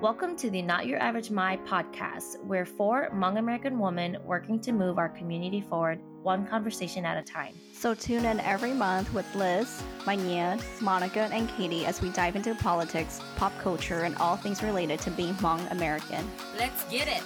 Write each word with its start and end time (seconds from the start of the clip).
Welcome 0.00 0.34
to 0.36 0.48
the 0.48 0.62
Not 0.62 0.86
Your 0.86 0.98
Average 0.98 1.30
My 1.30 1.58
podcast. 1.58 2.42
We're 2.42 2.64
four 2.64 3.10
Hmong 3.12 3.36
American 3.38 3.78
women 3.78 4.16
working 4.24 4.58
to 4.60 4.72
move 4.72 4.96
our 4.96 5.10
community 5.10 5.60
forward 5.60 6.00
one 6.22 6.46
conversation 6.46 7.04
at 7.04 7.18
a 7.18 7.22
time. 7.22 7.52
So 7.74 7.92
tune 7.92 8.24
in 8.24 8.40
every 8.40 8.72
month 8.72 9.12
with 9.12 9.26
Liz, 9.34 9.82
my 10.06 10.16
Manya, 10.16 10.58
Monica, 10.80 11.28
and 11.30 11.50
Katie 11.50 11.84
as 11.84 12.00
we 12.00 12.08
dive 12.12 12.34
into 12.34 12.54
politics, 12.54 13.20
pop 13.36 13.52
culture, 13.58 14.04
and 14.04 14.16
all 14.16 14.38
things 14.38 14.62
related 14.62 15.00
to 15.00 15.10
being 15.10 15.34
Hmong 15.34 15.70
American. 15.70 16.26
Let's 16.56 16.82
get 16.84 17.06
it. 17.06 17.22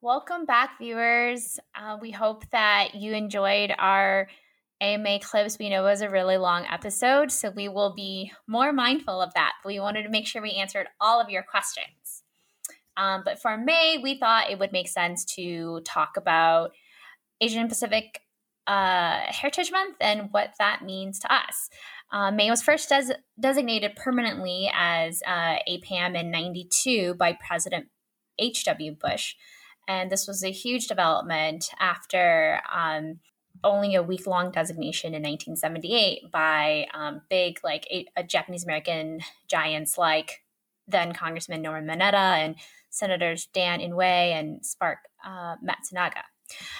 Welcome 0.00 0.44
back, 0.46 0.78
viewers. 0.78 1.58
Uh, 1.74 1.98
we 2.00 2.12
hope 2.12 2.48
that 2.50 2.94
you 2.94 3.14
enjoyed 3.14 3.74
our 3.80 4.28
AMA 4.80 5.20
clips. 5.20 5.58
We 5.58 5.68
know 5.68 5.82
was 5.82 6.00
a 6.00 6.10
really 6.10 6.36
long 6.36 6.64
episode, 6.70 7.30
so 7.30 7.50
we 7.50 7.68
will 7.68 7.94
be 7.94 8.32
more 8.46 8.72
mindful 8.72 9.20
of 9.20 9.34
that. 9.34 9.52
We 9.64 9.80
wanted 9.80 10.04
to 10.04 10.08
make 10.08 10.26
sure 10.26 10.42
we 10.42 10.52
answered 10.52 10.88
all 11.00 11.20
of 11.20 11.30
your 11.30 11.42
questions. 11.42 12.22
Um, 12.96 13.22
but 13.24 13.40
for 13.40 13.56
May, 13.56 13.98
we 14.02 14.18
thought 14.18 14.50
it 14.50 14.58
would 14.58 14.72
make 14.72 14.88
sense 14.88 15.24
to 15.36 15.80
talk 15.84 16.16
about 16.16 16.72
Asian 17.40 17.68
Pacific 17.68 18.20
uh, 18.66 19.20
Heritage 19.26 19.72
Month 19.72 19.96
and 20.00 20.28
what 20.32 20.54
that 20.58 20.84
means 20.84 21.18
to 21.20 21.32
us. 21.32 21.70
Uh, 22.12 22.30
May 22.30 22.50
was 22.50 22.62
first 22.62 22.88
des- 22.88 23.16
designated 23.38 23.96
permanently 23.96 24.70
as 24.74 25.22
uh, 25.26 25.56
APAM 25.68 26.18
in 26.18 26.30
92 26.30 27.14
by 27.14 27.32
President 27.32 27.86
H.W. 28.38 28.96
Bush. 29.00 29.34
And 29.88 30.10
this 30.10 30.26
was 30.26 30.44
a 30.44 30.50
huge 30.50 30.86
development 30.86 31.70
after 31.80 32.60
um, 32.72 33.20
only 33.62 33.94
a 33.94 34.02
week 34.02 34.26
long 34.26 34.50
designation 34.50 35.08
in 35.08 35.22
1978 35.22 36.30
by 36.30 36.86
um, 36.94 37.22
big, 37.28 37.60
like 37.62 37.86
a, 37.90 38.06
a 38.16 38.22
Japanese 38.22 38.64
American 38.64 39.20
giants 39.48 39.98
like 39.98 40.42
then 40.88 41.12
Congressman 41.12 41.62
Norman 41.62 41.86
Mineta 41.86 42.14
and 42.14 42.56
Senators 42.90 43.46
Dan 43.52 43.80
Inouye 43.80 44.32
and 44.32 44.64
Spark 44.64 44.98
uh, 45.24 45.56
Matsunaga. 45.64 46.22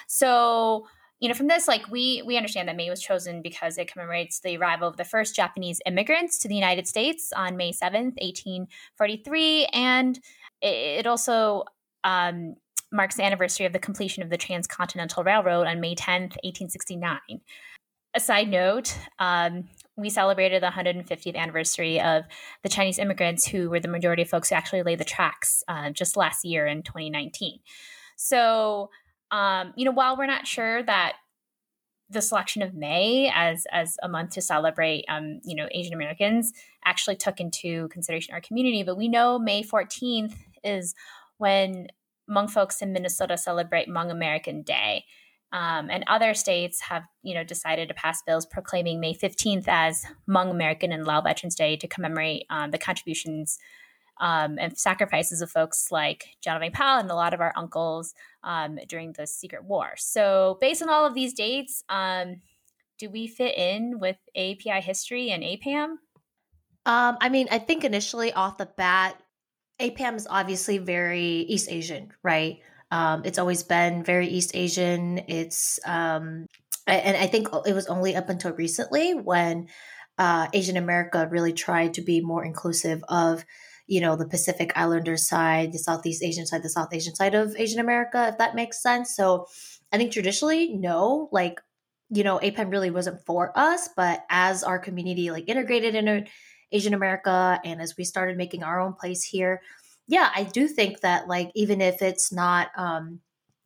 So, 0.07 0.87
you 1.21 1.29
know, 1.29 1.35
from 1.35 1.47
this, 1.49 1.69
like 1.69 1.89
we 1.91 2.23
we 2.27 2.37
understand 2.37 2.69
that 2.69 2.77
May 2.77 2.91
was 2.91 3.01
chosen 3.01 3.43
because 3.43 3.79
it 3.79 3.91
commemorates 3.91 4.41
the 4.41 4.57
arrival 4.57 4.89
of 4.89 4.97
the 4.97 5.05
first 5.05 5.37
Japanese 5.37 5.81
immigrants 5.87 6.39
to 6.39 6.49
the 6.49 6.55
United 6.55 6.89
States 6.89 7.33
on 7.35 7.57
May 7.57 7.73
seventh, 7.73 8.15
eighteen 8.19 8.67
forty 8.97 9.19
three, 9.25 9.67
and 9.67 10.19
it, 10.61 11.01
it 11.01 11.07
also 11.07 11.65
um, 12.05 12.57
marks 12.93 13.17
the 13.17 13.25
anniversary 13.25 13.67
of 13.67 13.73
the 13.73 13.79
completion 13.79 14.23
of 14.23 14.31
the 14.31 14.37
Transcontinental 14.37 15.25
Railroad 15.25 15.67
on 15.67 15.81
May 15.81 15.95
10th, 15.95 16.37
1869. 16.43 17.19
A 18.13 18.21
side 18.21 18.49
note, 18.49 18.99
um, 19.21 19.69
we 19.97 20.11
celebrated 20.11 20.63
the 20.63 20.69
150th 20.69 21.37
anniversary 21.37 22.01
of 22.01 22.25
the 22.63 22.69
Chinese 22.69 22.99
immigrants 22.99 23.47
who 23.47 23.71
were 23.71 23.79
the 23.79 23.89
majority 23.89 24.23
of 24.23 24.29
folks 24.29 24.49
who 24.49 24.57
actually 24.57 24.83
laid 24.83 24.99
the 24.99 25.05
tracks 25.05 25.63
uh, 25.69 25.91
just 25.91 26.17
last 26.17 26.45
year 26.45 26.67
in 26.67 26.83
2019. 26.83 27.61
So, 28.17 28.91
um, 29.31 29.73
you 29.77 29.85
know, 29.85 29.93
while 29.93 30.17
we're 30.17 30.27
not 30.27 30.47
sure 30.47 30.83
that 30.83 31.15
the 32.09 32.21
selection 32.21 32.63
of 32.63 32.75
May 32.75 33.31
as 33.33 33.67
as 33.71 33.97
a 34.03 34.09
month 34.09 34.31
to 34.31 34.43
celebrate, 34.43 35.05
um, 35.09 35.41
you 35.45 35.55
know, 35.55 35.69
Asian 35.71 35.95
Americans 35.95 36.53
actually 36.85 37.15
took 37.15 37.39
into 37.39 37.87
consideration 37.89 38.35
our 38.35 38.41
community, 38.41 38.83
but 38.83 38.97
we 38.97 39.07
know 39.07 39.39
May 39.39 39.63
14th 39.63 40.35
is 40.65 40.95
when 41.39 41.87
Hmong 42.31 42.51
folks 42.51 42.81
in 42.83 42.93
Minnesota 42.93 43.37
celebrate 43.37 43.89
Hmong 43.89 44.11
American 44.11 44.63
Day. 44.63 45.05
Um, 45.53 45.91
and 45.91 46.05
other 46.07 46.33
states 46.35 46.81
have, 46.83 47.03
you 47.23 47.35
know, 47.35 47.43
decided 47.43 47.89
to 47.89 47.95
pass 47.95 48.23
bills 48.23 48.47
proclaiming 48.47 49.01
May 49.01 49.15
15th 49.15 49.65
as 49.67 50.05
Hmong 50.29 50.51
American 50.51 50.93
and 50.93 51.05
Lao 51.05 51.21
Veterans 51.21 51.57
Day 51.57 51.77
to 51.77 51.89
commemorate 51.89 52.45
um, 52.51 52.71
the 52.71 52.79
contributions 52.79 53.59
um, 54.21 54.59
and 54.61 54.79
sacrifices 54.79 55.41
of 55.41 55.51
folks 55.51 55.91
like 55.91 56.37
Vang 56.45 56.71
Pao 56.71 57.01
and 57.01 57.11
a 57.11 57.15
lot 57.15 57.35
of 57.35 57.41
our 57.41 57.53
uncles 57.57 58.15
um, 58.45 58.79
during 58.89 59.13
the 59.15 59.27
Secret 59.27 59.65
War. 59.65 59.95
So, 59.97 60.59
based 60.61 60.83
on 60.83 60.91
all 60.91 61.07
of 61.07 61.15
these 61.15 61.33
dates, 61.33 61.83
um, 61.89 62.43
do 62.99 63.09
we 63.09 63.27
fit 63.27 63.57
in 63.57 63.99
with 63.99 64.17
API 64.37 64.81
history 64.83 65.31
and 65.31 65.43
APAM? 65.43 65.97
Um, 66.87 67.17
I 67.21 67.29
mean, 67.31 67.49
I 67.51 67.59
think 67.59 67.83
initially 67.83 68.33
off 68.33 68.59
the 68.59 68.67
bat, 68.67 69.21
APAM 69.81 70.17
is 70.17 70.27
obviously 70.29 70.79
very 70.79 71.23
East 71.25 71.71
Asian, 71.71 72.13
right? 72.23 72.59
Um, 72.91 73.23
it's 73.25 73.39
always 73.39 73.63
been 73.63 74.05
very 74.05 74.29
East 74.29 74.51
Asian. 74.55 75.23
It's 75.29 75.81
um, 75.85 76.47
and 76.87 77.17
I 77.17 77.27
think 77.27 77.49
it 77.67 77.75
was 77.75 77.87
only 77.87 78.17
up 78.17 78.29
until 78.29 78.53
recently 78.53 79.15
when 79.15 79.69
uh, 80.19 80.49
Asian 80.53 80.77
America 80.77 81.29
really 81.31 81.53
tried 81.53 81.95
to 81.95 82.03
be 82.03 82.21
more 82.21 82.45
inclusive 82.45 83.03
of, 83.09 83.45
you 83.87 84.01
know, 84.01 84.17
the 84.17 84.29
Pacific 84.29 84.73
Islander 84.77 85.17
side, 85.17 85.73
the 85.73 85.79
Southeast 85.79 86.23
Asian 86.23 86.47
side, 86.47 86.63
the 86.63 86.69
South 86.69 86.93
Asian 86.93 87.15
side 87.15 87.35
of 87.35 87.55
Asian 87.57 87.81
America, 87.81 88.29
if 88.29 88.39
that 88.39 88.55
makes 88.55 88.83
sense. 88.83 89.15
So 89.15 89.47
I 89.93 89.99
think 89.99 90.13
traditionally, 90.13 90.75
no, 90.75 91.29
like, 91.33 91.61
you 92.11 92.25
know, 92.25 92.39
APAM 92.39 92.73
really 92.73 92.91
wasn't 92.91 93.25
for 93.25 93.53
us, 93.57 93.89
but 93.97 94.25
as 94.29 94.65
our 94.65 94.79
community 94.79 95.31
like 95.31 95.49
integrated 95.49 95.95
into 95.95 96.25
Asian 96.73 96.95
America 96.95 97.61
and 97.65 97.81
as 97.81 97.97
we 97.97 98.05
started 98.05 98.37
making 98.37 98.63
our 98.63 98.81
own 98.81 98.95
place 98.95 99.23
here, 99.25 99.61
yeah, 100.07 100.31
I 100.35 100.45
do 100.45 100.67
think 100.69 101.01
that 101.01 101.29
like 101.29 101.51
even 101.55 101.81
if 101.81 102.03
it's 102.03 102.33
not 102.33 102.69
um 102.77 103.21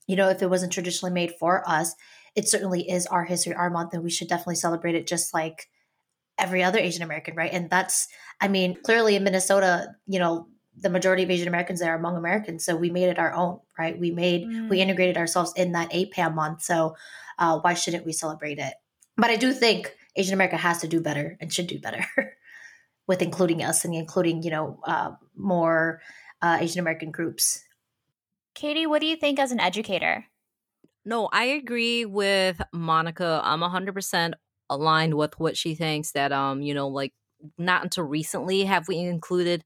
you 0.06 0.16
know, 0.16 0.28
if 0.28 0.42
it 0.42 0.50
wasn't 0.50 0.72
traditionally 0.72 1.14
made 1.14 1.32
for 1.40 1.66
us, 1.68 1.94
it 2.34 2.46
certainly 2.48 2.88
is 2.88 3.06
our 3.06 3.24
history, 3.24 3.54
our 3.54 3.70
month, 3.70 3.94
and 3.94 4.04
we 4.04 4.10
should 4.10 4.28
definitely 4.28 4.56
celebrate 4.56 4.94
it 4.94 5.06
just 5.06 5.32
like 5.32 5.68
every 6.36 6.62
other 6.62 6.78
Asian 6.78 7.02
American, 7.02 7.34
right? 7.34 7.52
And 7.52 7.70
that's 7.70 8.08
I 8.40 8.48
mean, 8.48 8.76
clearly 8.82 9.16
in 9.16 9.24
Minnesota, 9.24 9.94
you 10.06 10.18
know, 10.18 10.48
the 10.76 10.90
majority 10.90 11.22
of 11.22 11.30
Asian 11.30 11.48
Americans 11.48 11.80
there 11.80 11.94
are 11.94 11.98
Hmong 11.98 12.18
Americans, 12.18 12.64
so 12.64 12.76
we 12.76 12.90
made 12.90 13.08
it 13.08 13.18
our 13.18 13.32
own, 13.32 13.60
right? 13.78 13.98
We 13.98 14.10
made 14.10 14.46
mm. 14.46 14.68
we 14.68 14.80
integrated 14.80 15.16
ourselves 15.16 15.52
in 15.56 15.72
that 15.72 15.92
APAM 15.92 16.34
month, 16.34 16.62
so 16.62 16.96
uh, 17.38 17.58
why 17.60 17.74
shouldn't 17.74 18.06
we 18.06 18.12
celebrate 18.12 18.58
it? 18.58 18.74
But 19.16 19.30
I 19.30 19.36
do 19.36 19.52
think 19.52 19.94
Asian 20.16 20.34
America 20.34 20.56
has 20.56 20.78
to 20.78 20.88
do 20.88 21.00
better 21.00 21.36
and 21.40 21.52
should 21.52 21.68
do 21.68 21.78
better. 21.78 22.04
with 23.06 23.22
including 23.22 23.62
us 23.62 23.84
and 23.84 23.94
including 23.94 24.42
you 24.42 24.50
know 24.50 24.78
uh, 24.84 25.12
more 25.36 26.00
uh, 26.42 26.58
Asian 26.60 26.80
American 26.80 27.10
groups. 27.10 27.62
Katie, 28.54 28.86
what 28.86 29.00
do 29.00 29.06
you 29.06 29.16
think 29.16 29.38
as 29.38 29.50
an 29.50 29.60
educator? 29.60 30.26
No, 31.04 31.28
I 31.32 31.44
agree 31.44 32.04
with 32.04 32.62
Monica. 32.72 33.40
I'm 33.44 33.60
100% 33.60 34.34
aligned 34.70 35.14
with 35.14 35.38
what 35.38 35.56
she 35.56 35.74
thinks 35.74 36.12
that 36.12 36.32
um 36.32 36.62
you 36.62 36.72
know 36.72 36.88
like 36.88 37.12
not 37.58 37.82
until 37.82 38.04
recently 38.04 38.64
have 38.64 38.88
we 38.88 38.96
included 38.98 39.62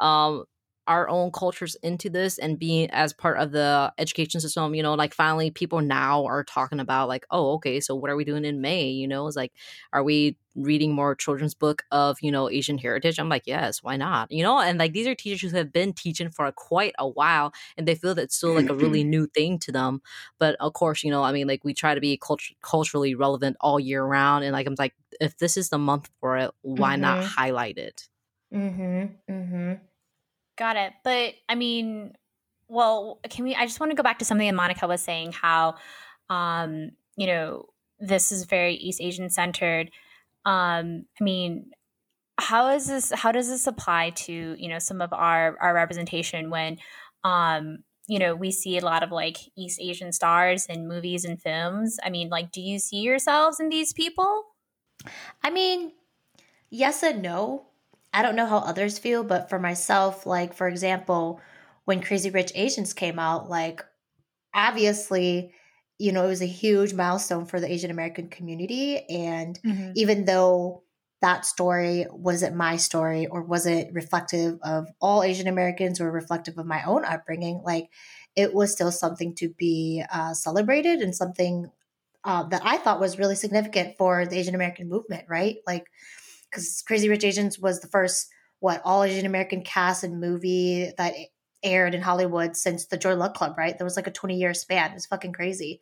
um 0.00 0.44
our 0.88 1.08
own 1.08 1.30
cultures 1.30 1.76
into 1.82 2.10
this 2.10 2.38
and 2.38 2.58
being 2.58 2.90
as 2.90 3.12
part 3.12 3.38
of 3.38 3.52
the 3.52 3.92
education 3.98 4.40
system 4.40 4.74
you 4.74 4.82
know 4.82 4.94
like 4.94 5.14
finally 5.14 5.50
people 5.50 5.80
now 5.80 6.24
are 6.24 6.42
talking 6.42 6.80
about 6.80 7.08
like 7.08 7.24
oh 7.30 7.52
okay 7.52 7.78
so 7.78 7.94
what 7.94 8.10
are 8.10 8.16
we 8.16 8.24
doing 8.24 8.44
in 8.44 8.60
may? 8.60 8.88
You 8.88 9.06
know 9.06 9.26
it's 9.26 9.36
like 9.36 9.52
are 9.92 10.02
we 10.02 10.36
reading 10.54 10.92
more 10.92 11.14
children's 11.14 11.54
book 11.54 11.82
of 11.92 12.18
you 12.20 12.32
know 12.32 12.50
asian 12.50 12.78
heritage? 12.78 13.18
I'm 13.18 13.28
like 13.28 13.46
yes 13.46 13.82
why 13.82 13.96
not? 13.96 14.30
You 14.32 14.42
know 14.42 14.58
and 14.58 14.78
like 14.78 14.92
these 14.92 15.06
are 15.06 15.14
teachers 15.14 15.52
who 15.52 15.56
have 15.58 15.72
been 15.72 15.92
teaching 15.92 16.30
for 16.30 16.50
quite 16.52 16.94
a 16.98 17.08
while 17.08 17.52
and 17.76 17.86
they 17.86 17.94
feel 17.94 18.14
that 18.16 18.22
it's 18.22 18.36
still 18.36 18.54
like 18.54 18.68
a 18.68 18.74
really 18.74 19.04
new 19.14 19.26
thing 19.26 19.58
to 19.60 19.72
them. 19.72 20.02
But 20.38 20.56
of 20.58 20.72
course 20.72 21.04
you 21.04 21.10
know 21.10 21.22
i 21.22 21.32
mean 21.32 21.46
like 21.46 21.64
we 21.64 21.74
try 21.74 21.94
to 21.94 22.00
be 22.00 22.16
cult- 22.16 22.40
culturally 22.62 23.14
relevant 23.14 23.56
all 23.60 23.78
year 23.78 24.04
round 24.04 24.44
and 24.44 24.52
like 24.52 24.66
i'm 24.66 24.74
like 24.78 24.94
if 25.20 25.36
this 25.38 25.56
is 25.56 25.68
the 25.68 25.78
month 25.78 26.10
for 26.20 26.38
it 26.38 26.50
why 26.62 26.94
mm-hmm. 26.94 27.02
not 27.02 27.24
highlight 27.24 27.78
it? 27.78 28.08
Mm-hmm 28.52 29.32
mm-hmm 29.32 29.72
Got 30.62 30.76
it. 30.76 30.92
But 31.02 31.34
I 31.48 31.56
mean, 31.56 32.12
well, 32.68 33.18
can 33.28 33.44
we? 33.44 33.52
I 33.52 33.66
just 33.66 33.80
want 33.80 33.90
to 33.90 33.96
go 33.96 34.04
back 34.04 34.20
to 34.20 34.24
something 34.24 34.46
that 34.46 34.54
Monica 34.54 34.86
was 34.86 35.02
saying 35.02 35.32
how, 35.32 35.74
um, 36.30 36.92
you 37.16 37.26
know, 37.26 37.66
this 37.98 38.30
is 38.30 38.44
very 38.44 38.74
East 38.74 39.00
Asian 39.00 39.28
centered. 39.28 39.90
Um, 40.44 41.06
I 41.20 41.24
mean, 41.24 41.72
how 42.38 42.68
is 42.68 42.86
this? 42.86 43.10
How 43.10 43.32
does 43.32 43.48
this 43.48 43.66
apply 43.66 44.10
to 44.10 44.54
you 44.56 44.68
know 44.68 44.78
some 44.78 45.00
of 45.00 45.12
our 45.12 45.58
our 45.60 45.74
representation 45.74 46.48
when, 46.48 46.78
um, 47.24 47.78
you 48.06 48.20
know, 48.20 48.36
we 48.36 48.52
see 48.52 48.78
a 48.78 48.84
lot 48.84 49.02
of 49.02 49.10
like 49.10 49.38
East 49.56 49.80
Asian 49.82 50.12
stars 50.12 50.66
in 50.66 50.86
movies 50.86 51.24
and 51.24 51.42
films? 51.42 51.98
I 52.04 52.08
mean, 52.08 52.28
like, 52.28 52.52
do 52.52 52.60
you 52.60 52.78
see 52.78 53.00
yourselves 53.00 53.58
in 53.58 53.68
these 53.68 53.92
people? 53.92 54.44
I 55.42 55.50
mean, 55.50 55.90
yes 56.70 57.02
and 57.02 57.20
no. 57.20 57.66
I 58.12 58.22
don't 58.22 58.36
know 58.36 58.46
how 58.46 58.58
others 58.58 58.98
feel, 58.98 59.24
but 59.24 59.48
for 59.48 59.58
myself, 59.58 60.26
like 60.26 60.54
for 60.54 60.68
example, 60.68 61.40
when 61.84 62.02
Crazy 62.02 62.30
Rich 62.30 62.52
Asians 62.54 62.92
came 62.92 63.18
out, 63.18 63.48
like 63.48 63.82
obviously, 64.54 65.52
you 65.98 66.12
know, 66.12 66.24
it 66.24 66.28
was 66.28 66.42
a 66.42 66.46
huge 66.46 66.94
milestone 66.94 67.46
for 67.46 67.60
the 67.60 67.70
Asian 67.70 67.90
American 67.90 68.28
community. 68.28 68.98
And 69.08 69.58
mm-hmm. 69.64 69.92
even 69.94 70.24
though 70.24 70.82
that 71.22 71.46
story 71.46 72.06
wasn't 72.10 72.56
my 72.56 72.76
story 72.76 73.26
or 73.26 73.42
wasn't 73.42 73.94
reflective 73.94 74.58
of 74.62 74.88
all 75.00 75.22
Asian 75.22 75.46
Americans 75.46 76.00
or 76.00 76.10
reflective 76.10 76.58
of 76.58 76.66
my 76.66 76.82
own 76.82 77.04
upbringing, 77.04 77.62
like 77.64 77.88
it 78.34 78.52
was 78.52 78.72
still 78.72 78.90
something 78.90 79.34
to 79.36 79.48
be 79.50 80.04
uh, 80.12 80.34
celebrated 80.34 81.00
and 81.00 81.14
something 81.14 81.70
uh, 82.24 82.44
that 82.44 82.62
I 82.64 82.76
thought 82.76 83.00
was 83.00 83.18
really 83.18 83.36
significant 83.36 83.96
for 83.98 84.26
the 84.26 84.36
Asian 84.36 84.54
American 84.54 84.88
movement, 84.88 85.24
right? 85.28 85.56
Like 85.66 85.86
because 86.52 86.82
Crazy 86.86 87.08
Rich 87.08 87.24
Asians 87.24 87.58
was 87.58 87.80
the 87.80 87.88
first 87.88 88.28
what 88.60 88.82
all 88.84 89.02
Asian 89.02 89.26
American 89.26 89.62
cast 89.62 90.04
and 90.04 90.20
movie 90.20 90.92
that 90.96 91.14
aired 91.64 91.94
in 91.94 92.02
Hollywood 92.02 92.56
since 92.56 92.86
the 92.86 92.96
Joy 92.96 93.14
Luck 93.14 93.34
Club, 93.34 93.56
right? 93.56 93.76
There 93.76 93.84
was 93.84 93.96
like 93.96 94.06
a 94.06 94.12
20 94.12 94.36
year 94.36 94.54
span. 94.54 94.90
It 94.90 94.94
was 94.94 95.06
fucking 95.06 95.32
crazy. 95.32 95.80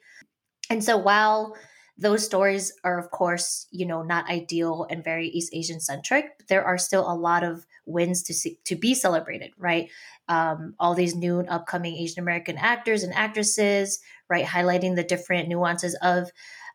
And 0.70 0.82
so 0.82 0.96
while 0.96 1.56
those 2.00 2.24
stories 2.24 2.72
are 2.82 2.98
of 2.98 3.10
course 3.10 3.66
you 3.70 3.84
know 3.84 4.02
not 4.02 4.28
ideal 4.30 4.86
and 4.90 5.04
very 5.04 5.28
east 5.28 5.52
asian 5.54 5.78
centric 5.78 6.46
there 6.48 6.64
are 6.64 6.78
still 6.78 7.10
a 7.10 7.14
lot 7.14 7.44
of 7.44 7.66
wins 7.84 8.22
to 8.22 8.32
see, 8.32 8.58
to 8.64 8.74
be 8.74 8.94
celebrated 8.94 9.52
right 9.58 9.90
um, 10.28 10.74
all 10.80 10.94
these 10.94 11.14
new 11.14 11.38
and 11.38 11.48
upcoming 11.50 11.94
asian 11.96 12.20
american 12.20 12.56
actors 12.56 13.02
and 13.02 13.12
actresses 13.12 14.00
right 14.28 14.46
highlighting 14.46 14.96
the 14.96 15.04
different 15.04 15.48
nuances 15.48 15.96
of 16.02 16.30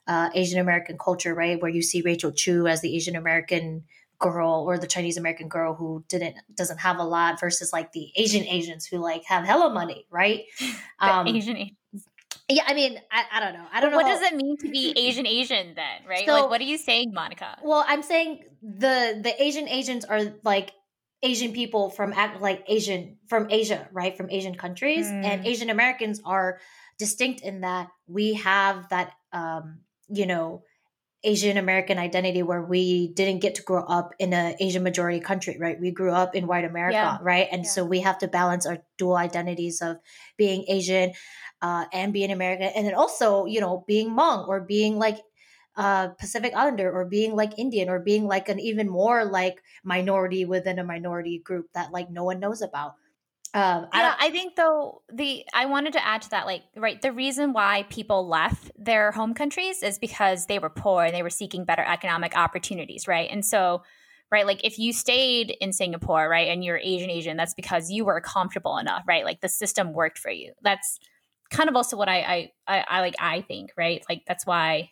uh, 0.07 0.29
asian 0.33 0.59
american 0.59 0.97
culture 0.97 1.33
right 1.33 1.61
where 1.61 1.71
you 1.71 1.81
see 1.81 2.01
rachel 2.01 2.31
chu 2.31 2.67
as 2.67 2.81
the 2.81 2.95
asian 2.95 3.15
american 3.15 3.83
girl 4.19 4.63
or 4.67 4.77
the 4.77 4.87
chinese 4.87 5.17
american 5.17 5.49
girl 5.49 5.75
who 5.75 6.03
didn't 6.07 6.35
doesn't 6.55 6.79
have 6.79 6.99
a 6.99 7.03
lot 7.03 7.39
versus 7.39 7.73
like 7.73 7.91
the 7.91 8.11
asian 8.15 8.43
asians 8.45 8.85
who 8.85 8.97
like 8.97 9.23
have 9.25 9.45
hella 9.45 9.73
money 9.73 10.05
right 10.09 10.43
um, 10.99 11.27
asian 11.27 11.71
yeah, 12.47 12.63
I 12.67 12.75
mean, 12.75 12.99
I, 13.11 13.23
I 13.33 13.39
don't 13.39 13.53
know. 13.53 13.65
I 13.73 13.81
don't 13.81 13.89
know. 13.89 13.97
What 13.97 14.05
does 14.05 14.21
it 14.21 14.35
mean 14.35 14.55
to 14.57 14.69
be 14.69 14.93
Asian 14.95 15.25
Asian 15.25 15.73
then, 15.73 16.07
right? 16.07 16.27
So, 16.27 16.33
like, 16.33 16.49
what 16.49 16.61
are 16.61 16.65
you 16.65 16.77
saying, 16.77 17.11
Monica? 17.11 17.57
Well, 17.63 17.83
I'm 17.87 18.03
saying 18.03 18.43
the 18.61 19.19
the 19.19 19.33
Asian 19.41 19.67
Asians 19.67 20.05
are 20.05 20.21
like 20.43 20.71
Asian 21.23 21.53
people 21.53 21.89
from 21.89 22.13
like 22.39 22.63
Asian 22.67 23.17
from 23.27 23.47
Asia, 23.49 23.89
right? 23.91 24.15
From 24.15 24.29
Asian 24.29 24.53
countries, 24.53 25.07
mm. 25.07 25.25
and 25.25 25.45
Asian 25.45 25.71
Americans 25.71 26.21
are 26.23 26.59
distinct 26.99 27.41
in 27.41 27.61
that 27.61 27.89
we 28.07 28.35
have 28.35 28.87
that, 28.89 29.11
um, 29.33 29.79
you 30.09 30.25
know, 30.25 30.63
Asian 31.23 31.57
American 31.57 31.97
identity 31.97 32.43
where 32.43 32.61
we 32.61 33.07
didn't 33.07 33.39
get 33.39 33.55
to 33.55 33.63
grow 33.63 33.83
up 33.83 34.13
in 34.19 34.31
an 34.31 34.55
Asian 34.59 34.83
majority 34.83 35.19
country, 35.19 35.57
right? 35.59 35.79
We 35.79 35.91
grew 35.91 36.11
up 36.11 36.35
in 36.35 36.45
white 36.45 36.65
America, 36.65 36.93
yeah. 36.93 37.17
right? 37.21 37.47
And 37.51 37.63
yeah. 37.63 37.69
so 37.69 37.83
we 37.83 38.01
have 38.01 38.19
to 38.19 38.27
balance 38.27 38.65
our 38.65 38.77
dual 38.97 39.15
identities 39.15 39.81
of 39.81 39.97
being 40.37 40.65
Asian 40.67 41.13
uh, 41.61 41.85
and 41.91 42.13
being 42.13 42.31
American, 42.31 42.67
and 42.75 42.85
then 42.85 42.93
also 42.93 43.45
you 43.45 43.59
know 43.59 43.83
being 43.87 44.11
Hmong 44.11 44.47
or 44.47 44.61
being 44.61 44.99
like 44.99 45.17
uh, 45.75 46.09
Pacific 46.09 46.53
Islander 46.55 46.91
or 46.91 47.05
being 47.05 47.35
like 47.35 47.57
Indian 47.57 47.89
or 47.89 47.99
being 47.99 48.27
like 48.27 48.47
an 48.47 48.59
even 48.59 48.87
more 48.87 49.25
like 49.25 49.61
minority 49.83 50.45
within 50.45 50.79
a 50.79 50.83
minority 50.83 51.39
group 51.39 51.67
that 51.73 51.91
like 51.91 52.09
no 52.09 52.23
one 52.23 52.39
knows 52.39 52.61
about. 52.61 52.95
Um, 53.55 53.87
I 53.93 54.01
yeah, 54.01 54.15
I 54.19 54.29
think 54.31 54.57
though 54.57 55.01
the 55.13 55.45
I 55.53 55.67
wanted 55.67 55.93
to 55.93 56.05
add 56.05 56.23
to 56.23 56.29
that, 56.31 56.45
like, 56.45 56.63
right, 56.75 57.01
the 57.01 57.13
reason 57.13 57.53
why 57.53 57.85
people 57.89 58.27
left 58.27 58.69
their 58.77 59.13
home 59.13 59.33
countries 59.33 59.81
is 59.81 59.97
because 59.97 60.47
they 60.47 60.59
were 60.59 60.69
poor 60.69 61.05
and 61.05 61.15
they 61.15 61.23
were 61.23 61.29
seeking 61.29 61.63
better 61.63 61.81
economic 61.81 62.35
opportunities, 62.35 63.07
right? 63.07 63.29
And 63.31 63.45
so, 63.45 63.83
right, 64.29 64.45
like 64.45 64.65
if 64.65 64.77
you 64.77 64.91
stayed 64.91 65.55
in 65.61 65.71
Singapore, 65.71 66.27
right, 66.27 66.49
and 66.49 66.65
you're 66.65 66.77
Asian 66.77 67.09
Asian, 67.09 67.37
that's 67.37 67.53
because 67.53 67.89
you 67.89 68.03
were 68.03 68.19
comfortable 68.19 68.77
enough, 68.77 69.03
right? 69.07 69.23
Like 69.23 69.39
the 69.39 69.47
system 69.47 69.93
worked 69.93 70.19
for 70.19 70.31
you. 70.31 70.51
That's 70.61 70.99
kind 71.49 71.69
of 71.69 71.77
also 71.77 71.95
what 71.95 72.09
I, 72.09 72.17
I 72.17 72.51
I, 72.67 72.85
I 72.89 72.99
like 72.99 73.15
I 73.19 73.39
think, 73.39 73.71
right? 73.77 74.03
Like 74.09 74.23
that's 74.27 74.45
why 74.45 74.89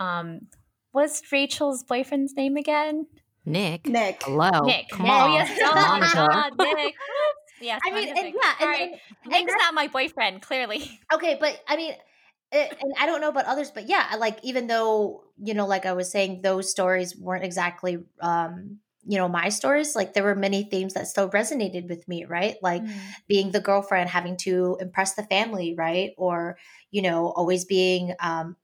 um 0.00 0.48
was 0.92 1.22
Rachel's 1.30 1.84
boyfriend's 1.84 2.34
name 2.34 2.56
again? 2.56 3.06
Nick. 3.46 3.86
Nick. 3.86 4.22
Hello. 4.24 4.50
Nick. 4.64 4.88
Come 4.88 5.02
Nick. 5.02 5.12
on. 5.12 5.30
Oh, 5.30 5.34
yes. 5.34 5.58
Oh, 5.62 6.50
Nick. 6.58 6.94
Yes. 7.64 7.80
I 7.86 7.94
mean, 7.94 8.08
and, 8.08 8.16
yeah. 8.16 8.54
And, 8.60 8.68
right. 8.68 8.90
and, 9.24 9.32
Nick's 9.32 9.54
not 9.58 9.74
my 9.74 9.88
boyfriend, 9.88 10.42
clearly. 10.42 11.00
Okay, 11.12 11.36
but 11.38 11.60
I 11.68 11.76
mean, 11.76 11.94
it, 12.52 12.76
and 12.80 12.92
I 12.98 13.06
don't 13.06 13.20
know 13.20 13.28
about 13.28 13.46
others, 13.46 13.70
but 13.70 13.88
yeah, 13.88 14.16
like 14.18 14.38
even 14.42 14.66
though 14.66 15.24
you 15.42 15.54
know, 15.54 15.66
like 15.66 15.86
I 15.86 15.92
was 15.92 16.10
saying, 16.10 16.42
those 16.42 16.70
stories 16.70 17.16
weren't 17.16 17.44
exactly 17.44 17.98
um 18.20 18.78
you 19.06 19.18
know 19.18 19.28
my 19.28 19.48
stories 19.48 19.94
like 19.94 20.14
there 20.14 20.24
were 20.24 20.34
many 20.34 20.64
themes 20.64 20.94
that 20.94 21.06
still 21.06 21.28
resonated 21.30 21.88
with 21.88 22.06
me 22.08 22.24
right 22.24 22.56
like 22.62 22.82
mm. 22.82 22.90
being 23.28 23.50
the 23.50 23.60
girlfriend 23.60 24.08
having 24.08 24.36
to 24.36 24.78
impress 24.80 25.14
the 25.14 25.22
family 25.24 25.74
right 25.76 26.12
or 26.16 26.56
you 26.90 27.02
know 27.02 27.28
always 27.36 27.64
being 27.64 28.14
um 28.20 28.56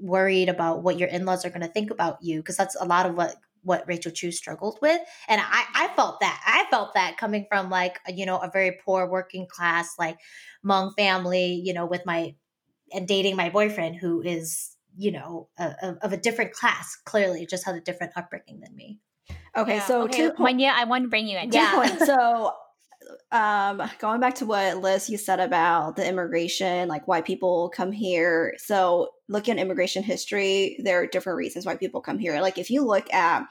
worried 0.00 0.48
about 0.48 0.82
what 0.82 0.98
your 0.98 1.08
in-laws 1.08 1.44
are 1.44 1.50
going 1.50 1.60
to 1.60 1.68
think 1.68 1.90
about 1.90 2.18
you 2.22 2.38
because 2.38 2.56
that's 2.56 2.76
a 2.80 2.84
lot 2.84 3.06
of 3.06 3.16
what 3.16 3.34
what 3.62 3.84
Rachel 3.86 4.12
Chu 4.12 4.32
struggled 4.32 4.78
with 4.80 5.00
and 5.28 5.40
I 5.40 5.64
I 5.74 5.88
felt 5.96 6.20
that 6.20 6.40
I 6.46 6.70
felt 6.70 6.94
that 6.94 7.16
coming 7.16 7.46
from 7.48 7.70
like 7.70 7.98
you 8.08 8.26
know 8.26 8.38
a 8.38 8.50
very 8.50 8.78
poor 8.84 9.08
working 9.08 9.46
class 9.50 9.94
like 9.98 10.18
Hmong 10.64 10.92
family 10.96 11.60
you 11.64 11.72
know 11.72 11.86
with 11.86 12.04
my 12.06 12.34
and 12.92 13.06
dating 13.06 13.36
my 13.36 13.50
boyfriend 13.50 13.96
who 13.96 14.22
is 14.22 14.76
you 14.96 15.12
know 15.12 15.48
a, 15.58 15.64
a, 15.82 15.96
of 16.02 16.12
a 16.12 16.16
different 16.16 16.52
class 16.52 16.96
clearly 17.04 17.46
just 17.46 17.64
had 17.64 17.74
a 17.74 17.80
different 17.80 18.12
upbringing 18.16 18.60
than 18.60 18.74
me 18.74 18.98
Okay, 19.56 19.76
yeah. 19.76 19.86
so 19.86 20.02
okay, 20.02 20.16
two 20.18 20.32
points. 20.32 20.60
Yeah, 20.60 20.74
I 20.76 20.84
want 20.84 21.04
to 21.04 21.08
bring 21.08 21.26
you 21.26 21.38
in. 21.38 21.50
Two 21.50 21.58
yeah. 21.58 21.74
points. 21.74 22.06
So, 22.18 22.52
um, 23.32 23.82
going 24.00 24.20
back 24.20 24.36
to 24.36 24.46
what 24.46 24.78
Liz 24.78 25.08
you 25.08 25.18
said 25.18 25.40
about 25.40 25.96
the 25.96 26.06
immigration, 26.06 26.88
like 26.88 27.06
why 27.08 27.20
people 27.20 27.70
come 27.74 27.92
here. 27.92 28.54
So, 28.58 29.08
looking 29.28 29.58
at 29.58 29.60
immigration 29.60 30.02
history, 30.02 30.78
there 30.82 31.02
are 31.02 31.06
different 31.06 31.36
reasons 31.36 31.66
why 31.66 31.76
people 31.76 32.00
come 32.00 32.18
here. 32.18 32.40
Like 32.40 32.58
if 32.58 32.70
you 32.70 32.84
look 32.84 33.12
at 33.12 33.46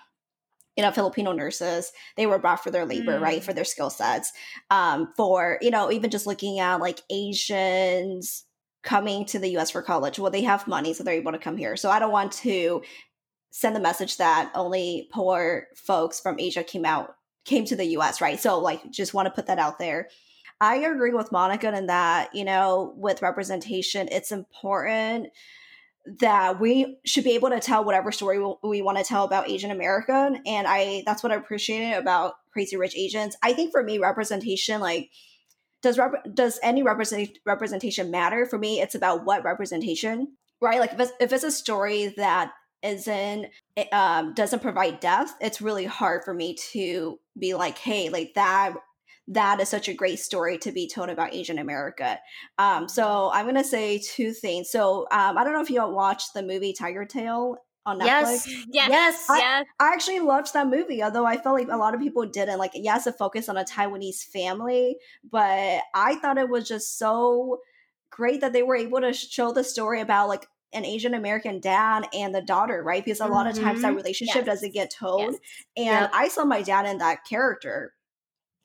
you 0.75 0.83
know 0.83 0.91
filipino 0.91 1.31
nurses 1.31 1.91
they 2.17 2.27
were 2.27 2.37
brought 2.37 2.63
for 2.63 2.69
their 2.69 2.85
labor 2.85 3.17
mm. 3.17 3.19
right 3.19 3.43
for 3.43 3.51
their 3.51 3.65
skill 3.65 3.89
sets 3.89 4.31
um, 4.69 5.11
for 5.17 5.57
you 5.59 5.71
know 5.71 5.91
even 5.91 6.11
just 6.11 6.27
looking 6.27 6.59
at 6.59 6.75
like 6.75 7.01
asians 7.09 8.43
coming 8.83 9.25
to 9.25 9.39
the 9.39 9.57
us 9.57 9.71
for 9.71 9.81
college 9.81 10.19
well 10.19 10.29
they 10.29 10.43
have 10.43 10.67
money 10.67 10.93
so 10.93 11.03
they're 11.03 11.15
able 11.15 11.31
to 11.31 11.39
come 11.39 11.57
here 11.57 11.75
so 11.75 11.89
i 11.89 11.97
don't 11.97 12.11
want 12.11 12.31
to 12.31 12.83
send 13.57 13.75
the 13.75 13.79
message 13.79 14.17
that 14.17 14.51
only 14.53 15.09
poor 15.11 15.67
folks 15.75 16.19
from 16.19 16.39
Asia 16.39 16.63
came 16.63 16.85
out 16.85 17.15
came 17.43 17.65
to 17.65 17.75
the 17.75 17.97
US, 17.97 18.21
right? 18.21 18.39
So 18.39 18.59
like 18.59 18.91
just 18.91 19.15
want 19.15 19.25
to 19.25 19.31
put 19.31 19.47
that 19.47 19.57
out 19.57 19.79
there. 19.79 20.09
I 20.59 20.75
agree 20.77 21.13
with 21.13 21.31
Monica 21.31 21.75
in 21.75 21.87
that, 21.87 22.35
you 22.35 22.43
know, 22.43 22.93
with 22.97 23.21
representation, 23.21 24.09
it's 24.11 24.31
important 24.31 25.29
that 26.19 26.59
we 26.59 26.97
should 27.05 27.23
be 27.23 27.31
able 27.31 27.49
to 27.49 27.59
tell 27.59 27.83
whatever 27.83 28.11
story 28.11 28.39
we, 28.39 28.53
we 28.63 28.81
want 28.81 28.97
to 28.97 29.03
tell 29.03 29.25
about 29.25 29.49
Asian 29.49 29.71
American. 29.71 30.41
And 30.45 30.67
I 30.67 31.03
that's 31.05 31.23
what 31.23 31.31
I 31.31 31.35
appreciated 31.35 31.97
about 31.97 32.35
Crazy 32.51 32.77
Rich 32.77 32.95
Asians. 32.95 33.35
I 33.43 33.53
think 33.53 33.71
for 33.71 33.83
me, 33.83 33.97
representation, 33.97 34.81
like 34.81 35.09
does 35.81 35.97
rep- 35.97 36.33
does 36.33 36.59
any 36.63 36.83
represent- 36.83 37.37
representation 37.45 38.09
matter? 38.09 38.45
For 38.45 38.57
me, 38.57 38.81
it's 38.81 38.95
about 38.95 39.25
what 39.25 39.43
representation, 39.43 40.35
right? 40.61 40.79
Like 40.79 40.93
if 40.93 40.99
it's, 40.99 41.11
if 41.19 41.33
it's 41.33 41.43
a 41.43 41.51
story 41.51 42.13
that 42.17 42.51
isn't 42.83 43.47
it 43.75 43.91
um, 43.91 44.33
doesn't 44.33 44.61
provide 44.61 44.99
depth 44.99 45.33
it's 45.41 45.61
really 45.61 45.85
hard 45.85 46.23
for 46.23 46.33
me 46.33 46.53
to 46.53 47.19
be 47.37 47.55
like 47.55 47.77
hey 47.77 48.09
like 48.09 48.33
that 48.35 48.75
that 49.27 49.59
is 49.59 49.69
such 49.69 49.89
a 49.89 49.93
great 49.93 50.19
story 50.19 50.57
to 50.57 50.71
be 50.71 50.87
told 50.87 51.09
about 51.09 51.33
asian 51.33 51.59
america 51.59 52.19
um, 52.57 52.87
so 52.87 53.29
i'm 53.33 53.45
gonna 53.45 53.63
say 53.63 53.99
two 53.99 54.31
things 54.31 54.69
so 54.69 55.07
um, 55.11 55.37
i 55.37 55.43
don't 55.43 55.53
know 55.53 55.61
if 55.61 55.69
you 55.69 55.81
all 55.81 55.93
watched 55.93 56.33
the 56.33 56.43
movie 56.43 56.73
Tigertail 56.73 57.57
on 57.87 57.99
Netflix. 57.99 58.45
Yes, 58.47 58.65
yes, 58.69 58.89
yes. 58.89 59.29
I, 59.29 59.37
yes. 59.37 59.65
I 59.79 59.93
actually 59.93 60.19
loved 60.19 60.53
that 60.53 60.67
movie, 60.67 61.01
although 61.01 61.25
I 61.25 61.37
felt 61.37 61.57
like 61.57 61.69
a 61.69 61.77
lot 61.77 61.95
of 61.95 62.01
people 62.01 62.25
didn't. 62.25 62.59
Like, 62.59 62.71
yes, 62.73 63.07
it 63.07 63.15
focused 63.17 63.47
on 63.47 63.55
a 63.55 63.63
Taiwanese 63.63 64.23
family, 64.23 64.97
but 65.31 65.81
I 65.95 66.15
thought 66.15 66.37
it 66.37 66.49
was 66.49 66.67
just 66.67 66.99
so 66.99 67.59
great 68.11 68.41
that 68.41 68.51
they 68.51 68.61
were 68.61 68.75
able 68.75 68.99
to 69.01 69.13
show 69.13 69.53
the 69.53 69.63
story 69.63 70.01
about 70.01 70.27
like 70.27 70.47
an 70.73 70.83
Asian 70.83 71.13
American 71.13 71.61
dad 71.61 72.05
and 72.13 72.35
the 72.35 72.41
daughter, 72.41 72.83
right? 72.83 73.03
Because 73.03 73.21
a 73.21 73.23
mm-hmm. 73.23 73.33
lot 73.33 73.47
of 73.47 73.57
times 73.57 73.81
that 73.81 73.89
mm-hmm. 73.89 73.97
relationship 73.97 74.35
yes. 74.35 74.45
doesn't 74.45 74.73
get 74.73 74.91
told. 74.91 75.21
Yes. 75.21 75.39
And 75.77 75.85
yep. 75.85 76.11
I 76.13 76.27
saw 76.27 76.43
my 76.43 76.61
dad 76.61 76.85
in 76.85 76.97
that 76.97 77.19
character. 77.27 77.93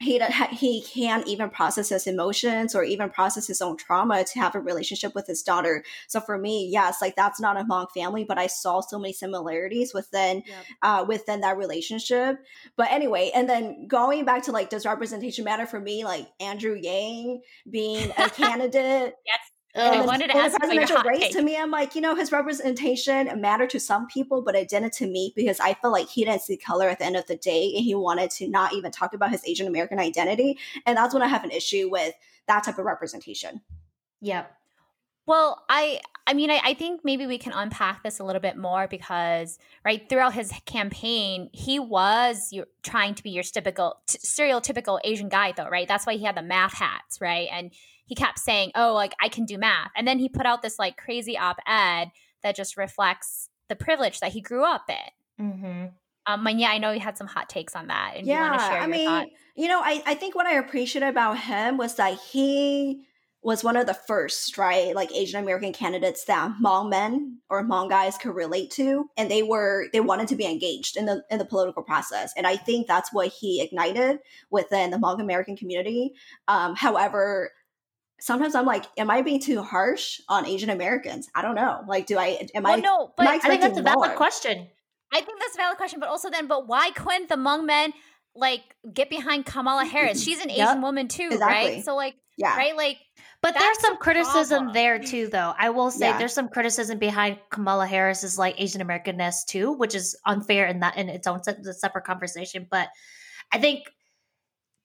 He 0.02 0.20
he 0.50 0.82
can't 0.82 1.26
even 1.26 1.50
process 1.50 1.88
his 1.90 2.06
emotions 2.06 2.74
or 2.74 2.84
even 2.84 3.10
process 3.10 3.46
his 3.46 3.62
own 3.62 3.76
trauma 3.76 4.24
to 4.24 4.38
have 4.40 4.54
a 4.54 4.60
relationship 4.60 5.14
with 5.14 5.26
his 5.26 5.42
daughter. 5.42 5.84
So 6.08 6.20
for 6.20 6.38
me, 6.38 6.68
yes, 6.70 7.00
like 7.00 7.16
that's 7.16 7.40
not 7.40 7.56
a 7.56 7.64
Hmong 7.64 7.90
family, 7.92 8.24
but 8.24 8.38
I 8.38 8.48
saw 8.48 8.80
so 8.80 8.98
many 8.98 9.12
similarities 9.12 9.94
within 9.94 10.42
yep. 10.46 10.64
uh, 10.82 11.04
within 11.06 11.40
that 11.42 11.56
relationship. 11.56 12.38
But 12.76 12.90
anyway, 12.90 13.30
and 13.34 13.48
then 13.48 13.86
going 13.86 14.24
back 14.24 14.42
to 14.44 14.52
like, 14.52 14.70
does 14.70 14.84
representation 14.84 15.44
matter 15.44 15.66
for 15.66 15.80
me? 15.80 16.04
Like 16.04 16.28
Andrew 16.40 16.74
Yang 16.74 17.42
being 17.70 18.10
a 18.18 18.28
candidate. 18.30 19.14
yes 19.26 19.51
and 19.74 20.02
I 20.02 20.04
wanted 20.04 20.30
to 20.30 20.36
ask 20.36 20.52
the 20.52 20.58
presidential 20.60 21.02
race 21.02 21.20
take. 21.20 21.32
to 21.32 21.42
me, 21.42 21.56
I'm 21.56 21.70
like, 21.70 21.94
you 21.94 22.00
know, 22.00 22.14
his 22.14 22.30
representation 22.30 23.40
mattered 23.40 23.70
to 23.70 23.80
some 23.80 24.06
people, 24.06 24.42
but 24.42 24.54
it 24.54 24.68
didn't 24.68 24.92
to 24.94 25.06
me 25.06 25.32
because 25.34 25.60
I 25.60 25.74
felt 25.74 25.92
like 25.92 26.08
he 26.08 26.24
didn't 26.24 26.42
see 26.42 26.56
color 26.56 26.88
at 26.88 26.98
the 26.98 27.06
end 27.06 27.16
of 27.16 27.26
the 27.26 27.36
day, 27.36 27.72
and 27.74 27.84
he 27.84 27.94
wanted 27.94 28.30
to 28.32 28.48
not 28.48 28.74
even 28.74 28.90
talk 28.90 29.14
about 29.14 29.30
his 29.30 29.42
Asian 29.46 29.66
American 29.66 29.98
identity, 29.98 30.58
and 30.86 30.96
that's 30.96 31.14
when 31.14 31.22
I 31.22 31.28
have 31.28 31.44
an 31.44 31.50
issue 31.50 31.88
with 31.90 32.14
that 32.48 32.64
type 32.64 32.78
of 32.78 32.84
representation. 32.84 33.62
Yep. 34.20 34.52
Well, 35.26 35.62
I 35.68 36.00
I 36.26 36.34
mean, 36.34 36.50
I, 36.50 36.60
I, 36.62 36.74
think 36.74 37.00
maybe 37.04 37.26
we 37.26 37.36
can 37.36 37.52
unpack 37.52 38.02
this 38.02 38.20
a 38.20 38.24
little 38.24 38.40
bit 38.40 38.56
more 38.56 38.86
because, 38.86 39.58
right, 39.84 40.08
throughout 40.08 40.34
his 40.34 40.52
campaign, 40.66 41.50
he 41.52 41.80
was 41.80 42.52
your, 42.52 42.66
trying 42.84 43.14
to 43.16 43.22
be 43.24 43.30
your 43.30 43.42
typical, 43.42 43.96
t- 44.06 44.18
stereotypical 44.18 45.00
Asian 45.02 45.28
guy, 45.28 45.52
though, 45.56 45.68
right? 45.68 45.88
That's 45.88 46.06
why 46.06 46.14
he 46.14 46.24
had 46.24 46.36
the 46.36 46.42
math 46.42 46.74
hats, 46.74 47.20
right? 47.20 47.48
And 47.50 47.72
he 48.04 48.14
kept 48.14 48.38
saying, 48.38 48.72
"Oh, 48.74 48.92
like 48.94 49.14
I 49.20 49.28
can 49.28 49.44
do 49.44 49.58
math," 49.58 49.90
and 49.96 50.06
then 50.06 50.18
he 50.18 50.28
put 50.28 50.46
out 50.46 50.62
this 50.62 50.78
like 50.78 50.96
crazy 50.96 51.36
op-ed 51.36 52.10
that 52.42 52.56
just 52.56 52.76
reflects 52.76 53.48
the 53.68 53.76
privilege 53.76 54.20
that 54.20 54.32
he 54.32 54.40
grew 54.40 54.64
up 54.64 54.84
in. 54.88 55.46
Mm-hmm. 55.46 55.86
Um, 56.26 56.46
and 56.46 56.60
yeah, 56.60 56.70
I 56.70 56.78
know 56.78 56.92
you 56.92 57.00
had 57.00 57.18
some 57.18 57.26
hot 57.26 57.48
takes 57.48 57.74
on 57.74 57.88
that, 57.88 58.14
and 58.16 58.26
yeah, 58.26 58.44
you 58.44 58.50
want 58.50 58.60
to 58.60 58.66
share 58.66 58.80
I 58.80 58.86
mean, 58.86 59.06
thoughts. 59.06 59.30
You 59.56 59.68
know, 59.68 59.80
I, 59.80 60.02
I 60.06 60.14
think 60.14 60.34
what 60.34 60.46
I 60.46 60.54
appreciate 60.54 61.02
about 61.02 61.38
him 61.38 61.76
was 61.76 61.96
that 61.96 62.18
he 62.18 63.04
was 63.42 63.64
one 63.64 63.76
of 63.76 63.86
the 63.86 63.94
first, 63.94 64.56
right, 64.56 64.94
like 64.94 65.12
Asian 65.12 65.42
American 65.42 65.72
candidates 65.72 66.24
that 66.26 66.52
Hmong 66.62 66.88
men 66.88 67.38
or 67.50 67.64
Hmong 67.64 67.90
guys 67.90 68.16
could 68.16 68.36
relate 68.36 68.70
to, 68.72 69.10
and 69.16 69.28
they 69.28 69.42
were 69.42 69.88
they 69.92 70.00
wanted 70.00 70.28
to 70.28 70.36
be 70.36 70.46
engaged 70.46 70.96
in 70.96 71.06
the 71.06 71.24
in 71.28 71.38
the 71.38 71.44
political 71.44 71.82
process, 71.82 72.32
and 72.36 72.46
I 72.46 72.56
think 72.56 72.86
that's 72.86 73.12
what 73.12 73.28
he 73.28 73.60
ignited 73.60 74.20
within 74.50 74.90
the 74.90 74.98
Hmong 74.98 75.20
American 75.20 75.56
community. 75.56 76.12
Um, 76.46 76.76
however, 76.76 77.50
sometimes 78.22 78.54
I'm 78.54 78.66
like, 78.66 78.84
am 78.96 79.10
I 79.10 79.22
being 79.22 79.40
too 79.40 79.62
harsh 79.62 80.20
on 80.28 80.46
Asian 80.46 80.70
Americans? 80.70 81.28
I 81.34 81.42
don't 81.42 81.56
know. 81.56 81.82
Like, 81.88 82.06
do 82.06 82.16
I 82.18 82.48
am 82.54 82.62
well, 82.62 82.74
I? 82.74 82.76
No, 82.76 83.12
but 83.16 83.26
I, 83.26 83.34
I 83.34 83.38
think 83.38 83.62
that's 83.62 83.78
a 83.78 83.82
valid 83.82 84.10
more? 84.10 84.16
question. 84.16 84.68
I 85.12 85.20
think 85.20 85.40
that's 85.40 85.54
a 85.54 85.58
valid 85.58 85.76
question, 85.76 85.98
but 85.98 86.08
also 86.08 86.30
then, 86.30 86.46
but 86.46 86.68
why 86.68 86.92
couldn't 86.92 87.28
the 87.28 87.34
Hmong 87.34 87.66
men 87.66 87.92
like 88.34 88.62
get 88.94 89.10
behind 89.10 89.44
Kamala 89.44 89.84
Harris? 89.84 90.22
She's 90.22 90.40
an 90.40 90.50
Asian 90.50 90.66
yep, 90.66 90.80
woman 90.80 91.08
too, 91.08 91.30
exactly. 91.32 91.74
right? 91.74 91.84
So 91.84 91.96
like, 91.96 92.14
yeah, 92.38 92.56
right, 92.56 92.76
like. 92.76 92.98
But 93.42 93.56
there's 93.58 93.80
some 93.80 93.96
criticism 93.96 94.58
problem. 94.58 94.72
there 94.72 94.98
too, 95.00 95.26
though. 95.26 95.52
I 95.58 95.70
will 95.70 95.90
say 95.90 96.06
yeah. 96.06 96.18
there's 96.18 96.32
some 96.32 96.48
criticism 96.48 97.00
behind 97.00 97.38
Kamala 97.50 97.88
Harris's 97.88 98.38
like 98.38 98.54
Asian 98.60 98.80
Americanness 98.80 99.44
too, 99.48 99.72
which 99.72 99.96
is 99.96 100.16
unfair 100.24 100.66
in 100.66 100.78
that 100.78 100.96
in 100.96 101.08
its 101.08 101.26
own 101.26 101.42
se- 101.42 101.56
separate 101.72 102.04
conversation. 102.04 102.68
But 102.70 102.88
I 103.52 103.58
think, 103.58 103.82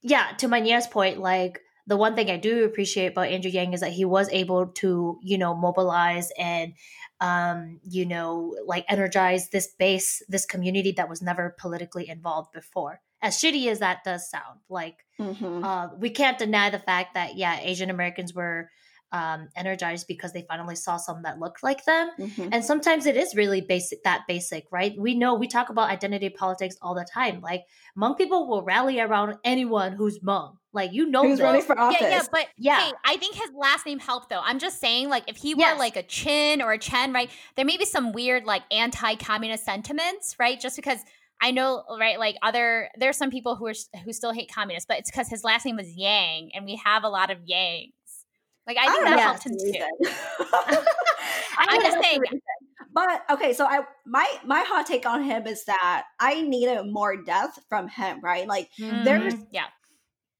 yeah, 0.01 0.31
to 0.39 0.47
Mania's 0.47 0.87
point, 0.87 1.19
like 1.19 1.61
the 1.87 1.97
one 1.97 2.15
thing 2.15 2.29
I 2.29 2.37
do 2.37 2.65
appreciate 2.65 3.07
about 3.07 3.29
Andrew 3.29 3.49
Yang 3.49 3.73
is 3.73 3.79
that 3.79 3.93
he 3.93 4.05
was 4.05 4.29
able 4.29 4.67
to, 4.67 5.17
you 5.23 5.37
know, 5.37 5.55
mobilize 5.55 6.29
and 6.37 6.73
um, 7.19 7.79
you 7.83 8.05
know, 8.05 8.55
like 8.65 8.85
energize 8.89 9.49
this 9.49 9.73
base, 9.79 10.21
this 10.29 10.45
community 10.45 10.91
that 10.97 11.09
was 11.09 11.21
never 11.21 11.55
politically 11.57 12.07
involved 12.07 12.51
before. 12.53 13.01
As 13.21 13.37
shitty 13.37 13.67
as 13.67 13.79
that 13.79 14.03
does 14.03 14.29
sound, 14.29 14.59
like 14.69 15.03
mm-hmm. 15.19 15.63
uh, 15.63 15.95
we 15.95 16.11
can't 16.11 16.37
deny 16.37 16.69
the 16.69 16.77
fact 16.77 17.15
that 17.15 17.35
yeah, 17.35 17.59
Asian 17.61 17.89
Americans 17.89 18.35
were 18.35 18.69
um, 19.11 19.47
energized 19.55 20.07
because 20.07 20.33
they 20.33 20.45
finally 20.47 20.75
saw 20.75 20.97
some 20.97 21.23
that 21.23 21.39
looked 21.39 21.63
like 21.63 21.85
them. 21.85 22.11
Mm-hmm. 22.19 22.49
And 22.51 22.65
sometimes 22.65 23.05
it 23.05 23.15
is 23.15 23.35
really 23.35 23.61
basic, 23.61 24.03
that 24.03 24.23
basic, 24.27 24.65
right? 24.71 24.93
We 24.97 25.15
know 25.15 25.35
we 25.35 25.47
talk 25.47 25.69
about 25.69 25.89
identity 25.89 26.29
politics 26.29 26.75
all 26.81 26.93
the 26.93 27.05
time. 27.11 27.39
Like 27.41 27.63
Hmong 27.97 28.17
people 28.17 28.47
will 28.47 28.63
rally 28.63 28.99
around 28.99 29.35
anyone 29.43 29.93
who's 29.93 30.19
Hmong. 30.19 30.57
Like 30.73 30.93
you 30.93 31.09
know, 31.09 31.23
who's 31.23 31.41
running 31.41 31.63
for 31.63 31.79
office. 31.79 32.01
Yeah, 32.01 32.09
yeah, 32.09 32.23
but 32.31 32.45
yeah, 32.57 32.79
hey, 32.81 32.91
I 33.03 33.17
think 33.17 33.35
his 33.35 33.49
last 33.57 33.85
name 33.85 33.97
helped 33.97 34.29
though. 34.29 34.41
I'm 34.43 34.59
just 34.59 34.79
saying, 34.79 35.09
like, 35.09 35.23
if 35.27 35.37
he 35.37 35.55
were 35.55 35.61
yes. 35.61 35.79
like 35.79 35.95
a 35.95 36.03
Chin 36.03 36.61
or 36.61 36.71
a 36.71 36.77
Chen, 36.77 37.13
right? 37.13 37.31
There 37.55 37.65
may 37.65 37.77
be 37.77 37.85
some 37.85 38.11
weird 38.11 38.43
like 38.43 38.61
anti-communist 38.69 39.65
sentiments, 39.65 40.35
right? 40.39 40.59
Just 40.59 40.75
because. 40.75 40.99
I 41.39 41.51
know, 41.51 41.83
right? 41.99 42.17
Like 42.17 42.35
other, 42.41 42.89
there's 42.97 43.15
some 43.15 43.29
people 43.29 43.55
who 43.55 43.67
are 43.67 43.73
who 44.03 44.11
still 44.11 44.33
hate 44.33 44.51
communists, 44.51 44.87
but 44.89 44.97
it's 44.97 45.11
because 45.11 45.29
his 45.29 45.43
last 45.43 45.67
name 45.67 45.75
was 45.75 45.95
Yang, 45.95 46.49
and 46.55 46.65
we 46.65 46.81
have 46.83 47.03
a 47.03 47.09
lot 47.09 47.29
of 47.29 47.37
Yang 47.45 47.91
like 48.67 48.77
I 48.77 48.91
think 48.91 48.97
I 49.07 49.09
that 49.11 49.19
helped 49.19 49.45
him 49.45 49.57
too. 49.57 49.73
I'm 51.57 51.81
just 51.81 52.03
saying. 52.03 52.21
But 52.93 53.21
okay, 53.31 53.53
so 53.53 53.65
I 53.65 53.81
my 54.05 54.27
my 54.45 54.63
hot 54.67 54.85
take 54.85 55.05
on 55.05 55.23
him 55.23 55.47
is 55.47 55.63
that 55.65 56.05
I 56.19 56.41
needed 56.41 56.91
more 56.91 57.15
depth 57.21 57.59
from 57.69 57.87
him, 57.87 58.19
right? 58.21 58.47
Like 58.47 58.69
mm-hmm. 58.79 59.03
there's 59.03 59.35
yeah. 59.51 59.65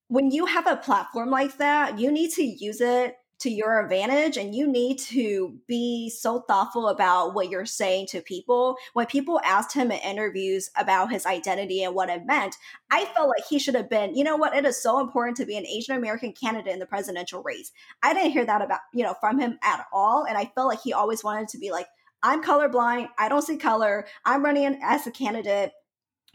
When 0.10 0.31
you 0.31 0.46
have 0.46 0.67
a 0.67 0.77
platform 0.77 1.29
like 1.29 1.57
that, 1.57 2.00
you 2.00 2.12
need 2.12 2.31
to 2.31 2.43
use 2.43 2.79
it 2.79 3.15
to 3.39 3.50
your 3.50 3.84
advantage 3.84 4.38
and 4.38 4.56
you 4.56 4.67
need 4.67 4.98
to 4.98 5.58
be 5.67 6.10
so 6.10 6.41
thoughtful 6.41 6.88
about 6.88 7.36
what 7.36 7.50
you're 7.50 7.65
saying 7.65 8.08
to 8.08 8.22
people. 8.22 8.75
When 8.94 9.06
people 9.06 9.39
asked 9.44 9.74
him 9.74 9.91
in 9.91 10.00
interviews 10.00 10.70
about 10.75 11.12
his 11.12 11.25
identity 11.25 11.84
and 11.84 11.94
what 11.94 12.10
it 12.10 12.25
meant, 12.25 12.56
I 12.91 13.06
felt 13.06 13.29
like 13.29 13.46
he 13.48 13.60
should 13.60 13.75
have 13.75 13.89
been, 13.89 14.15
you 14.15 14.24
know 14.24 14.38
what, 14.38 14.56
it 14.56 14.65
is 14.65 14.82
so 14.82 15.00
important 15.00 15.38
to 15.38 15.46
be 15.46 15.58
an 15.58 15.67
Asian 15.67 15.96
American 15.96 16.34
candidate 16.34 16.74
in 16.74 16.79
the 16.79 16.86
presidential 16.86 17.44
race. 17.44 17.72
I 18.01 18.13
didn't 18.13 18.32
hear 18.32 18.46
that 18.46 18.62
about, 18.62 18.79
you 18.94 19.03
know, 19.03 19.15
from 19.20 19.39
him 19.39 19.60
at 19.63 19.86
all. 19.94 20.25
And 20.25 20.38
I 20.38 20.51
felt 20.56 20.67
like 20.67 20.82
he 20.82 20.94
always 20.94 21.24
wanted 21.24 21.48
to 21.50 21.60
be 21.60 21.72
like, 21.72 21.88
I'm 22.24 22.44
colorblind. 22.44 23.10
I 23.20 23.29
don't 23.29 23.44
see 23.44 23.58
color. 23.58 24.08
I'm 24.25 24.44
running 24.44 24.79
as 24.84 25.06
a 25.06 25.12
candidate 25.12 25.72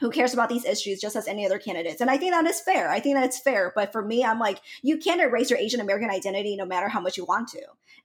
who 0.02 0.10
cares 0.10 0.34
about 0.34 0.48
these 0.48 0.64
issues 0.64 1.00
just 1.00 1.14
as 1.14 1.28
any 1.28 1.46
other 1.46 1.60
candidates. 1.60 2.00
And 2.00 2.10
I 2.10 2.16
think 2.16 2.32
that 2.32 2.44
is 2.44 2.60
fair. 2.60 2.90
I 2.90 2.98
think 2.98 3.14
that's 3.14 3.38
fair. 3.38 3.72
But 3.72 3.92
for 3.92 4.04
me, 4.04 4.24
I'm 4.24 4.40
like, 4.40 4.58
you 4.82 4.98
can't 4.98 5.20
erase 5.20 5.48
your 5.48 5.60
Asian 5.60 5.78
American 5.78 6.10
identity 6.10 6.56
no 6.56 6.66
matter 6.66 6.88
how 6.88 7.00
much 7.00 7.16
you 7.16 7.24
want 7.24 7.48
to. 7.50 7.62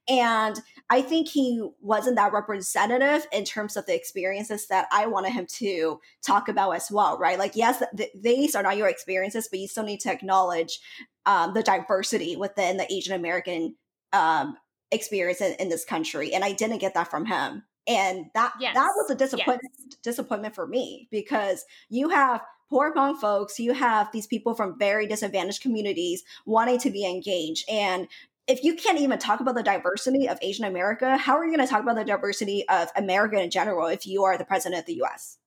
And 0.07 0.61
I 0.91 1.01
think 1.01 1.27
he 1.27 1.67
wasn't 1.81 2.15
that 2.17 2.33
representative 2.33 3.25
in 3.31 3.45
terms 3.45 3.75
of 3.75 3.87
the 3.87 3.95
experiences 3.95 4.67
that 4.67 4.85
I 4.91 5.07
wanted 5.07 5.31
him 5.31 5.47
to 5.55 5.99
talk 6.23 6.49
about 6.49 6.73
as 6.73 6.91
well, 6.91 7.17
right? 7.17 7.39
Like, 7.39 7.55
yes, 7.55 7.81
th- 7.97 8.11
these 8.13 8.53
are 8.53 8.61
not 8.61 8.77
your 8.77 8.89
experiences, 8.89 9.47
but 9.49 9.59
you 9.59 9.67
still 9.67 9.83
need 9.83 10.01
to 10.01 10.11
acknowledge 10.11 10.79
um, 11.25 11.55
the 11.55 11.63
diversity 11.63 12.35
within 12.35 12.77
the 12.77 12.93
Asian 12.93 13.15
American 13.15 13.75
um, 14.13 14.55
experience 14.91 15.41
in, 15.41 15.55
in 15.55 15.69
this 15.69 15.83
country. 15.83 16.35
And 16.35 16.43
I 16.43 16.51
didn't 16.51 16.77
get 16.77 16.93
that 16.93 17.09
from 17.09 17.25
him 17.25 17.63
and 17.87 18.25
that 18.33 18.53
yes. 18.59 18.73
that 18.75 18.89
was 18.95 19.09
a 19.09 19.15
disappointment 19.15 19.73
yes. 19.79 19.97
disappointment 20.03 20.53
for 20.53 20.67
me 20.67 21.07
because 21.09 21.65
you 21.89 22.09
have 22.09 22.41
poor 22.69 22.93
Hmong 22.93 23.17
folks 23.17 23.59
you 23.59 23.73
have 23.73 24.11
these 24.11 24.27
people 24.27 24.53
from 24.53 24.77
very 24.77 25.07
disadvantaged 25.07 25.61
communities 25.61 26.23
wanting 26.45 26.79
to 26.79 26.89
be 26.89 27.05
engaged 27.05 27.67
and 27.69 28.07
if 28.47 28.63
you 28.63 28.75
can't 28.75 28.99
even 28.99 29.19
talk 29.19 29.39
about 29.39 29.55
the 29.55 29.63
diversity 29.63 30.27
of 30.27 30.37
asian 30.41 30.65
america 30.65 31.17
how 31.17 31.37
are 31.37 31.45
you 31.45 31.55
going 31.55 31.65
to 31.65 31.71
talk 31.71 31.81
about 31.81 31.95
the 31.95 32.03
diversity 32.03 32.67
of 32.69 32.89
america 32.95 33.41
in 33.41 33.49
general 33.49 33.87
if 33.87 34.05
you 34.05 34.23
are 34.23 34.37
the 34.37 34.45
president 34.45 34.79
of 34.79 34.85
the 34.85 35.01
us 35.01 35.37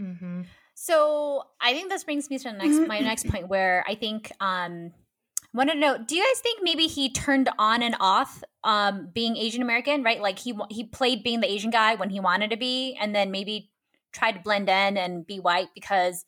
mm-hmm. 0.00 0.42
so 0.74 1.42
i 1.60 1.72
think 1.72 1.90
this 1.90 2.04
brings 2.04 2.30
me 2.30 2.38
to 2.38 2.44
the 2.44 2.52
next 2.52 2.88
my 2.88 3.00
next 3.00 3.28
point 3.28 3.48
where 3.48 3.84
i 3.86 3.94
think 3.94 4.32
um 4.40 4.92
want 5.54 5.70
to 5.70 5.76
know 5.76 5.98
do 5.98 6.16
you 6.16 6.22
guys 6.22 6.40
think 6.40 6.60
maybe 6.62 6.86
he 6.86 7.10
turned 7.10 7.48
on 7.58 7.82
and 7.82 7.94
off 8.00 8.42
um 8.64 9.08
being 9.12 9.36
asian 9.36 9.62
american 9.62 10.02
right? 10.02 10.20
Like 10.20 10.38
he 10.38 10.54
he 10.70 10.84
played 10.84 11.22
being 11.22 11.40
the 11.40 11.50
asian 11.50 11.70
guy 11.70 11.94
when 11.94 12.10
he 12.10 12.20
wanted 12.20 12.50
to 12.50 12.56
be 12.56 12.96
and 13.00 13.14
then 13.14 13.30
maybe 13.30 13.70
tried 14.12 14.32
to 14.32 14.40
blend 14.40 14.68
in 14.68 14.96
and 14.96 15.26
be 15.26 15.40
white 15.40 15.68
because 15.74 16.24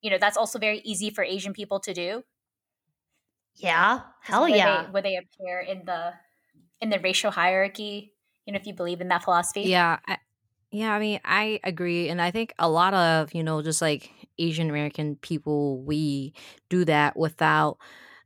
you 0.00 0.10
know 0.10 0.18
that's 0.18 0.36
also 0.36 0.58
very 0.58 0.80
easy 0.84 1.10
for 1.10 1.24
asian 1.24 1.52
people 1.52 1.80
to 1.80 1.94
do? 1.94 2.24
Yeah. 3.56 4.00
Hell 4.22 4.42
where 4.42 4.50
yeah. 4.50 4.84
they, 4.84 4.90
where 4.90 5.02
they 5.02 5.16
appear 5.16 5.60
in 5.60 5.84
the 5.84 6.12
in 6.80 6.90
the 6.90 6.98
racial 7.00 7.30
hierarchy 7.30 8.14
you 8.46 8.52
know 8.52 8.58
if 8.58 8.66
you 8.66 8.74
believe 8.74 9.00
in 9.00 9.08
that 9.08 9.24
philosophy. 9.24 9.62
Yeah 9.62 9.98
I, 10.06 10.18
yeah 10.70 10.94
i 10.94 11.00
mean 11.00 11.20
i 11.24 11.58
agree 11.64 12.08
and 12.08 12.22
i 12.22 12.30
think 12.30 12.54
a 12.58 12.68
lot 12.68 12.94
of 12.94 13.34
you 13.34 13.42
know 13.42 13.60
just 13.60 13.82
like 13.82 14.10
asian 14.38 14.70
american 14.70 15.16
people 15.16 15.82
we 15.82 16.32
do 16.68 16.84
that 16.84 17.16
without 17.16 17.78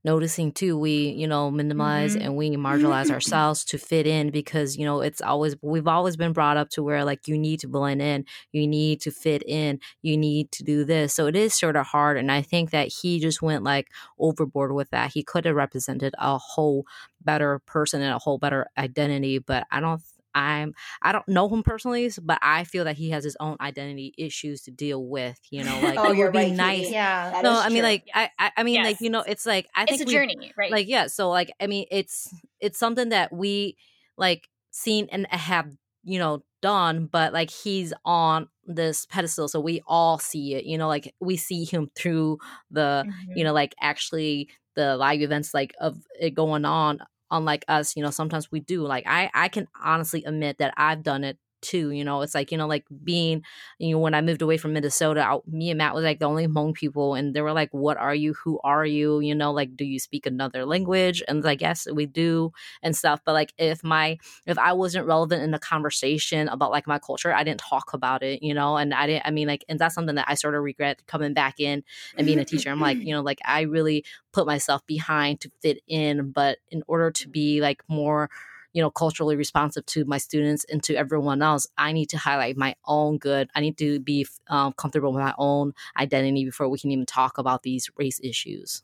noticing 0.04 0.52
too 0.52 0.78
we 0.78 1.08
you 1.08 1.26
know 1.26 1.50
minimize 1.50 2.14
mm-hmm. 2.14 2.26
and 2.26 2.36
we 2.36 2.50
marginalize 2.50 3.10
ourselves 3.12 3.64
to 3.64 3.78
fit 3.78 4.06
in 4.06 4.30
because 4.30 4.76
you 4.76 4.84
know 4.84 5.00
it's 5.00 5.20
always 5.20 5.56
we've 5.62 5.88
always 5.88 6.16
been 6.16 6.32
brought 6.32 6.56
up 6.56 6.68
to 6.68 6.82
where 6.82 7.04
like 7.04 7.26
you 7.26 7.38
need 7.38 7.58
to 7.58 7.68
blend 7.68 8.02
in 8.02 8.24
you 8.52 8.66
need 8.66 9.00
to 9.00 9.10
fit 9.10 9.42
in 9.46 9.80
you 10.02 10.16
need 10.16 10.50
to 10.52 10.62
do 10.62 10.84
this 10.84 11.14
so 11.14 11.26
it 11.26 11.34
is 11.34 11.54
sort 11.54 11.76
of 11.76 11.86
hard 11.86 12.16
and 12.16 12.30
i 12.30 12.42
think 12.42 12.70
that 12.70 12.88
he 12.88 13.18
just 13.18 13.40
went 13.42 13.64
like 13.64 13.88
overboard 14.18 14.72
with 14.72 14.90
that 14.90 15.12
he 15.12 15.22
could 15.22 15.44
have 15.44 15.56
represented 15.56 16.14
a 16.18 16.38
whole 16.38 16.84
better 17.22 17.60
person 17.60 18.02
and 18.02 18.12
a 18.12 18.18
whole 18.18 18.38
better 18.38 18.66
identity 18.76 19.38
but 19.38 19.66
i 19.70 19.80
don't 19.80 20.02
I'm 20.34 20.74
I 21.02 21.12
don't 21.12 21.26
know 21.28 21.48
him 21.48 21.62
personally, 21.62 22.10
but 22.22 22.38
I 22.42 22.64
feel 22.64 22.84
that 22.84 22.96
he 22.96 23.10
has 23.10 23.24
his 23.24 23.36
own 23.40 23.56
identity 23.60 24.14
issues 24.18 24.62
to 24.62 24.70
deal 24.70 25.04
with. 25.04 25.38
You 25.50 25.64
know, 25.64 25.80
like 25.82 25.98
oh, 25.98 26.12
it 26.12 26.16
would 26.16 26.32
be 26.32 26.38
right, 26.38 26.52
nice. 26.52 26.90
Yeah. 26.90 27.40
no, 27.42 27.58
I 27.58 27.68
mean 27.68 27.82
like 27.82 28.04
yes. 28.06 28.30
I, 28.38 28.50
I 28.56 28.62
mean 28.62 28.74
yes. 28.74 28.86
like 28.86 29.00
you 29.00 29.10
know 29.10 29.22
it's 29.26 29.46
like 29.46 29.68
I 29.74 29.84
think 29.86 30.00
it's 30.00 30.10
a 30.10 30.14
journey, 30.14 30.52
right? 30.56 30.70
Like 30.70 30.88
yeah, 30.88 31.06
so 31.06 31.30
like 31.30 31.52
I 31.60 31.66
mean 31.66 31.86
it's 31.90 32.32
it's 32.60 32.78
something 32.78 33.10
that 33.10 33.32
we 33.32 33.76
like 34.16 34.48
seen 34.70 35.08
and 35.12 35.26
have 35.28 35.70
you 36.02 36.18
know 36.18 36.42
done, 36.62 37.06
but 37.06 37.32
like 37.32 37.50
he's 37.50 37.92
on 38.04 38.48
this 38.66 39.06
pedestal, 39.06 39.48
so 39.48 39.60
we 39.60 39.82
all 39.86 40.18
see 40.18 40.54
it. 40.54 40.64
You 40.64 40.78
know, 40.78 40.88
like 40.88 41.14
we 41.20 41.36
see 41.36 41.64
him 41.64 41.90
through 41.94 42.38
the 42.70 43.04
mm-hmm. 43.06 43.32
you 43.36 43.44
know 43.44 43.52
like 43.52 43.74
actually 43.80 44.48
the 44.74 44.96
live 44.96 45.20
events 45.20 45.54
like 45.54 45.72
of 45.80 45.98
it 46.20 46.34
going 46.34 46.64
on 46.64 46.98
unlike 47.30 47.64
us 47.68 47.96
you 47.96 48.02
know 48.02 48.10
sometimes 48.10 48.50
we 48.50 48.60
do 48.60 48.82
like 48.82 49.04
i 49.06 49.30
i 49.34 49.48
can 49.48 49.66
honestly 49.82 50.24
admit 50.24 50.58
that 50.58 50.74
i've 50.76 51.02
done 51.02 51.24
it 51.24 51.38
too. 51.64 51.90
You 51.90 52.04
know, 52.04 52.22
it's 52.22 52.34
like, 52.34 52.52
you 52.52 52.58
know, 52.58 52.66
like 52.66 52.84
being, 53.02 53.42
you 53.78 53.94
know, 53.94 53.98
when 53.98 54.14
I 54.14 54.20
moved 54.20 54.42
away 54.42 54.56
from 54.56 54.74
Minnesota, 54.74 55.26
I, 55.26 55.38
me 55.48 55.70
and 55.70 55.78
Matt 55.78 55.94
was 55.94 56.04
like 56.04 56.20
the 56.20 56.26
only 56.26 56.46
Hmong 56.46 56.74
people. 56.74 57.14
And 57.14 57.34
they 57.34 57.40
were 57.40 57.52
like, 57.52 57.70
what 57.72 57.96
are 57.96 58.14
you? 58.14 58.34
Who 58.44 58.60
are 58.62 58.84
you? 58.84 59.20
You 59.20 59.34
know, 59.34 59.52
like, 59.52 59.76
do 59.76 59.84
you 59.84 59.98
speak 59.98 60.26
another 60.26 60.64
language? 60.64 61.22
And 61.26 61.42
like, 61.42 61.60
yes, 61.60 61.88
we 61.92 62.06
do 62.06 62.52
and 62.82 62.94
stuff. 62.94 63.20
But 63.24 63.32
like, 63.32 63.52
if 63.58 63.82
my, 63.82 64.18
if 64.46 64.58
I 64.58 64.72
wasn't 64.72 65.06
relevant 65.06 65.42
in 65.42 65.50
the 65.50 65.58
conversation 65.58 66.48
about 66.48 66.70
like 66.70 66.86
my 66.86 66.98
culture, 66.98 67.32
I 67.32 67.42
didn't 67.42 67.60
talk 67.60 67.94
about 67.94 68.22
it, 68.22 68.42
you 68.42 68.54
know, 68.54 68.76
and 68.76 68.94
I 68.94 69.06
didn't, 69.06 69.26
I 69.26 69.30
mean, 69.30 69.48
like, 69.48 69.64
and 69.68 69.78
that's 69.78 69.94
something 69.94 70.16
that 70.16 70.26
I 70.28 70.34
sort 70.34 70.54
of 70.54 70.62
regret 70.62 71.06
coming 71.06 71.34
back 71.34 71.58
in 71.58 71.82
and 72.16 72.26
being 72.26 72.38
a 72.38 72.44
teacher. 72.44 72.70
I'm 72.70 72.80
like, 72.80 72.98
you 73.00 73.14
know, 73.14 73.22
like 73.22 73.40
I 73.44 73.62
really 73.62 74.04
put 74.32 74.46
myself 74.46 74.86
behind 74.86 75.40
to 75.40 75.50
fit 75.62 75.78
in. 75.86 76.30
But 76.32 76.58
in 76.70 76.82
order 76.86 77.10
to 77.10 77.28
be 77.28 77.60
like 77.60 77.82
more, 77.88 78.28
you 78.74 78.82
know 78.82 78.90
culturally 78.90 79.36
responsive 79.36 79.86
to 79.86 80.04
my 80.04 80.18
students 80.18 80.66
and 80.70 80.82
to 80.82 80.94
everyone 80.94 81.40
else 81.40 81.66
i 81.78 81.92
need 81.92 82.10
to 82.10 82.18
highlight 82.18 82.56
my 82.58 82.74
own 82.84 83.16
good 83.16 83.48
i 83.54 83.60
need 83.60 83.78
to 83.78 83.98
be 84.00 84.26
um, 84.48 84.72
comfortable 84.74 85.12
with 85.12 85.22
my 85.22 85.34
own 85.38 85.72
identity 85.96 86.44
before 86.44 86.68
we 86.68 86.78
can 86.78 86.90
even 86.90 87.06
talk 87.06 87.38
about 87.38 87.62
these 87.62 87.88
race 87.96 88.20
issues 88.22 88.82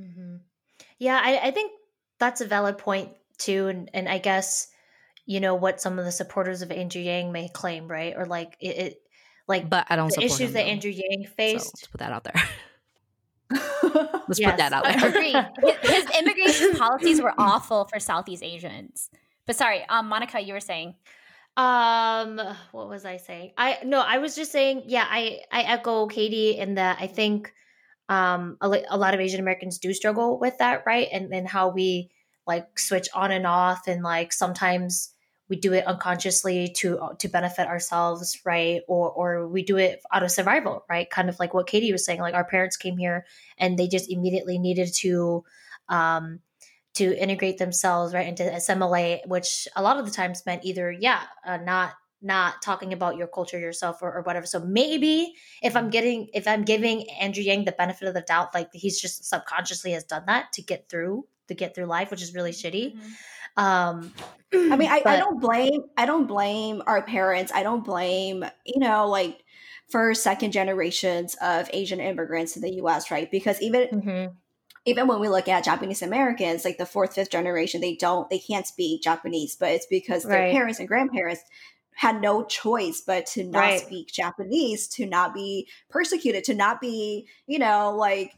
mm-hmm. 0.00 0.36
yeah 0.98 1.20
I, 1.22 1.48
I 1.48 1.50
think 1.50 1.72
that's 2.18 2.40
a 2.40 2.46
valid 2.46 2.78
point 2.78 3.10
too 3.36 3.66
and, 3.66 3.90
and 3.92 4.08
i 4.08 4.18
guess 4.18 4.68
you 5.26 5.40
know 5.40 5.54
what 5.54 5.80
some 5.80 5.98
of 5.98 6.06
the 6.06 6.12
supporters 6.12 6.62
of 6.62 6.70
andrew 6.70 7.02
yang 7.02 7.32
may 7.32 7.48
claim 7.48 7.88
right 7.88 8.14
or 8.16 8.24
like 8.24 8.56
it, 8.60 8.78
it 8.78 9.02
like 9.46 9.68
but 9.68 9.86
i 9.90 9.96
don't 9.96 10.14
the 10.14 10.24
issues 10.24 10.52
that 10.52 10.62
andrew 10.64 10.92
yang 10.92 11.26
faced 11.36 11.64
so 11.64 11.70
let's 11.74 11.86
put 11.88 11.98
that 11.98 12.12
out 12.12 12.24
there 12.24 12.42
Let's 14.26 14.40
yes, 14.40 14.52
put 14.52 14.56
that 14.56 14.72
out 14.72 14.84
there. 14.84 15.08
Agree. 15.08 15.34
His, 15.82 15.90
his 15.90 16.18
immigration 16.18 16.72
policies 16.78 17.20
were 17.20 17.34
awful 17.36 17.84
for 17.84 18.00
Southeast 18.00 18.42
Asians. 18.42 19.10
But 19.46 19.56
sorry, 19.56 19.84
um, 19.88 20.08
Monica, 20.08 20.40
you 20.40 20.54
were 20.54 20.60
saying. 20.60 20.94
Um, 21.56 22.40
what 22.72 22.88
was 22.88 23.04
I 23.04 23.18
saying? 23.18 23.52
I 23.56 23.78
no, 23.84 24.00
I 24.00 24.18
was 24.18 24.34
just 24.34 24.50
saying. 24.50 24.84
Yeah, 24.86 25.06
I 25.08 25.40
I 25.52 25.62
echo 25.62 26.06
Katie 26.06 26.58
in 26.58 26.74
that 26.74 26.98
I 27.00 27.06
think 27.06 27.52
um 28.08 28.56
a, 28.60 28.82
a 28.90 28.98
lot 28.98 29.14
of 29.14 29.20
Asian 29.20 29.40
Americans 29.40 29.78
do 29.78 29.92
struggle 29.94 30.38
with 30.38 30.58
that, 30.58 30.82
right? 30.86 31.08
And 31.12 31.32
then 31.32 31.46
how 31.46 31.68
we 31.68 32.10
like 32.46 32.78
switch 32.78 33.08
on 33.14 33.30
and 33.30 33.46
off, 33.46 33.86
and 33.86 34.02
like 34.02 34.32
sometimes 34.32 35.14
we 35.48 35.56
do 35.56 35.72
it 35.72 35.86
unconsciously 35.86 36.68
to 36.76 36.98
uh, 36.98 37.14
to 37.18 37.28
benefit 37.28 37.68
ourselves 37.68 38.40
right 38.44 38.80
or 38.88 39.10
or 39.10 39.46
we 39.48 39.62
do 39.62 39.76
it 39.76 40.00
out 40.12 40.22
of 40.22 40.30
survival 40.30 40.84
right 40.88 41.10
kind 41.10 41.28
of 41.28 41.38
like 41.38 41.52
what 41.52 41.66
katie 41.66 41.92
was 41.92 42.04
saying 42.04 42.20
like 42.20 42.34
our 42.34 42.44
parents 42.44 42.76
came 42.76 42.96
here 42.96 43.26
and 43.58 43.78
they 43.78 43.86
just 43.86 44.10
immediately 44.10 44.58
needed 44.58 44.88
to 44.92 45.44
um 45.88 46.40
to 46.94 47.20
integrate 47.20 47.58
themselves 47.58 48.14
right 48.14 48.28
into 48.28 48.44
assimilate 48.54 49.20
which 49.26 49.68
a 49.76 49.82
lot 49.82 49.98
of 49.98 50.04
the 50.04 50.10
times 50.10 50.42
meant 50.46 50.64
either 50.64 50.90
yeah 50.90 51.22
uh, 51.44 51.56
not 51.58 51.92
not 52.22 52.62
talking 52.62 52.92
about 52.92 53.16
your 53.16 53.26
culture 53.26 53.58
yourself 53.58 54.02
or, 54.02 54.12
or 54.12 54.22
whatever 54.22 54.46
so 54.46 54.60
maybe 54.60 55.34
if 55.62 55.76
i'm 55.76 55.90
getting 55.90 56.28
if 56.32 56.46
i'm 56.46 56.64
giving 56.64 57.08
andrew 57.10 57.42
yang 57.42 57.64
the 57.64 57.72
benefit 57.72 58.08
of 58.08 58.14
the 58.14 58.22
doubt 58.22 58.54
like 58.54 58.68
he's 58.72 59.00
just 59.00 59.24
subconsciously 59.24 59.92
has 59.92 60.04
done 60.04 60.24
that 60.26 60.52
to 60.52 60.62
get 60.62 60.88
through 60.88 61.26
to 61.48 61.54
get 61.54 61.74
through 61.74 61.86
life 61.86 62.10
which 62.10 62.22
is 62.22 62.34
really 62.34 62.52
shitty 62.52 62.94
mm-hmm 62.94 63.10
um, 63.56 64.12
I 64.52 64.76
mean, 64.76 64.90
I, 64.90 65.02
but- 65.02 65.12
I 65.12 65.18
don't 65.18 65.40
blame 65.40 65.82
I 65.96 66.06
don't 66.06 66.26
blame 66.26 66.82
our 66.86 67.02
parents. 67.02 67.52
I 67.54 67.62
don't 67.62 67.84
blame 67.84 68.44
you 68.64 68.80
know 68.80 69.08
like 69.08 69.44
first 69.90 70.22
second 70.22 70.52
generations 70.52 71.36
of 71.40 71.68
Asian 71.72 72.00
immigrants 72.00 72.56
in 72.56 72.62
the 72.62 72.74
U.S. 72.76 73.10
Right? 73.10 73.30
Because 73.30 73.60
even 73.60 73.88
mm-hmm. 73.88 74.34
Even 74.86 75.06
when 75.06 75.20
we 75.20 75.28
look 75.28 75.48
at 75.48 75.64
Japanese 75.64 76.02
Americans, 76.02 76.64
like 76.64 76.78
the 76.78 76.86
fourth 76.86 77.14
fifth 77.14 77.30
generation, 77.30 77.80
they 77.80 77.96
don't 77.96 78.28
they 78.28 78.38
can't 78.38 78.66
speak 78.66 79.02
Japanese, 79.02 79.56
but 79.56 79.70
it's 79.72 79.86
because 79.86 80.24
their 80.24 80.50
parents 80.50 80.78
and 80.78 80.88
grandparents 80.88 81.42
had 81.94 82.20
no 82.20 82.44
choice 82.44 83.00
but 83.00 83.24
to 83.24 83.44
not 83.44 83.60
right. 83.60 83.80
speak 83.80 84.08
Japanese, 84.08 84.88
to 84.88 85.06
not 85.06 85.32
be 85.32 85.68
persecuted, 85.88 86.44
to 86.44 86.54
not 86.54 86.80
be, 86.80 87.26
you 87.46 87.58
know, 87.58 87.94
like 87.96 88.32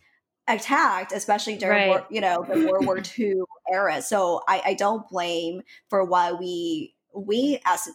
attacked, 0.46 1.12
especially 1.12 1.56
during 1.56 1.90
right. 1.90 2.04
you 2.10 2.20
know 2.20 2.44
the 2.48 2.66
World 2.66 2.86
War 2.86 3.00
II 3.18 3.34
era. 3.70 4.00
So 4.02 4.42
I, 4.46 4.62
I 4.66 4.74
don't 4.74 5.08
blame 5.08 5.62
for 5.88 6.04
why 6.04 6.32
we 6.32 6.94
we 7.14 7.60
as 7.64 7.88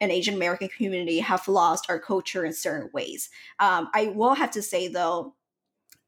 an 0.00 0.10
Asian 0.10 0.34
American 0.34 0.68
community 0.68 1.18
have 1.18 1.46
lost 1.48 1.86
our 1.88 1.98
culture 1.98 2.44
in 2.44 2.52
certain 2.52 2.90
ways. 2.92 3.28
Um, 3.58 3.88
I 3.92 4.12
will 4.14 4.34
have 4.34 4.52
to 4.52 4.62
say 4.62 4.88
though 4.88 5.34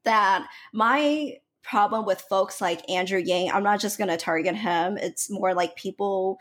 that 0.03 0.47
my 0.73 1.37
problem 1.63 2.05
with 2.05 2.21
folks 2.21 2.61
like 2.61 2.89
Andrew 2.89 3.19
Yang, 3.19 3.51
I'm 3.51 3.63
not 3.63 3.79
just 3.79 3.97
going 3.97 4.09
to 4.09 4.17
target 4.17 4.55
him. 4.55 4.97
It's 4.97 5.29
more 5.29 5.53
like 5.53 5.75
people, 5.75 6.37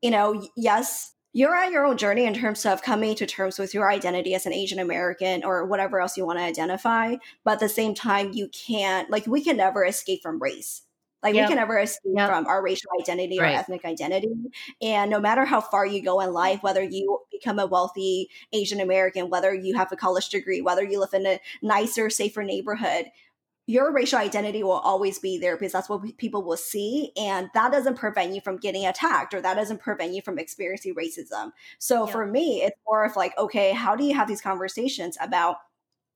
you 0.00 0.10
know, 0.10 0.46
yes, 0.56 1.12
you're 1.32 1.56
on 1.56 1.72
your 1.72 1.86
own 1.86 1.96
journey 1.96 2.24
in 2.24 2.34
terms 2.34 2.66
of 2.66 2.82
coming 2.82 3.14
to 3.14 3.26
terms 3.26 3.58
with 3.58 3.72
your 3.72 3.90
identity 3.90 4.34
as 4.34 4.46
an 4.46 4.52
Asian 4.52 4.80
American 4.80 5.44
or 5.44 5.64
whatever 5.64 6.00
else 6.00 6.16
you 6.16 6.26
want 6.26 6.38
to 6.38 6.44
identify. 6.44 7.14
But 7.44 7.54
at 7.54 7.60
the 7.60 7.68
same 7.68 7.94
time, 7.94 8.32
you 8.32 8.48
can't, 8.48 9.08
like, 9.10 9.26
we 9.26 9.44
can 9.44 9.56
never 9.56 9.84
escape 9.84 10.22
from 10.22 10.42
race. 10.42 10.82
Like, 11.22 11.34
yep. 11.34 11.44
we 11.44 11.48
can 11.48 11.58
never 11.58 11.78
escape 11.78 12.14
yep. 12.16 12.30
from 12.30 12.46
our 12.46 12.62
racial 12.62 12.90
identity 12.98 13.38
right. 13.38 13.54
or 13.54 13.58
ethnic 13.58 13.84
identity. 13.84 14.32
And 14.80 15.10
no 15.10 15.20
matter 15.20 15.44
how 15.44 15.60
far 15.60 15.84
you 15.84 16.02
go 16.02 16.20
in 16.20 16.32
life, 16.32 16.62
whether 16.62 16.82
you 16.82 17.20
become 17.30 17.58
a 17.58 17.66
wealthy 17.66 18.30
Asian 18.52 18.80
American, 18.80 19.28
whether 19.28 19.54
you 19.54 19.76
have 19.76 19.92
a 19.92 19.96
college 19.96 20.30
degree, 20.30 20.62
whether 20.62 20.82
you 20.82 20.98
live 20.98 21.12
in 21.12 21.26
a 21.26 21.40
nicer, 21.62 22.08
safer 22.08 22.42
neighborhood, 22.42 23.06
your 23.70 23.92
racial 23.92 24.18
identity 24.18 24.64
will 24.64 24.72
always 24.72 25.20
be 25.20 25.38
there 25.38 25.56
because 25.56 25.70
that's 25.70 25.88
what 25.88 26.16
people 26.18 26.42
will 26.42 26.56
see 26.56 27.12
and 27.16 27.48
that 27.54 27.70
doesn't 27.70 27.96
prevent 27.96 28.34
you 28.34 28.40
from 28.40 28.56
getting 28.56 28.84
attacked 28.84 29.32
or 29.32 29.40
that 29.40 29.54
doesn't 29.54 29.78
prevent 29.78 30.12
you 30.12 30.20
from 30.20 30.40
experiencing 30.40 30.92
racism 30.96 31.52
so 31.78 32.04
yeah. 32.04 32.12
for 32.12 32.26
me 32.26 32.62
it's 32.62 32.76
more 32.84 33.04
of 33.04 33.14
like 33.14 33.36
okay 33.38 33.70
how 33.70 33.94
do 33.94 34.02
you 34.02 34.12
have 34.12 34.26
these 34.26 34.40
conversations 34.40 35.16
about 35.20 35.58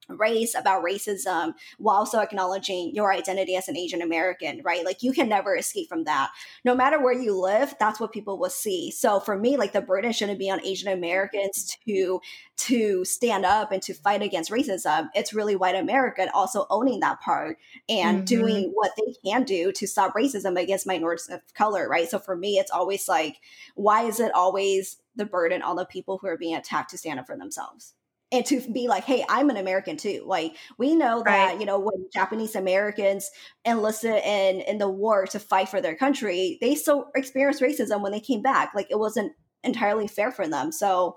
race, 0.08 0.54
about 0.54 0.84
racism, 0.84 1.54
while 1.78 1.96
also 1.96 2.18
acknowledging 2.18 2.94
your 2.94 3.12
identity 3.12 3.56
as 3.56 3.68
an 3.68 3.76
Asian 3.76 4.02
American, 4.02 4.60
right? 4.64 4.84
Like 4.84 5.02
you 5.02 5.12
can 5.12 5.28
never 5.28 5.56
escape 5.56 5.88
from 5.88 6.04
that. 6.04 6.30
No 6.64 6.74
matter 6.74 7.00
where 7.00 7.18
you 7.18 7.38
live, 7.40 7.74
that's 7.78 8.00
what 8.00 8.12
people 8.12 8.38
will 8.38 8.50
see. 8.50 8.90
So 8.90 9.20
for 9.20 9.38
me, 9.38 9.56
like 9.56 9.72
the 9.72 9.80
burden 9.80 10.12
shouldn't 10.12 10.38
be 10.38 10.50
on 10.50 10.64
Asian 10.64 10.92
Americans 10.92 11.76
to 11.86 12.20
to 12.56 13.04
stand 13.04 13.44
up 13.44 13.72
and 13.72 13.82
to 13.82 13.94
fight 13.94 14.22
against 14.22 14.50
racism. 14.50 15.08
It's 15.14 15.34
really 15.34 15.56
white 15.56 15.74
America 15.74 16.28
also 16.32 16.66
owning 16.70 17.00
that 17.00 17.20
part 17.20 17.58
and 17.88 18.18
mm-hmm. 18.18 18.24
doing 18.24 18.70
what 18.74 18.92
they 18.96 19.14
can 19.24 19.44
do 19.44 19.72
to 19.72 19.86
stop 19.86 20.14
racism 20.14 20.60
against 20.60 20.86
minorities 20.86 21.28
of 21.30 21.40
color, 21.54 21.88
right? 21.88 22.08
So 22.08 22.18
for 22.18 22.36
me, 22.36 22.58
it's 22.58 22.70
always 22.70 23.08
like, 23.08 23.40
why 23.74 24.04
is 24.04 24.20
it 24.20 24.32
always 24.34 24.98
the 25.16 25.24
burden 25.24 25.62
on 25.62 25.76
the 25.76 25.84
people 25.84 26.18
who 26.18 26.28
are 26.28 26.38
being 26.38 26.54
attacked 26.54 26.90
to 26.90 26.98
stand 26.98 27.18
up 27.18 27.26
for 27.26 27.36
themselves? 27.36 27.94
And 28.35 28.44
to 28.47 28.61
be 28.73 28.88
like, 28.88 29.05
hey, 29.05 29.25
I'm 29.29 29.49
an 29.49 29.57
American 29.57 29.97
too. 29.97 30.25
Like 30.27 30.57
we 30.77 30.97
know 30.97 31.23
that 31.25 31.47
right. 31.47 31.61
you 31.61 31.66
know 31.66 31.79
when 31.79 32.09
Japanese 32.12 32.57
Americans 32.57 33.31
enlisted 33.64 34.16
in 34.25 34.61
in 34.62 34.79
the 34.79 34.88
war 34.88 35.27
to 35.27 35.38
fight 35.38 35.68
for 35.68 35.81
their 35.81 35.94
country, 35.94 36.59
they 36.61 36.75
still 36.75 37.07
experienced 37.14 37.62
racism 37.62 38.03
when 38.03 38.11
they 38.11 38.20
came 38.20 38.42
back. 38.42 38.73
Like 38.75 38.88
it 38.90 38.99
wasn't 38.99 39.33
entirely 39.62 40.09
fair 40.09 40.33
for 40.33 40.49
them. 40.49 40.73
So 40.73 41.16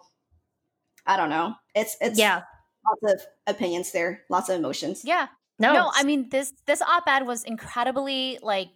I 1.07 1.17
don't 1.17 1.29
know. 1.29 1.55
It's 1.73 1.97
it's 1.99 2.19
yeah, 2.19 2.43
lots 2.85 3.13
of 3.13 3.27
opinions 3.55 3.91
there, 3.91 4.21
lots 4.29 4.49
of 4.49 4.57
emotions. 4.59 5.01
Yeah. 5.03 5.27
No, 5.59 5.73
no. 5.73 5.91
I 5.95 6.03
mean 6.03 6.29
this 6.29 6.53
this 6.67 6.83
op-ed 6.83 7.25
was 7.25 7.43
incredibly 7.43 8.37
like 8.43 8.67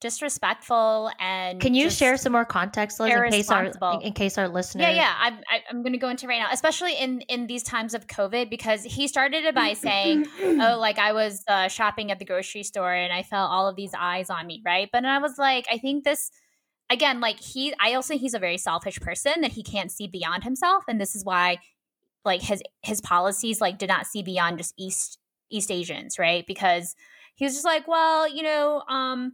disrespectful 0.00 1.10
and 1.20 1.60
can 1.60 1.74
you 1.74 1.90
share 1.90 2.16
some 2.16 2.32
more 2.32 2.44
context 2.44 2.98
Liz, 2.98 3.12
in 3.12 3.30
case 3.30 3.50
our 3.50 3.70
in 4.00 4.12
case 4.12 4.38
our 4.38 4.48
listeners 4.48 4.82
yeah 4.82 4.90
yeah 4.90 5.14
i'm, 5.20 5.38
I'm 5.70 5.82
going 5.82 5.92
to 5.92 5.98
go 5.98 6.08
into 6.08 6.26
right 6.26 6.38
now 6.38 6.48
especially 6.50 6.94
in 6.94 7.20
in 7.22 7.46
these 7.46 7.62
times 7.62 7.92
of 7.92 8.06
covid 8.06 8.48
because 8.48 8.82
he 8.82 9.08
started 9.08 9.44
it 9.44 9.54
by 9.54 9.72
saying 9.74 10.26
oh 10.42 10.78
like 10.80 10.98
i 10.98 11.12
was 11.12 11.44
uh, 11.48 11.68
shopping 11.68 12.10
at 12.10 12.18
the 12.18 12.24
grocery 12.24 12.62
store 12.62 12.94
and 12.94 13.12
i 13.12 13.22
felt 13.22 13.50
all 13.50 13.68
of 13.68 13.76
these 13.76 13.92
eyes 13.98 14.30
on 14.30 14.46
me 14.46 14.62
right? 14.64 14.88
But 14.90 15.04
i 15.04 15.18
was 15.18 15.36
like 15.36 15.66
i 15.70 15.76
think 15.76 16.04
this 16.04 16.30
again 16.88 17.20
like 17.20 17.38
he 17.38 17.74
i 17.80 17.94
also 17.94 18.16
he's 18.16 18.34
a 18.34 18.38
very 18.38 18.58
selfish 18.58 18.98
person 19.00 19.42
that 19.42 19.52
he 19.52 19.62
can't 19.62 19.92
see 19.92 20.06
beyond 20.06 20.44
himself 20.44 20.84
and 20.88 21.00
this 21.00 21.14
is 21.14 21.24
why 21.24 21.58
like 22.24 22.42
his 22.42 22.62
his 22.82 23.00
policies 23.00 23.60
like 23.60 23.78
did 23.78 23.88
not 23.88 24.06
see 24.06 24.22
beyond 24.22 24.58
just 24.58 24.74
east 24.78 25.18
east 25.50 25.70
asians 25.70 26.18
right? 26.18 26.46
Because 26.46 26.94
he 27.34 27.44
was 27.44 27.54
just 27.54 27.64
like 27.64 27.86
well 27.88 28.28
you 28.28 28.42
know 28.42 28.82
um 28.88 29.32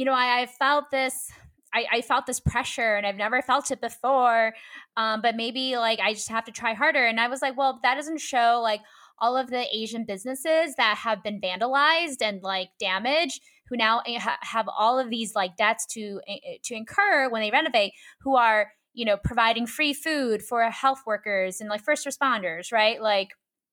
you 0.00 0.06
know, 0.06 0.14
I, 0.14 0.40
I 0.40 0.46
felt 0.46 0.90
this 0.90 1.30
I, 1.74 1.84
I, 1.92 2.00
felt 2.00 2.24
this 2.24 2.40
pressure 2.40 2.96
and 2.96 3.06
I've 3.06 3.18
never 3.18 3.42
felt 3.42 3.70
it 3.70 3.82
before. 3.82 4.54
Um, 4.96 5.20
but 5.20 5.36
maybe 5.36 5.76
like 5.76 6.00
I 6.00 6.14
just 6.14 6.30
have 6.30 6.46
to 6.46 6.52
try 6.52 6.72
harder. 6.72 7.04
And 7.04 7.20
I 7.20 7.28
was 7.28 7.42
like, 7.42 7.56
well, 7.56 7.78
that 7.82 7.96
doesn't 7.96 8.18
show 8.18 8.60
like 8.62 8.80
all 9.18 9.36
of 9.36 9.50
the 9.50 9.66
Asian 9.70 10.06
businesses 10.06 10.74
that 10.76 10.96
have 11.04 11.22
been 11.22 11.38
vandalized 11.38 12.22
and 12.22 12.42
like 12.42 12.70
damaged, 12.80 13.42
who 13.68 13.76
now 13.76 14.00
ha- 14.06 14.38
have 14.40 14.68
all 14.74 14.98
of 14.98 15.10
these 15.10 15.34
like 15.34 15.58
debts 15.58 15.84
to 15.92 16.22
eh, 16.26 16.38
eh, 16.44 16.56
to 16.64 16.74
incur 16.74 17.28
when 17.28 17.42
they 17.42 17.50
renovate, 17.50 17.92
who 18.22 18.36
are 18.36 18.72
you 18.94 19.04
know 19.04 19.18
providing 19.22 19.66
free 19.66 19.92
food 19.92 20.42
for 20.42 20.62
health 20.70 21.02
workers 21.06 21.60
and 21.60 21.68
like 21.68 21.84
first 21.84 22.06
responders, 22.06 22.72
right? 22.72 23.02
Like 23.02 23.28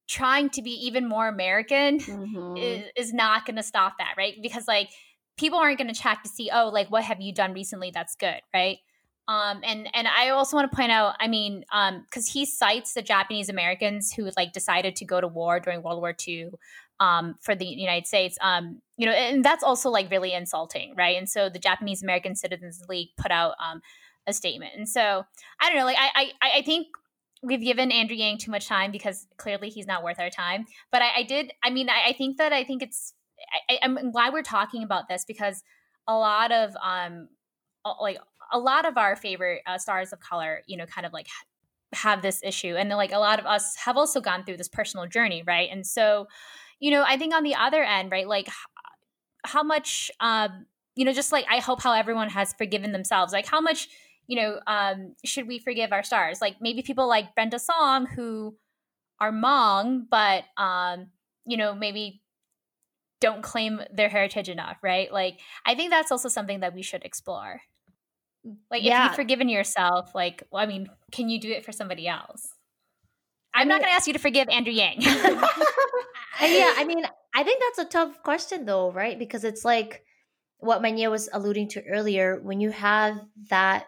trying 0.08 0.50
to 0.50 0.62
be 0.62 0.72
even 0.72 1.08
more 1.08 1.28
American 1.28 2.00
mm-hmm. 2.00 2.58
is, 2.58 2.84
is 2.96 3.14
not 3.14 3.46
going 3.46 3.56
to 3.58 3.64
stop 3.64 3.94
that, 4.00 4.14
right? 4.18 4.36
Because 4.42 4.68
like 4.68 4.90
people 5.38 5.60
aren't 5.60 5.78
going 5.78 5.94
to 5.94 6.00
check 6.00 6.24
to 6.24 6.30
see, 6.30 6.50
oh, 6.54 6.70
like 6.70 6.90
what 6.90 7.04
have 7.04 7.22
you 7.22 7.34
done 7.34 7.54
recently 7.54 7.92
that's 7.92 8.16
good, 8.16 8.42
right? 8.54 8.80
Um, 9.28 9.60
and 9.64 9.90
and 9.94 10.08
I 10.08 10.30
also 10.30 10.56
want 10.56 10.72
to 10.72 10.76
point 10.76 10.92
out, 10.92 11.16
I 11.20 11.28
mean, 11.28 11.66
um, 11.72 12.04
because 12.04 12.28
he 12.28 12.46
cites 12.46 12.94
the 12.94 13.02
Japanese 13.02 13.50
Americans 13.50 14.14
who 14.14 14.30
like 14.38 14.54
decided 14.54 14.96
to 14.98 15.06
go 15.06 15.20
to 15.20 15.28
war 15.28 15.60
during 15.60 15.84
World 15.84 16.00
War 16.00 16.16
II, 16.28 16.52
um, 17.00 17.36
for 17.42 17.54
the 17.54 17.66
United 17.66 18.08
States, 18.08 18.38
um, 18.42 18.82
you 18.98 19.06
know, 19.06 19.12
and 19.12 19.44
that's 19.44 19.64
also 19.64 19.90
like 19.90 20.10
really 20.10 20.34
insulting, 20.34 20.96
right? 20.96 21.18
And 21.18 21.30
so 21.30 21.50
the 21.50 21.60
Japanese 21.60 22.02
American 22.02 22.36
Citizens 22.36 22.84
League 22.90 23.10
put 23.18 23.32
out 23.32 23.56
um 23.64 23.82
a 24.26 24.34
statement, 24.34 24.74
and 24.76 24.88
so 24.88 25.26
I 25.60 25.70
don't 25.70 25.78
know, 25.78 25.86
like 25.86 25.98
I 26.00 26.32
I 26.42 26.60
I 26.60 26.62
think 26.62 26.88
we've 27.44 27.62
given 27.62 27.92
Andrew 27.92 28.16
Yang 28.16 28.40
too 28.40 28.52
much 28.52 28.68
time 28.68 28.92
because 28.92 29.28
clearly 29.38 29.70
he's 29.70 29.88
not 29.88 30.04
worth 30.04 30.20
our 30.20 30.30
time. 30.30 30.66
But 30.92 31.02
I, 31.02 31.20
I 31.20 31.24
did, 31.24 31.52
I 31.64 31.70
mean, 31.70 31.88
I, 31.90 32.10
I 32.10 32.14
think 32.14 32.38
that 32.38 32.52
I 32.52 32.64
think 32.64 32.82
it's 32.82 33.14
I, 33.70 33.80
am 33.82 34.12
glad 34.12 34.34
we're 34.34 34.42
talking 34.42 34.84
about 34.84 35.08
this 35.08 35.26
because 35.26 35.64
a 36.08 36.16
lot 36.16 36.52
of 36.52 36.76
um 36.82 37.30
like 38.02 38.18
a 38.52 38.60
lot 38.60 38.86
of 38.86 38.98
our 38.98 39.16
favorite 39.16 39.62
uh, 39.66 39.78
stars 39.78 40.14
of 40.14 40.20
color, 40.20 40.62
you 40.68 40.78
know, 40.78 40.86
kind 40.86 41.06
of 41.06 41.14
like 41.14 41.28
have 41.94 42.22
this 42.22 42.42
issue, 42.44 42.76
and 42.76 42.90
like 42.90 43.12
a 43.12 43.20
lot 43.20 43.40
of 43.40 43.46
us 43.46 43.76
have 43.78 43.98
also 43.98 44.22
gone 44.22 44.44
through 44.44 44.58
this 44.58 44.68
personal 44.68 45.08
journey, 45.08 45.44
right? 45.46 45.70
And 45.72 45.86
so, 45.86 46.28
you 46.80 46.92
know, 46.92 47.04
I 47.06 47.18
think 47.18 47.34
on 47.34 47.44
the 47.44 47.56
other 47.56 47.84
end, 47.84 48.12
right, 48.12 48.28
like 48.28 48.50
how 49.46 49.64
much, 49.64 50.12
um, 50.20 50.66
you 50.96 51.06
know, 51.06 51.14
just 51.14 51.32
like 51.32 51.46
I 51.50 51.60
hope 51.60 51.82
how 51.82 51.94
everyone 51.94 52.30
has 52.30 52.54
forgiven 52.54 52.92
themselves, 52.92 53.34
like 53.34 53.46
how 53.46 53.62
much, 53.62 53.88
you 54.28 54.36
know, 54.36 54.60
um, 54.68 55.16
should 55.24 55.48
we 55.48 55.60
forgive 55.60 55.92
our 55.92 56.04
stars? 56.04 56.42
Like 56.42 56.58
maybe 56.60 56.82
people 56.82 57.08
like 57.08 57.36
Brenda 57.36 57.60
Song 57.60 58.06
who 58.06 58.56
are 59.20 59.32
Hmong, 59.32 60.06
but 60.10 60.44
um, 60.58 61.08
you 61.46 61.58
know, 61.58 61.74
maybe 61.74 62.22
don't 63.20 63.42
claim 63.42 63.82
their 63.94 64.10
heritage 64.10 64.50
enough, 64.50 64.78
right? 64.84 65.12
Like 65.12 65.40
I 65.66 65.76
think 65.76 65.92
that's 65.92 66.12
also 66.12 66.30
something 66.30 66.62
that 66.62 66.74
we 66.74 66.82
should 66.82 67.04
explore. 67.04 67.62
Like 68.72 68.84
yeah. 68.84 69.06
if 69.06 69.10
you've 69.12 69.16
forgiven 69.16 69.50
yourself, 69.50 70.14
like 70.16 70.44
well, 70.52 70.64
I 70.64 70.68
mean, 70.68 70.88
can 71.12 71.30
you 71.30 71.40
do 71.40 71.52
it 71.52 71.66
for 71.66 71.72
somebody 71.72 72.08
else? 72.08 72.54
I'm 73.54 73.62
I 73.62 73.64
mean, 73.64 73.70
not 73.70 73.82
going 73.82 73.92
to 73.92 73.96
ask 73.96 74.08
you 74.08 74.14
to 74.14 74.20
forgive 74.20 74.50
Andrew 74.50 74.74
Yang. 74.74 75.02
yeah, 75.02 76.74
I 76.78 76.84
mean, 76.88 77.04
I 77.34 77.44
think 77.44 77.62
that's 77.62 77.88
a 77.88 77.92
tough 77.92 78.22
question 78.24 78.66
though, 78.66 78.92
right? 78.92 79.18
Because 79.18 79.44
it's 79.44 79.66
like 79.66 80.04
what 80.60 80.82
Manya 80.82 81.10
was 81.10 81.30
alluding 81.32 81.70
to 81.70 81.84
earlier. 81.86 82.40
When 82.42 82.62
you 82.62 82.72
have 82.72 83.20
that 83.50 83.86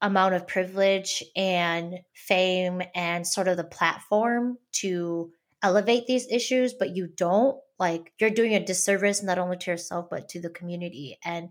amount 0.00 0.34
of 0.34 0.48
privilege 0.48 1.22
and 1.36 2.00
fame 2.14 2.82
and 2.94 3.26
sort 3.26 3.48
of 3.48 3.56
the 3.56 3.64
platform 3.64 4.58
to 4.72 5.30
elevate 5.62 6.06
these 6.06 6.26
issues, 6.30 6.74
but 6.74 6.94
you 6.94 7.08
don't, 7.16 7.56
like 7.82 8.12
you're 8.20 8.30
doing 8.30 8.54
a 8.54 8.64
disservice 8.64 9.24
not 9.24 9.38
only 9.38 9.56
to 9.56 9.72
yourself 9.72 10.06
but 10.08 10.28
to 10.28 10.40
the 10.40 10.50
community. 10.50 11.18
And 11.24 11.48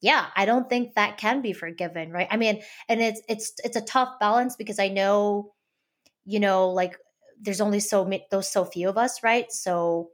yeah, 0.00 0.26
I 0.34 0.46
don't 0.46 0.68
think 0.68 0.94
that 0.94 1.18
can 1.18 1.42
be 1.42 1.52
forgiven, 1.52 2.10
right? 2.10 2.28
I 2.30 2.38
mean, 2.38 2.62
and 2.88 3.02
it's 3.02 3.20
it's 3.28 3.52
it's 3.62 3.76
a 3.76 3.82
tough 3.82 4.18
balance 4.18 4.56
because 4.56 4.78
I 4.78 4.88
know, 4.88 5.52
you 6.24 6.40
know, 6.40 6.70
like 6.70 6.96
there's 7.40 7.60
only 7.60 7.80
so 7.80 8.10
those 8.30 8.50
so 8.50 8.64
few 8.64 8.88
of 8.88 8.96
us, 8.96 9.22
right? 9.22 9.52
So 9.52 10.08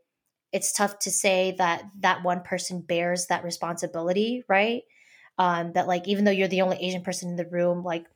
it's 0.53 0.73
tough 0.73 0.99
to 1.01 1.11
say 1.11 1.55
that 1.59 1.85
that 2.01 2.25
one 2.25 2.43
person 2.43 2.81
bears 2.81 3.27
that 3.27 3.45
responsibility, 3.45 4.43
right? 4.49 4.83
Um, 5.39 5.73
that 5.75 5.87
like 5.87 6.09
even 6.09 6.25
though 6.25 6.33
you're 6.33 6.49
the 6.49 6.63
only 6.63 6.79
Asian 6.79 7.03
person 7.03 7.31
in 7.31 7.37
the 7.37 7.47
room, 7.47 7.85
like 7.85 8.07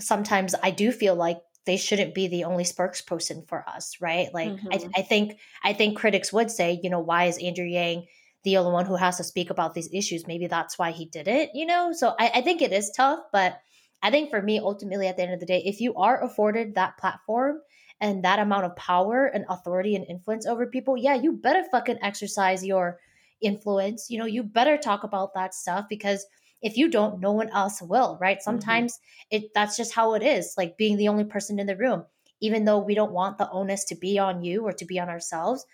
sometimes 0.00 0.54
I 0.62 0.72
do 0.72 0.92
feel 0.92 1.14
like 1.14 1.38
they 1.66 1.76
shouldn't 1.76 2.14
be 2.14 2.28
the 2.28 2.44
only 2.44 2.64
spokesperson 2.64 3.46
for 3.46 3.68
us, 3.68 4.00
right? 4.00 4.32
Like 4.32 4.50
mm-hmm. 4.50 4.68
I, 4.72 5.00
I 5.00 5.02
think 5.02 5.38
I 5.62 5.72
think 5.72 5.98
critics 5.98 6.32
would 6.32 6.50
say, 6.50 6.80
you 6.82 6.88
know, 6.88 7.00
why 7.00 7.24
is 7.24 7.38
Andrew 7.38 7.66
Yang 7.66 8.06
the 8.44 8.56
only 8.56 8.72
one 8.72 8.86
who 8.86 8.94
has 8.96 9.16
to 9.16 9.24
speak 9.24 9.50
about 9.50 9.74
these 9.74 9.90
issues? 9.92 10.26
Maybe 10.26 10.46
that's 10.46 10.78
why 10.78 10.92
he 10.92 11.06
did 11.06 11.28
it, 11.28 11.50
you 11.54 11.66
know. 11.66 11.92
So 11.92 12.14
I, 12.18 12.30
I 12.36 12.40
think 12.40 12.62
it 12.62 12.72
is 12.72 12.92
tough, 12.96 13.18
but 13.32 13.60
I 14.02 14.10
think 14.10 14.30
for 14.30 14.40
me, 14.40 14.60
ultimately, 14.60 15.08
at 15.08 15.16
the 15.16 15.24
end 15.24 15.34
of 15.34 15.40
the 15.40 15.46
day, 15.46 15.62
if 15.64 15.80
you 15.80 15.94
are 15.96 16.22
afforded 16.22 16.74
that 16.74 16.96
platform 16.98 17.60
and 18.00 18.24
that 18.24 18.38
amount 18.38 18.66
of 18.66 18.76
power 18.76 19.26
and 19.26 19.44
authority 19.48 19.96
and 19.96 20.06
influence 20.08 20.46
over 20.46 20.66
people, 20.66 20.96
yeah, 20.96 21.14
you 21.14 21.32
better 21.32 21.64
fucking 21.72 21.98
exercise 22.02 22.64
your 22.64 22.98
influence. 23.40 24.08
You 24.08 24.18
know, 24.18 24.26
you 24.26 24.44
better 24.44 24.76
talk 24.76 25.02
about 25.02 25.34
that 25.34 25.54
stuff 25.54 25.86
because 25.88 26.24
if 26.62 26.76
you 26.76 26.90
don't, 26.90 27.20
no 27.20 27.32
one 27.32 27.50
else 27.50 27.80
will, 27.82 28.18
right? 28.20 28.38
Mm-hmm. 28.38 28.44
Sometimes 28.44 28.94
mm-hmm. 28.94 29.36
it 29.36 29.54
that's 29.54 29.76
just 29.76 29.94
how 29.94 30.14
it 30.14 30.22
is, 30.22 30.54
like 30.56 30.76
being 30.76 30.96
the 30.96 31.08
only 31.08 31.24
person 31.24 31.58
in 31.58 31.66
the 31.66 31.76
room. 31.76 32.04
Even 32.40 32.64
though 32.64 32.78
we 32.78 32.94
don't 32.94 33.12
want 33.12 33.38
the 33.38 33.50
onus 33.50 33.84
to 33.86 33.94
be 33.94 34.18
on 34.18 34.42
you 34.42 34.62
or 34.62 34.72
to 34.72 34.84
be 34.84 35.00
on 35.00 35.08
ourselves, 35.08 35.64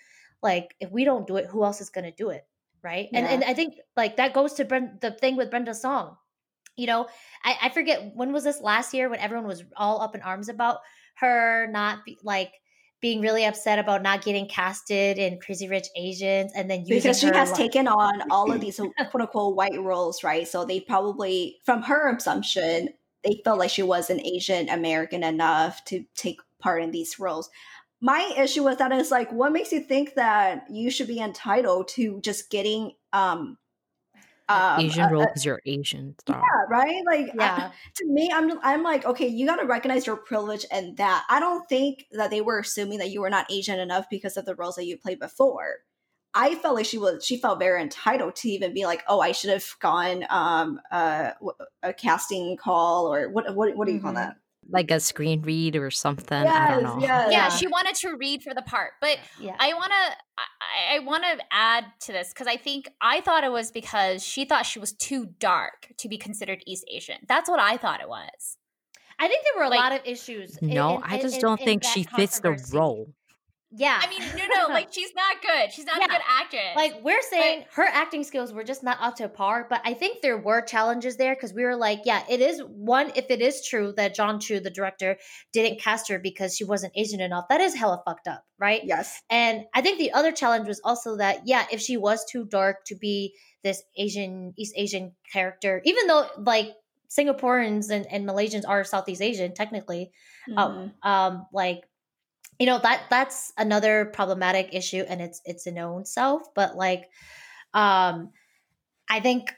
like 0.42 0.74
if 0.80 0.90
we 0.90 1.04
don't 1.04 1.26
do 1.26 1.36
it, 1.36 1.46
who 1.46 1.64
else 1.64 1.80
is 1.80 1.90
going 1.90 2.04
to 2.04 2.12
do 2.12 2.30
it, 2.30 2.46
right? 2.82 3.08
Yeah. 3.12 3.20
And 3.20 3.28
and 3.28 3.44
I 3.44 3.54
think 3.54 3.74
like 3.96 4.16
that 4.16 4.32
goes 4.32 4.54
to 4.54 4.64
Brent, 4.64 5.00
the 5.00 5.10
thing 5.10 5.36
with 5.36 5.50
Brenda 5.50 5.74
Song. 5.74 6.16
You 6.76 6.86
know, 6.86 7.06
I, 7.44 7.56
I 7.64 7.68
forget 7.68 8.12
when 8.14 8.32
was 8.32 8.44
this 8.44 8.60
last 8.60 8.94
year 8.94 9.10
when 9.10 9.18
everyone 9.18 9.46
was 9.46 9.64
all 9.76 10.00
up 10.00 10.14
in 10.14 10.22
arms 10.22 10.48
about 10.48 10.78
her 11.16 11.68
not 11.70 12.04
be, 12.04 12.16
like 12.22 12.52
being 13.02 13.20
really 13.20 13.44
upset 13.44 13.80
about 13.80 14.00
not 14.00 14.24
getting 14.24 14.46
casted 14.46 15.18
in 15.18 15.38
Crazy 15.40 15.68
Rich 15.68 15.88
Asians, 15.96 16.52
and 16.54 16.70
then 16.70 16.84
because 16.88 17.18
she 17.18 17.26
has 17.26 17.52
taken 17.52 17.88
on 17.88 18.22
all 18.30 18.50
of 18.50 18.60
these 18.60 18.76
quote 19.10 19.20
unquote 19.20 19.56
white 19.56 19.78
roles, 19.78 20.22
right? 20.24 20.46
So 20.48 20.64
they 20.64 20.80
probably, 20.80 21.58
from 21.66 21.82
her 21.82 22.14
assumption, 22.14 22.90
they 23.24 23.42
felt 23.44 23.58
like 23.58 23.70
she 23.70 23.82
wasn't 23.82 24.24
Asian 24.24 24.68
American 24.68 25.24
enough 25.24 25.84
to 25.86 26.04
take 26.14 26.40
part 26.60 26.82
in 26.82 26.92
these 26.92 27.18
roles. 27.18 27.50
My 28.00 28.32
issue 28.38 28.64
with 28.64 28.78
that 28.78 28.92
is 28.92 29.10
like, 29.10 29.32
what 29.32 29.52
makes 29.52 29.72
you 29.72 29.80
think 29.80 30.14
that 30.14 30.66
you 30.70 30.90
should 30.90 31.08
be 31.08 31.20
entitled 31.20 31.88
to 31.88 32.20
just 32.20 32.50
getting 32.50 32.92
um 33.12 33.58
um, 34.52 34.80
Asian 34.80 35.10
role 35.10 35.24
because 35.24 35.44
you're 35.44 35.62
Asian. 35.66 36.14
Stop. 36.20 36.42
Yeah, 36.42 36.64
right. 36.68 37.02
Like, 37.06 37.32
yeah. 37.34 37.70
I, 37.70 37.72
to 37.96 38.06
me, 38.06 38.30
I'm 38.32 38.58
I'm 38.62 38.82
like, 38.82 39.04
okay, 39.04 39.26
you 39.26 39.46
got 39.46 39.56
to 39.56 39.66
recognize 39.66 40.06
your 40.06 40.16
privilege 40.16 40.66
and 40.70 40.96
that. 40.96 41.24
I 41.28 41.40
don't 41.40 41.68
think 41.68 42.06
that 42.12 42.30
they 42.30 42.40
were 42.40 42.58
assuming 42.58 42.98
that 42.98 43.10
you 43.10 43.20
were 43.20 43.30
not 43.30 43.50
Asian 43.50 43.78
enough 43.78 44.06
because 44.10 44.36
of 44.36 44.44
the 44.44 44.54
roles 44.54 44.76
that 44.76 44.86
you 44.86 44.96
played 44.96 45.18
before. 45.18 45.78
I 46.34 46.54
felt 46.54 46.76
like 46.76 46.86
she 46.86 46.98
was 46.98 47.24
she 47.24 47.36
felt 47.36 47.58
very 47.58 47.82
entitled 47.82 48.36
to 48.36 48.48
even 48.48 48.72
be 48.72 48.86
like, 48.86 49.02
oh, 49.06 49.20
I 49.20 49.32
should 49.32 49.50
have 49.50 49.66
gone 49.80 50.24
um 50.30 50.80
uh, 50.90 51.32
a 51.82 51.92
casting 51.92 52.56
call 52.56 53.12
or 53.12 53.30
what 53.30 53.54
what 53.54 53.76
what 53.76 53.86
do 53.86 53.92
you 53.92 53.98
mm-hmm. 53.98 54.06
call 54.06 54.14
that? 54.14 54.36
Like 54.72 54.90
a 54.90 54.98
screen 54.98 55.42
read 55.42 55.76
or 55.76 55.90
something. 55.90 56.42
Yes, 56.42 56.70
I 56.70 56.74
don't 56.74 56.82
know. 56.82 56.98
Yeah, 57.00 57.30
yeah, 57.30 57.48
she 57.50 57.66
wanted 57.66 57.94
to 57.96 58.16
read 58.16 58.42
for 58.42 58.54
the 58.54 58.62
part, 58.62 58.92
but 59.00 59.18
yeah. 59.38 59.54
I 59.58 59.74
want 59.74 59.92
to 59.92 60.16
I, 60.38 60.96
I 60.96 60.98
want 61.00 61.22
to 61.24 61.44
add 61.52 61.84
to 62.00 62.12
this 62.12 62.30
because 62.30 62.46
I 62.46 62.56
think 62.56 62.88
I 63.00 63.20
thought 63.20 63.44
it 63.44 63.52
was 63.52 63.70
because 63.70 64.24
she 64.24 64.44
thought 64.44 64.64
she 64.64 64.78
was 64.78 64.92
too 64.92 65.26
dark 65.38 65.92
to 65.98 66.08
be 66.08 66.16
considered 66.16 66.62
East 66.66 66.84
Asian. 66.90 67.18
That's 67.28 67.48
what 67.48 67.60
I 67.60 67.76
thought 67.76 68.00
it 68.00 68.08
was. 68.08 68.56
I 69.18 69.28
think 69.28 69.44
there 69.44 69.62
were 69.62 69.66
a 69.66 69.70
like, 69.70 69.78
lot 69.78 69.92
of 69.92 70.00
issues. 70.04 70.60
No, 70.60 70.96
in, 70.96 70.96
in, 70.96 71.02
I 71.04 71.20
just 71.20 71.36
in, 71.36 71.40
don't 71.42 71.60
think 71.60 71.84
she 71.84 72.02
fits 72.02 72.40
the 72.40 72.52
role. 72.72 73.14
Yeah. 73.74 73.98
I 74.02 74.08
mean, 74.08 74.20
no, 74.36 74.66
no, 74.66 74.74
like 74.74 74.92
she's 74.92 75.14
not 75.14 75.40
good. 75.40 75.72
She's 75.72 75.86
not 75.86 75.96
yeah. 75.98 76.04
a 76.04 76.08
good 76.08 76.20
actress. 76.28 76.76
Like 76.76 77.02
we're 77.02 77.22
saying 77.22 77.60
but, 77.60 77.74
her 77.74 77.88
acting 77.90 78.22
skills 78.22 78.52
were 78.52 78.64
just 78.64 78.82
not 78.82 78.98
up 79.00 79.16
to 79.16 79.28
par, 79.28 79.66
but 79.68 79.80
I 79.84 79.94
think 79.94 80.20
there 80.20 80.36
were 80.36 80.60
challenges 80.60 81.16
there 81.16 81.34
because 81.34 81.54
we 81.54 81.64
were 81.64 81.76
like, 81.76 82.00
yeah, 82.04 82.22
it 82.28 82.40
is 82.40 82.60
one, 82.60 83.12
if 83.16 83.30
it 83.30 83.40
is 83.40 83.66
true 83.66 83.94
that 83.96 84.14
Jon 84.14 84.40
Chu, 84.40 84.60
the 84.60 84.70
director, 84.70 85.16
didn't 85.52 85.80
cast 85.80 86.08
her 86.10 86.18
because 86.18 86.54
she 86.54 86.64
wasn't 86.64 86.92
Asian 86.96 87.20
enough, 87.20 87.46
that 87.48 87.60
is 87.60 87.74
hella 87.74 88.02
fucked 88.04 88.28
up, 88.28 88.44
right? 88.58 88.82
Yes. 88.84 89.22
And 89.30 89.64
I 89.74 89.80
think 89.80 89.98
the 89.98 90.12
other 90.12 90.32
challenge 90.32 90.68
was 90.68 90.80
also 90.84 91.16
that, 91.16 91.46
yeah, 91.46 91.64
if 91.72 91.80
she 91.80 91.96
was 91.96 92.24
too 92.30 92.44
dark 92.44 92.84
to 92.86 92.94
be 92.94 93.34
this 93.64 93.82
Asian, 93.96 94.52
East 94.58 94.74
Asian 94.76 95.12
character, 95.32 95.80
even 95.84 96.06
though 96.08 96.26
like 96.38 96.72
Singaporeans 97.08 97.90
and, 97.90 98.06
and 98.10 98.28
Malaysians 98.28 98.64
are 98.66 98.84
Southeast 98.84 99.22
Asian, 99.22 99.54
technically, 99.54 100.10
mm-hmm. 100.48 100.58
um, 100.58 100.92
um, 101.02 101.46
like 101.52 101.82
you 102.62 102.66
know 102.66 102.78
that 102.78 103.02
that's 103.10 103.52
another 103.58 104.04
problematic 104.04 104.68
issue 104.72 105.04
and 105.08 105.20
it's 105.20 105.42
it's 105.44 105.66
a 105.66 105.72
known 105.72 106.04
self 106.04 106.54
but 106.54 106.76
like 106.76 107.10
um 107.74 108.30
i 109.10 109.18
think 109.18 109.52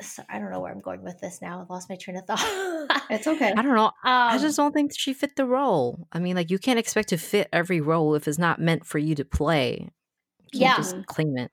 so 0.00 0.22
i 0.28 0.38
don't 0.38 0.52
know 0.52 0.60
where 0.60 0.70
i'm 0.70 0.78
going 0.78 1.02
with 1.02 1.18
this 1.20 1.42
now. 1.42 1.60
I've 1.60 1.70
lost 1.70 1.90
my 1.90 1.96
train 1.96 2.16
of 2.16 2.24
thought. 2.24 2.38
It's 3.10 3.26
okay. 3.26 3.52
I 3.52 3.62
don't 3.62 3.74
know. 3.74 3.86
Um, 3.86 3.92
i 4.04 4.38
just 4.38 4.56
don't 4.56 4.72
think 4.72 4.92
she 4.96 5.12
fit 5.12 5.36
the 5.36 5.44
role. 5.44 6.06
I 6.12 6.20
mean 6.20 6.36
like 6.36 6.50
you 6.50 6.58
can't 6.58 6.78
expect 6.78 7.08
to 7.08 7.16
fit 7.16 7.48
every 7.52 7.80
role 7.80 8.14
if 8.14 8.28
it's 8.28 8.38
not 8.38 8.60
meant 8.60 8.86
for 8.86 8.98
you 8.98 9.16
to 9.16 9.24
play. 9.24 9.90
You 10.52 10.60
yeah. 10.60 10.76
just 10.76 11.04
claim 11.06 11.36
it. 11.36 11.50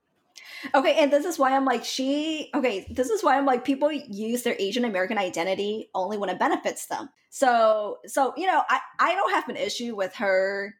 Okay, 0.76 0.96
and 1.00 1.12
this 1.12 1.26
is 1.26 1.38
why 1.38 1.56
I'm 1.56 1.66
like, 1.66 1.84
she, 1.84 2.50
okay, 2.56 2.88
this 2.90 3.10
is 3.10 3.24
why 3.24 3.38
I'm 3.38 3.46
like, 3.46 3.66
people 3.66 3.92
use 3.92 4.44
their 4.44 4.56
Asian 4.58 4.86
American 4.86 5.18
identity 5.18 5.90
only 5.94 6.18
when 6.18 6.30
it 6.30 6.40
benefits 6.40 6.86
them. 6.86 7.10
So, 7.30 7.98
so, 8.06 8.34
you 8.38 8.48
know, 8.48 8.62
I, 8.70 8.80
I 9.00 9.16
don't 9.16 9.32
have 9.32 9.50
an 9.50 9.58
issue 9.58 9.96
with 9.96 10.16
her 10.16 10.76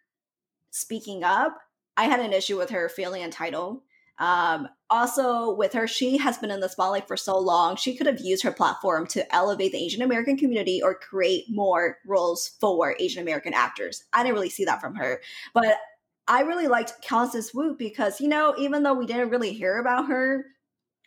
speaking 0.74 1.24
up. 1.24 1.58
I 1.96 2.06
had 2.06 2.20
an 2.20 2.34
issue 2.34 2.58
with 2.58 2.72
her 2.72 2.90
feeling 2.90 3.22
entitled. 3.22 3.82
Um, 4.20 4.68
also, 4.90 5.54
with 5.56 5.74
her, 5.74 5.88
she 5.88 6.18
has 6.18 6.38
been 6.38 6.52
in 6.52 6.60
the 6.60 6.70
spotlight 6.70 7.08
for 7.08 7.18
so 7.18 7.38
long. 7.38 7.76
She 7.76 7.96
could 7.96 8.08
have 8.08 8.20
used 8.20 8.44
her 8.44 8.52
platform 8.52 9.08
to 9.08 9.36
elevate 9.36 9.72
the 9.72 9.84
Asian 9.84 10.02
American 10.02 10.38
community 10.38 10.82
or 10.84 10.96
create 10.96 11.46
more 11.50 11.98
roles 12.06 12.56
for 12.60 12.96
Asian 13.00 13.22
American 13.22 13.54
actors. 13.54 14.04
I 14.14 14.24
didn't 14.24 14.36
really 14.36 14.50
see 14.50 14.66
that 14.66 14.82
from 14.82 14.96
her, 14.96 15.22
but 15.54 15.78
I 16.28 16.42
really 16.42 16.68
liked 16.68 17.06
Constance 17.08 17.54
Wu 17.54 17.76
because, 17.78 18.22
you 18.22 18.28
know, 18.28 18.56
even 18.58 18.84
though 18.84 18.94
we 18.94 19.06
didn't 19.06 19.30
really 19.30 19.54
hear 19.54 19.78
about 19.78 20.08
her 20.08 20.46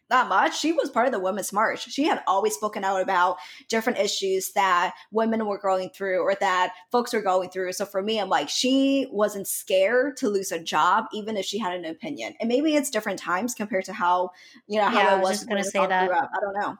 that 0.08 0.28
much, 0.28 0.58
she 0.58 0.72
was 0.72 0.90
part 0.90 1.06
of 1.06 1.12
the 1.12 1.18
Women's 1.18 1.52
March. 1.52 1.90
She 1.90 2.04
had 2.04 2.22
always 2.26 2.54
spoken 2.54 2.84
out 2.84 3.00
about 3.00 3.38
different 3.68 3.98
issues 3.98 4.52
that 4.52 4.94
women 5.10 5.46
were 5.46 5.58
going 5.58 5.90
through 5.90 6.20
or 6.20 6.34
that 6.36 6.72
folks 6.92 7.12
were 7.12 7.22
going 7.22 7.50
through. 7.50 7.72
So 7.72 7.84
for 7.84 8.02
me, 8.02 8.20
I'm 8.20 8.28
like, 8.28 8.48
she 8.48 9.08
wasn't 9.10 9.48
scared 9.48 10.16
to 10.18 10.28
lose 10.28 10.52
a 10.52 10.62
job, 10.62 11.06
even 11.12 11.36
if 11.36 11.44
she 11.44 11.58
had 11.58 11.74
an 11.74 11.84
opinion. 11.84 12.34
And 12.40 12.48
maybe 12.48 12.76
it's 12.76 12.90
different 12.90 13.18
times 13.18 13.54
compared 13.54 13.84
to 13.86 13.92
how, 13.92 14.30
you 14.68 14.78
know, 14.78 14.86
how 14.86 15.00
yeah, 15.00 15.18
it 15.18 15.22
was, 15.22 15.30
was 15.30 15.44
going 15.44 15.62
to 15.62 15.68
say 15.68 15.86
that. 15.86 16.10
I 16.10 16.40
don't 16.40 16.54
know. 16.60 16.76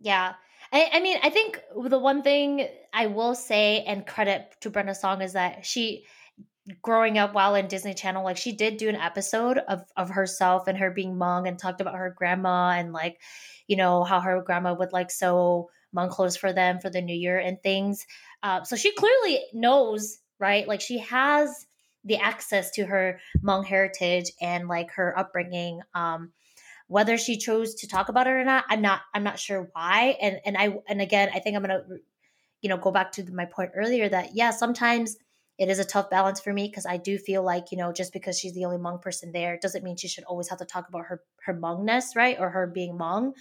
Yeah. 0.00 0.34
I, 0.72 0.90
I 0.94 1.00
mean, 1.00 1.18
I 1.22 1.30
think 1.30 1.60
the 1.86 1.98
one 1.98 2.22
thing 2.22 2.66
I 2.92 3.06
will 3.06 3.34
say 3.34 3.84
and 3.86 4.06
credit 4.06 4.56
to 4.62 4.70
Brenda 4.70 4.94
Song 4.94 5.22
is 5.22 5.34
that 5.34 5.64
she 5.64 6.06
growing 6.82 7.18
up 7.18 7.34
while 7.34 7.54
in 7.54 7.68
Disney 7.68 7.94
Channel, 7.94 8.24
like 8.24 8.36
she 8.36 8.52
did 8.52 8.76
do 8.76 8.88
an 8.88 8.96
episode 8.96 9.58
of 9.58 9.82
of 9.96 10.10
herself 10.10 10.66
and 10.66 10.78
her 10.78 10.90
being 10.90 11.14
Hmong 11.14 11.46
and 11.46 11.58
talked 11.58 11.80
about 11.80 11.96
her 11.96 12.14
grandma 12.16 12.70
and 12.70 12.92
like, 12.92 13.20
you 13.66 13.76
know, 13.76 14.04
how 14.04 14.20
her 14.20 14.42
grandma 14.42 14.74
would 14.74 14.92
like 14.92 15.10
sew 15.10 15.68
Hmong 15.94 16.10
clothes 16.10 16.36
for 16.36 16.52
them 16.52 16.80
for 16.80 16.90
the 16.90 17.02
new 17.02 17.14
year 17.14 17.38
and 17.38 17.62
things. 17.62 18.06
Uh, 18.42 18.64
so 18.64 18.76
she 18.76 18.92
clearly 18.92 19.40
knows, 19.52 20.18
right? 20.38 20.66
Like 20.66 20.80
she 20.80 20.98
has 20.98 21.66
the 22.04 22.16
access 22.16 22.70
to 22.72 22.86
her 22.86 23.20
Hmong 23.42 23.64
heritage 23.64 24.30
and 24.40 24.68
like 24.68 24.90
her 24.92 25.18
upbringing. 25.18 25.80
Um, 25.94 26.32
whether 26.86 27.16
she 27.16 27.38
chose 27.38 27.74
to 27.76 27.88
talk 27.88 28.08
about 28.08 28.26
it 28.26 28.30
or 28.30 28.44
not, 28.44 28.64
I'm 28.68 28.82
not. 28.82 29.00
I'm 29.14 29.24
not 29.24 29.38
sure 29.38 29.68
why. 29.72 30.16
And 30.20 30.38
and 30.44 30.56
I 30.56 30.78
and 30.88 31.00
again, 31.00 31.30
I 31.34 31.40
think 31.40 31.56
I'm 31.56 31.62
gonna, 31.62 31.82
you 32.60 32.68
know, 32.68 32.76
go 32.78 32.90
back 32.90 33.12
to 33.12 33.32
my 33.32 33.46
point 33.46 33.72
earlier 33.74 34.08
that 34.08 34.30
yeah, 34.34 34.50
sometimes 34.50 35.16
it 35.58 35.68
is 35.68 35.78
a 35.78 35.84
tough 35.84 36.10
balance 36.10 36.40
for 36.40 36.52
me 36.52 36.66
because 36.66 36.86
I 36.86 36.96
do 36.96 37.18
feel 37.18 37.42
like 37.42 37.70
you 37.70 37.78
know 37.78 37.92
just 37.92 38.12
because 38.12 38.38
she's 38.38 38.54
the 38.54 38.64
only 38.64 38.78
Hmong 38.78 39.00
person 39.00 39.32
there 39.32 39.58
doesn't 39.60 39.84
mean 39.84 39.96
she 39.96 40.08
should 40.08 40.24
always 40.24 40.48
have 40.48 40.58
to 40.58 40.64
talk 40.64 40.88
about 40.88 41.06
her 41.06 41.22
her 41.44 41.54
Hmongness, 41.54 42.16
right, 42.16 42.36
or 42.38 42.50
her 42.50 42.66
being 42.66 42.98
Hmong. 42.98 43.32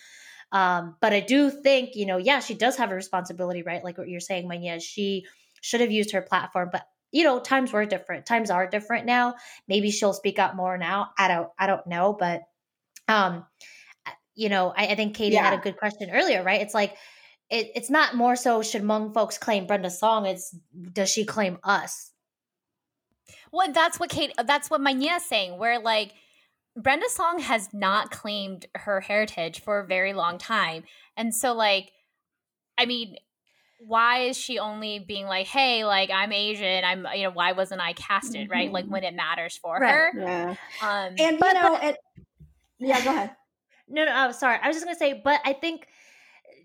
Um, 0.51 0.95
but 1.01 1.13
I 1.13 1.19
do 1.19 1.49
think 1.49 1.95
you 1.95 2.05
know, 2.05 2.17
yeah, 2.17 2.39
she 2.39 2.53
does 2.53 2.77
have 2.77 2.91
a 2.91 2.95
responsibility, 2.95 3.63
right? 3.63 3.83
Like 3.83 3.97
what 3.97 4.07
you're 4.07 4.19
saying, 4.19 4.47
Manya, 4.47 4.79
she 4.79 5.25
should 5.61 5.81
have 5.81 5.91
used 5.91 6.11
her 6.11 6.21
platform, 6.21 6.69
but 6.71 6.85
you 7.11 7.23
know, 7.23 7.39
times 7.39 7.71
were 7.71 7.85
different. 7.85 8.25
Times 8.25 8.49
are 8.49 8.67
different 8.67 9.05
now. 9.05 9.35
Maybe 9.67 9.91
she'll 9.91 10.13
speak 10.13 10.39
up 10.39 10.55
more 10.55 10.77
now. 10.77 11.09
I 11.17 11.27
don't 11.27 11.49
I 11.57 11.67
don't 11.67 11.85
know, 11.87 12.15
but 12.17 12.43
um 13.07 13.45
you 14.35 14.49
know, 14.49 14.73
I, 14.75 14.87
I 14.87 14.95
think 14.95 15.15
Katie 15.15 15.35
yeah. 15.35 15.43
had 15.43 15.59
a 15.59 15.61
good 15.61 15.77
question 15.77 16.09
earlier, 16.11 16.43
right? 16.43 16.61
It's 16.61 16.73
like 16.73 16.95
it, 17.53 17.71
it's 17.75 17.89
not 17.91 18.15
more 18.15 18.35
so 18.35 18.63
should 18.63 18.81
Hmong 18.81 19.13
folks 19.13 19.37
claim 19.37 19.67
Brenda 19.67 19.91
Song, 19.91 20.25
it's 20.25 20.55
does 20.91 21.09
she 21.09 21.23
claim 21.23 21.59
us? 21.63 22.11
Well, 23.51 23.71
that's 23.71 23.99
what 23.99 24.09
Kate 24.09 24.33
that's 24.43 24.71
what 24.71 24.81
Manya 24.81 25.13
is 25.13 25.25
saying, 25.25 25.59
where 25.59 25.79
like 25.79 26.13
Brenda 26.75 27.07
Song 27.09 27.37
has 27.39 27.71
not 27.71 28.09
claimed 28.09 28.65
her 28.75 28.99
heritage 29.01 29.61
for 29.61 29.79
a 29.79 29.85
very 29.85 30.13
long 30.13 30.39
time. 30.39 30.83
And 31.15 31.33
so 31.33 31.53
like 31.53 31.91
I 32.75 32.87
mean, 32.87 33.17
why 33.79 34.21
is 34.21 34.37
she 34.37 34.57
only 34.57 34.97
being 34.97 35.27
like, 35.27 35.45
"Hey, 35.45 35.85
like 35.85 36.09
I'm 36.09 36.31
Asian, 36.31 36.83
I'm 36.83 37.05
you 37.15 37.23
know, 37.25 37.31
why 37.31 37.51
wasn't 37.51 37.81
I 37.81 37.93
casted?" 37.93 38.45
Mm-hmm. 38.45 38.51
Right, 38.51 38.71
like 38.71 38.85
mm-hmm. 38.85 38.93
when 38.93 39.03
it 39.03 39.13
matters 39.13 39.57
for 39.57 39.77
right. 39.77 39.93
her. 39.93 40.11
Yeah. 40.17 40.55
Um, 40.81 41.13
and 41.19 41.37
but, 41.37 41.53
you 41.55 41.61
know, 41.61 41.77
but, 41.79 41.83
it, 41.83 41.97
yeah, 42.79 43.03
go 43.03 43.11
ahead. 43.11 43.35
No, 43.85 44.05
no, 44.05 44.11
I'm 44.11 44.29
oh, 44.29 44.31
sorry. 44.31 44.57
I 44.63 44.67
was 44.69 44.77
just 44.77 44.85
gonna 44.85 44.97
say, 44.97 45.21
but 45.23 45.41
I 45.45 45.51
think, 45.51 45.87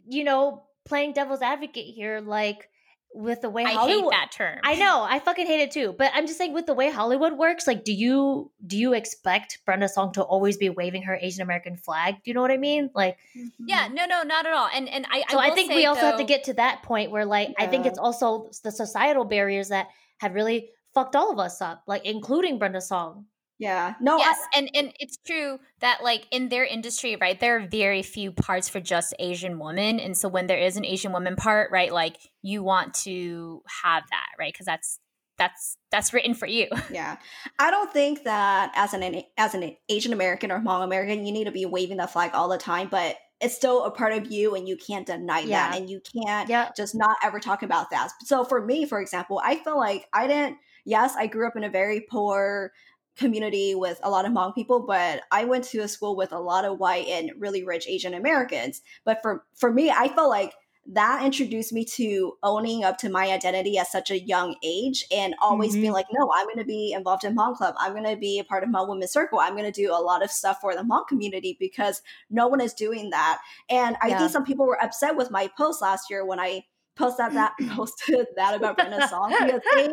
you 0.09 0.23
know, 0.23 0.68
playing 0.89 1.13
devil's 1.13 1.43
advocate 1.43 1.87
here, 1.87 2.21
like 2.21 2.69
with 3.15 3.41
the 3.41 3.49
way 3.49 3.65
I 3.65 3.73
Hollywood, 3.73 4.13
hate 4.13 4.19
that 4.19 4.33
term. 4.33 4.59
I 4.63 4.75
know, 4.75 5.03
I 5.03 5.19
fucking 5.19 5.47
hate 5.47 5.61
it 5.61 5.71
too. 5.71 5.95
But 5.97 6.13
I'm 6.15 6.27
just 6.27 6.39
saying, 6.39 6.53
with 6.53 6.67
the 6.67 6.75
way 6.75 6.91
Hollywood 6.91 7.39
works, 7.39 7.67
like, 7.67 7.85
do 7.85 7.93
you 7.93 8.51
do 8.67 8.77
you 8.77 8.93
expect 8.93 9.61
Brenda 9.65 9.89
Song 9.89 10.13
to 10.13 10.23
always 10.23 10.57
be 10.57 10.69
waving 10.69 11.03
her 11.03 11.19
Asian 11.21 11.43
American 11.43 11.77
flag? 11.77 12.17
Do 12.17 12.21
you 12.25 12.35
know 12.35 12.43
what 12.43 12.51
I 12.51 12.59
mean? 12.59 12.91
Like, 12.95 13.17
mm-hmm. 13.37 13.65
yeah, 13.67 13.89
no, 13.93 14.05
no, 14.07 14.23
not 14.23 14.47
at 14.47 14.53
all. 14.53 14.69
And 14.75 14.89
and 14.89 15.07
I 15.11 15.25
so 15.31 15.39
I, 15.39 15.47
I 15.47 15.51
think 15.55 15.73
we 15.73 15.87
also 15.87 16.03
though, 16.03 16.07
have 16.09 16.19
to 16.19 16.25
get 16.25 16.45
to 16.45 16.55
that 16.55 16.83
point 16.83 17.11
where, 17.11 17.25
like, 17.25 17.49
yeah. 17.49 17.65
I 17.65 17.67
think 17.67 17.87
it's 17.87 17.99
also 17.99 18.51
the 18.63 18.71
societal 18.71 19.25
barriers 19.25 19.69
that 19.69 19.89
have 20.19 20.35
really 20.35 20.71
fucked 20.95 21.17
all 21.17 21.33
of 21.33 21.39
us 21.39 21.63
up, 21.63 21.85
like, 21.87 22.05
including 22.05 22.59
Brenda 22.59 22.81
Song. 22.81 23.27
Yeah. 23.59 23.95
No. 24.01 24.19
Yes, 24.19 24.39
I- 24.55 24.59
and 24.59 24.71
and 24.75 24.93
it's 25.01 25.17
true 25.27 25.59
that 25.81 26.03
like 26.03 26.27
in 26.31 26.49
their 26.49 26.65
industry, 26.65 27.17
right, 27.21 27.39
there 27.39 27.57
are 27.57 27.67
very 27.67 28.03
few 28.03 28.33
parts 28.33 28.69
for 28.69 28.81
just 28.81 29.15
Asian 29.19 29.59
women, 29.59 29.99
and 30.01 30.17
so 30.17 30.29
when 30.29 30.47
there 30.47 30.59
is 30.59 30.77
an 30.77 30.85
Asian 30.85 31.13
woman 31.13 31.37
part, 31.37 31.71
right, 31.71 31.93
like 31.93 32.17
you 32.43 32.63
want 32.63 32.95
to 32.95 33.63
have 33.83 34.05
that, 34.11 34.29
right, 34.39 34.53
because 34.53 34.67
that's 34.67 35.01
that's 35.39 35.77
that's 35.91 36.13
written 36.13 36.35
for 36.35 36.47
you. 36.47 36.69
Yeah, 36.91 37.17
I 37.59 37.71
don't 37.71 37.93
think 37.93 38.25
that 38.25 38.73
as 38.75 38.95
an 38.95 39.23
as 39.37 39.55
an 39.55 39.77
Asian 39.89 40.13
American 40.13 40.53
or 40.53 40.61
Hmong 40.61 40.85
American, 40.85 41.27
you 41.27 41.33
need 41.33 41.45
to 41.45 41.53
be 41.53 41.67
waving 41.67 41.97
that 41.99 42.13
flag 42.13 42.31
all 42.35 42.49
the 42.49 42.59
time, 42.59 42.89
but 42.91 43.17
it's 43.41 43.55
still 43.55 43.85
a 43.85 43.91
part 43.91 44.13
of 44.13 44.33
you 44.33 44.57
and 44.57 44.69
you 44.69 44.77
can't 44.77 45.07
deny 45.07 45.41
yeah. 45.41 45.71
that 45.71 45.79
and 45.79 45.89
you 45.89 46.01
can't 46.01 46.49
yeah. 46.49 46.71
just 46.77 46.97
not 46.97 47.17
ever 47.23 47.39
talk 47.39 47.63
about 47.63 47.89
that. 47.91 48.11
So 48.25 48.45
for 48.45 48.65
me, 48.65 48.85
for 48.85 49.01
example, 49.01 49.41
I 49.45 49.57
feel 49.63 49.77
like 49.77 50.09
I 50.13 50.27
didn't 50.27 50.59
yes, 50.89 51.15
I 51.17 51.27
grew 51.27 51.47
up 51.47 51.57
in 51.57 51.65
a 51.65 51.71
very 51.71 52.01
poor 52.01 52.73
community 53.19 53.75
with 53.75 54.01
a 54.03 54.11
lot 54.11 54.25
of 54.25 54.33
Hmong 54.33 54.55
people, 54.55 54.81
but 54.81 55.23
I 55.31 55.45
went 55.45 55.65
to 55.65 55.81
a 55.81 55.89
school 55.89 56.17
with 56.17 56.33
a 56.33 56.39
lot 56.39 56.65
of 56.65 56.79
white 56.79 57.07
and 57.09 57.33
really 57.39 57.65
rich 57.65 57.87
Asian 57.89 58.15
Americans. 58.15 58.81
But 59.05 59.19
for 59.23 59.45
for 59.55 59.73
me, 59.73 59.91
I 59.91 60.09
felt 60.09 60.31
like 60.31 60.55
that 60.91 61.23
introduced 61.23 61.73
me 61.73 61.85
to 61.85 62.39
owning 62.43 62.83
up 62.83 62.97
to 62.97 63.11
my 63.11 63.31
identity 63.31 63.77
at 63.77 63.89
such 63.89 64.11
a 64.11 64.19
young 64.19 64.57
age 64.65 65.05
and 65.13 65.35
always 65.43 65.73
mm-hmm. 65.73 65.83
being 65.83 65.93
like, 65.93 66.07
no, 66.11 66.31
I'm 66.35 66.47
going 66.47 66.59
to 66.59 66.65
be 66.65 66.93
involved 66.93 67.25
in 67.25 67.37
Hmong 67.37 67.57
Club. 67.57 67.75
I'm 67.79 67.93
going 67.93 68.09
to 68.09 68.17
be 68.17 68.39
a 68.39 68.45
part 68.45 68.65
of 68.65 68.71
Hmong 68.71 68.89
Women's 68.89 69.13
Circle. 69.13 69.39
I'm 69.39 69.53
going 69.53 69.71
to 69.71 69.83
do 69.83 69.93
a 69.93 70.01
lot 70.01 70.25
of 70.25 70.31
stuff 70.31 70.59
for 70.63 70.75
the 70.75 70.81
Hmong 70.81 71.07
community 71.07 71.59
because 71.61 72.01
no 72.31 72.49
one 72.49 72.63
is 72.63 72.73
doing 72.73 73.11
that. 73.11 73.41
And 73.69 73.97
I 74.01 74.09
yeah. 74.09 74.19
think 74.19 74.31
some 74.31 74.47
people 74.47 74.67
were 74.67 74.83
upset 74.83 75.15
with 75.15 75.31
my 75.31 75.51
post 75.59 75.83
last 75.83 76.09
year 76.09 76.25
when 76.25 76.41
I 76.41 76.65
posted 76.97 77.33
that 77.33 77.53
posted 77.69 78.27
that 78.37 78.55
about 78.55 78.77
Brenda 78.77 79.07
Song 79.09 79.31
because 79.31 79.61
they 79.75 79.89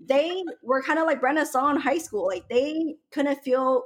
they 0.00 0.44
were 0.62 0.82
kind 0.82 0.98
of 0.98 1.06
like 1.06 1.20
Brenda 1.20 1.44
saw 1.46 1.70
in 1.70 1.76
high 1.76 1.98
school. 1.98 2.26
Like 2.26 2.48
they 2.48 2.96
couldn't 3.12 3.42
feel 3.42 3.82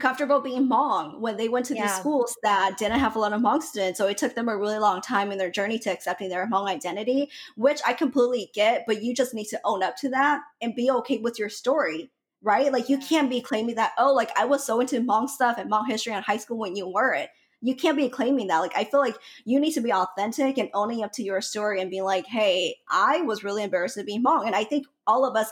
comfortable 0.00 0.40
being 0.40 0.68
Hmong 0.68 1.20
when 1.20 1.36
they 1.36 1.48
went 1.48 1.66
to 1.66 1.74
yeah. 1.74 1.86
these 1.86 1.96
schools 1.96 2.36
that 2.42 2.76
didn't 2.78 2.98
have 2.98 3.14
a 3.14 3.18
lot 3.18 3.32
of 3.32 3.40
Hmong 3.40 3.62
students. 3.62 3.98
So 3.98 4.08
it 4.08 4.18
took 4.18 4.34
them 4.34 4.48
a 4.48 4.56
really 4.56 4.78
long 4.78 5.00
time 5.00 5.30
in 5.30 5.38
their 5.38 5.50
journey 5.50 5.78
to 5.80 5.90
accepting 5.90 6.28
their 6.28 6.48
Hmong 6.48 6.68
identity, 6.68 7.30
which 7.56 7.80
I 7.86 7.92
completely 7.92 8.50
get, 8.54 8.84
but 8.86 9.02
you 9.02 9.14
just 9.14 9.34
need 9.34 9.46
to 9.46 9.60
own 9.64 9.82
up 9.82 9.96
to 9.98 10.08
that 10.10 10.40
and 10.60 10.74
be 10.74 10.90
okay 10.90 11.18
with 11.18 11.38
your 11.38 11.48
story. 11.48 12.10
Right? 12.42 12.70
Like 12.70 12.90
you 12.90 12.98
can't 12.98 13.30
be 13.30 13.40
claiming 13.40 13.76
that, 13.76 13.92
oh, 13.96 14.12
like 14.12 14.30
I 14.36 14.44
was 14.44 14.66
so 14.66 14.80
into 14.80 15.00
Hmong 15.00 15.28
stuff 15.30 15.56
and 15.56 15.70
Hmong 15.70 15.88
history 15.88 16.12
in 16.12 16.22
high 16.22 16.36
school 16.36 16.58
when 16.58 16.76
you 16.76 16.86
weren't 16.86 17.30
you 17.64 17.74
can't 17.74 17.96
be 17.96 18.10
claiming 18.10 18.48
that. 18.48 18.58
Like, 18.58 18.76
I 18.76 18.84
feel 18.84 19.00
like 19.00 19.16
you 19.46 19.58
need 19.58 19.72
to 19.72 19.80
be 19.80 19.90
authentic 19.90 20.58
and 20.58 20.68
owning 20.74 21.02
up 21.02 21.12
to 21.12 21.22
your 21.22 21.40
story 21.40 21.80
and 21.80 21.90
being 21.90 22.04
like, 22.04 22.26
hey, 22.26 22.76
I 22.90 23.22
was 23.22 23.42
really 23.42 23.62
embarrassed 23.62 23.96
of 23.96 24.04
being 24.04 24.22
Hmong. 24.22 24.44
And 24.44 24.54
I 24.54 24.64
think 24.64 24.86
all 25.06 25.24
of 25.24 25.34
us 25.34 25.48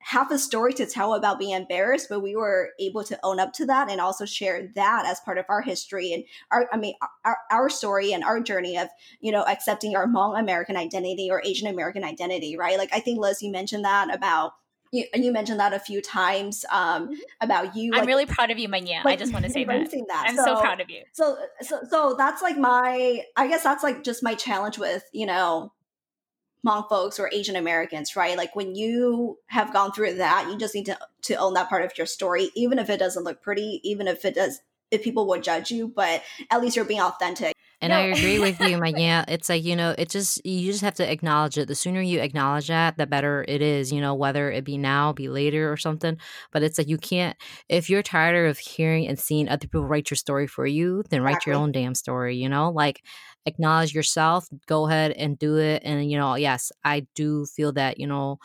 have 0.00 0.32
a 0.32 0.38
story 0.38 0.72
to 0.72 0.84
tell 0.84 1.14
about 1.14 1.38
being 1.38 1.52
embarrassed, 1.52 2.08
but 2.10 2.18
we 2.18 2.34
were 2.34 2.70
able 2.80 3.04
to 3.04 3.16
own 3.22 3.38
up 3.38 3.52
to 3.52 3.66
that 3.66 3.88
and 3.88 4.00
also 4.00 4.24
share 4.24 4.72
that 4.74 5.06
as 5.06 5.20
part 5.20 5.38
of 5.38 5.44
our 5.48 5.62
history 5.62 6.12
and 6.12 6.24
our, 6.50 6.68
I 6.72 6.76
mean, 6.76 6.94
our, 7.24 7.36
our 7.52 7.70
story 7.70 8.12
and 8.12 8.24
our 8.24 8.40
journey 8.40 8.76
of, 8.76 8.88
you 9.20 9.30
know, 9.30 9.44
accepting 9.44 9.94
our 9.94 10.08
Hmong 10.08 10.36
American 10.36 10.76
identity 10.76 11.28
or 11.30 11.40
Asian 11.44 11.68
American 11.68 12.02
identity, 12.02 12.56
right? 12.56 12.76
Like, 12.76 12.90
I 12.92 12.98
think 12.98 13.20
Liz, 13.20 13.40
you 13.40 13.52
mentioned 13.52 13.84
that 13.84 14.12
about 14.12 14.54
you, 14.92 15.06
you 15.14 15.32
mentioned 15.32 15.58
that 15.58 15.72
a 15.72 15.78
few 15.78 16.02
times 16.02 16.64
um, 16.70 17.08
mm-hmm. 17.08 17.14
about 17.40 17.74
you. 17.74 17.92
I'm 17.94 18.00
like, 18.00 18.06
really 18.06 18.26
proud 18.26 18.50
of 18.50 18.58
you, 18.58 18.68
Manya. 18.68 19.00
Like, 19.04 19.14
I 19.14 19.16
just 19.16 19.32
want 19.32 19.44
to 19.46 19.50
say 19.50 19.64
that. 19.64 19.90
that. 19.90 20.26
I'm 20.28 20.36
so, 20.36 20.44
so, 20.44 20.60
proud 20.60 20.80
of 20.80 20.90
you. 20.90 21.02
So, 21.12 21.38
so, 21.62 21.80
so 21.88 22.14
that's 22.16 22.42
like 22.42 22.58
my. 22.58 23.22
I 23.36 23.48
guess 23.48 23.62
that's 23.62 23.82
like 23.82 24.04
just 24.04 24.22
my 24.22 24.34
challenge 24.34 24.78
with 24.78 25.02
you 25.12 25.24
know, 25.24 25.72
Hmong 26.64 26.88
folks 26.88 27.18
or 27.18 27.30
Asian 27.32 27.56
Americans, 27.56 28.14
right? 28.16 28.36
Like 28.36 28.54
when 28.54 28.74
you 28.74 29.38
have 29.46 29.72
gone 29.72 29.92
through 29.92 30.14
that, 30.14 30.48
you 30.50 30.58
just 30.58 30.74
need 30.74 30.86
to 30.86 30.98
to 31.22 31.34
own 31.36 31.54
that 31.54 31.70
part 31.70 31.84
of 31.84 31.96
your 31.96 32.06
story, 32.06 32.50
even 32.54 32.78
if 32.78 32.90
it 32.90 32.98
doesn't 32.98 33.24
look 33.24 33.42
pretty, 33.42 33.80
even 33.82 34.06
if 34.06 34.26
it 34.26 34.34
does, 34.34 34.60
if 34.90 35.02
people 35.02 35.26
would 35.28 35.42
judge 35.42 35.70
you, 35.70 35.88
but 35.88 36.22
at 36.50 36.60
least 36.60 36.76
you're 36.76 36.84
being 36.84 37.00
authentic. 37.00 37.54
And 37.82 37.90
no. 37.90 37.98
I 37.98 38.02
agree 38.02 38.38
with 38.38 38.60
you, 38.60 38.78
my 38.78 38.94
yeah. 38.96 39.24
It's 39.28 39.48
like 39.48 39.64
you 39.64 39.76
know, 39.76 39.94
it 39.98 40.08
just 40.08 40.44
you 40.46 40.70
just 40.70 40.82
have 40.82 40.94
to 40.94 41.10
acknowledge 41.10 41.58
it. 41.58 41.68
The 41.68 41.74
sooner 41.74 42.00
you 42.00 42.20
acknowledge 42.20 42.68
that, 42.68 42.96
the 42.96 43.06
better 43.06 43.44
it 43.48 43.60
is. 43.60 43.92
You 43.92 44.00
know, 44.00 44.14
whether 44.14 44.50
it 44.52 44.64
be 44.64 44.78
now, 44.78 45.12
be 45.12 45.28
later, 45.28 45.70
or 45.72 45.76
something. 45.76 46.16
But 46.52 46.62
it's 46.62 46.78
like 46.78 46.88
you 46.88 46.98
can't. 46.98 47.36
If 47.68 47.90
you're 47.90 48.02
tired 48.04 48.48
of 48.48 48.58
hearing 48.58 49.08
and 49.08 49.18
seeing 49.18 49.48
other 49.48 49.66
people 49.66 49.84
write 49.84 50.10
your 50.10 50.16
story 50.16 50.46
for 50.46 50.66
you, 50.66 51.02
then 51.10 51.22
write 51.22 51.44
your 51.44 51.56
own 51.56 51.72
damn 51.72 51.94
story. 51.96 52.36
You 52.36 52.48
know, 52.48 52.70
like 52.70 53.02
acknowledge 53.46 53.94
yourself. 53.94 54.48
Go 54.66 54.86
ahead 54.88 55.12
and 55.12 55.38
do 55.38 55.58
it. 55.58 55.82
And 55.84 56.10
you 56.10 56.18
know, 56.18 56.36
yes, 56.36 56.72
I 56.84 57.06
do 57.16 57.46
feel 57.46 57.72
that 57.72 57.98
you 57.98 58.06
know 58.06 58.38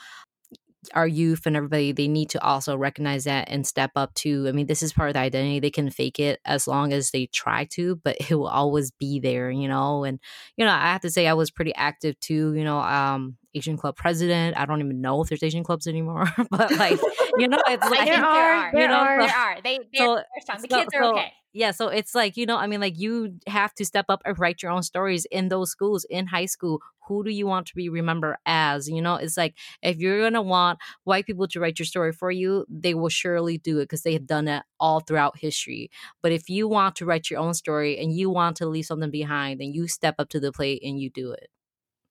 our 0.93 1.07
youth 1.07 1.45
and 1.45 1.55
everybody 1.55 1.91
they 1.91 2.07
need 2.07 2.29
to 2.29 2.41
also 2.43 2.75
recognize 2.75 3.23
that 3.25 3.49
and 3.49 3.65
step 3.65 3.91
up 3.95 4.13
to 4.13 4.47
i 4.47 4.51
mean 4.51 4.67
this 4.67 4.81
is 4.81 4.93
part 4.93 5.09
of 5.09 5.13
the 5.13 5.19
identity 5.19 5.59
they 5.59 5.69
can 5.69 5.89
fake 5.89 6.19
it 6.19 6.39
as 6.45 6.67
long 6.67 6.93
as 6.93 7.11
they 7.11 7.25
try 7.27 7.65
to 7.65 7.95
but 8.03 8.15
it 8.29 8.35
will 8.35 8.47
always 8.47 8.91
be 8.91 9.19
there 9.19 9.49
you 9.49 9.67
know 9.67 10.03
and 10.03 10.19
you 10.55 10.65
know 10.65 10.71
i 10.71 10.91
have 10.91 11.01
to 11.01 11.09
say 11.09 11.27
i 11.27 11.33
was 11.33 11.51
pretty 11.51 11.73
active 11.75 12.19
too 12.19 12.53
you 12.53 12.63
know 12.63 12.79
um 12.79 13.37
asian 13.55 13.77
club 13.77 13.95
president. 13.95 14.55
I 14.55 14.65
don't 14.65 14.81
even 14.81 15.01
know 15.01 15.23
if 15.23 15.29
there's 15.29 15.41
asian 15.41 15.63
clubs 15.63 15.87
anymore 15.87 16.27
but 16.51 16.71
like 16.77 16.99
you 17.37 17.47
know 17.47 17.61
it's 17.67 17.83
like 17.89 18.05
there 18.05 18.23
are, 18.23 18.71
there 18.71 18.81
you 18.81 18.87
know, 18.87 18.93
are, 18.93 19.19
there 19.19 19.35
are. 19.35 19.61
They 19.63 19.79
so, 19.95 20.21
the 20.61 20.67
kids 20.67 20.93
are 20.93 21.03
okay 21.05 21.33
yeah 21.57 21.71
so 21.71 21.87
it's 21.87 22.13
like 22.13 22.37
you 22.37 22.45
know 22.45 22.55
i 22.55 22.67
mean 22.67 22.79
like 22.79 22.99
you 22.99 23.33
have 23.47 23.73
to 23.73 23.83
step 23.83 24.05
up 24.09 24.21
and 24.25 24.37
write 24.37 24.61
your 24.61 24.71
own 24.71 24.83
stories 24.83 25.25
in 25.31 25.49
those 25.49 25.71
schools 25.71 26.05
in 26.09 26.27
high 26.27 26.45
school. 26.45 26.81
Who 27.07 27.23
do 27.23 27.31
you 27.31 27.47
want 27.47 27.67
to 27.67 27.75
be 27.75 27.89
remembered 27.89 28.35
as 28.45 28.87
you 28.87 29.01
know? 29.01 29.15
It's 29.15 29.37
like 29.37 29.55
if 29.81 29.97
you're 29.97 30.21
gonna 30.21 30.41
want 30.41 30.77
white 31.03 31.25
people 31.25 31.47
to 31.47 31.59
write 31.59 31.79
your 31.79 31.85
story 31.85 32.11
for 32.11 32.29
you 32.29 32.65
they 32.69 32.93
will 32.93 33.09
surely 33.09 33.57
do 33.57 33.79
it 33.79 33.85
because 33.85 34.03
they 34.03 34.13
have 34.13 34.27
done 34.27 34.47
it 34.47 34.63
all 34.79 34.99
throughout 34.99 35.39
history. 35.39 35.89
But 36.21 36.31
if 36.31 36.47
you 36.49 36.67
want 36.67 36.95
to 36.97 37.05
write 37.05 37.29
your 37.31 37.39
own 37.39 37.55
story 37.55 37.97
and 37.97 38.13
you 38.13 38.29
want 38.29 38.57
to 38.57 38.67
leave 38.67 38.85
something 38.85 39.11
behind 39.11 39.59
then 39.59 39.73
you 39.73 39.87
step 39.87 40.15
up 40.19 40.29
to 40.29 40.39
the 40.39 40.51
plate 40.51 40.81
and 40.83 40.99
you 40.99 41.09
do 41.09 41.31
it. 41.31 41.49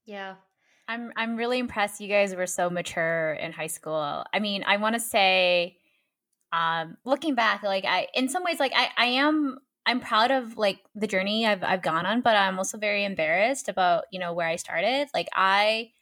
Yeah. 0.05 0.35
I'm 0.89 1.13
i'm 1.17 1.37
really 1.37 1.59
impressed 1.59 2.01
you 2.01 2.09
guys 2.09 2.35
were 2.35 2.47
so 2.47 2.69
mature 2.71 3.35
in 3.35 3.53
high 3.53 3.67
school. 3.69 4.25
I 4.33 4.39
mean 4.41 4.65
i 4.67 4.77
want 4.77 4.95
to 4.95 5.01
say 5.01 5.79
um 6.53 6.97
looking 7.05 7.35
back 7.35 7.63
like 7.63 7.85
i 7.85 8.07
in 8.15 8.29
some 8.29 8.45
ways 8.45 8.59
like 8.61 8.73
i 8.75 8.89
i 8.97 9.07
am 9.07 9.59
I'm 9.89 10.01
proud 10.01 10.33
of 10.33 10.57
like 10.59 10.81
the 10.97 11.07
journey 11.07 11.47
I've 11.47 11.63
I've 11.63 11.81
gone 11.81 12.07
on, 12.07 12.21
but 12.21 12.35
I'm 12.35 12.59
also 12.59 12.77
very 12.77 13.05
embarrassed 13.05 13.69
about 13.69 14.07
you 14.11 14.19
know 14.19 14.33
where 14.33 14.49
I 14.49 14.57
started. 14.57 15.07
Like 15.15 15.29
I, 15.33 15.93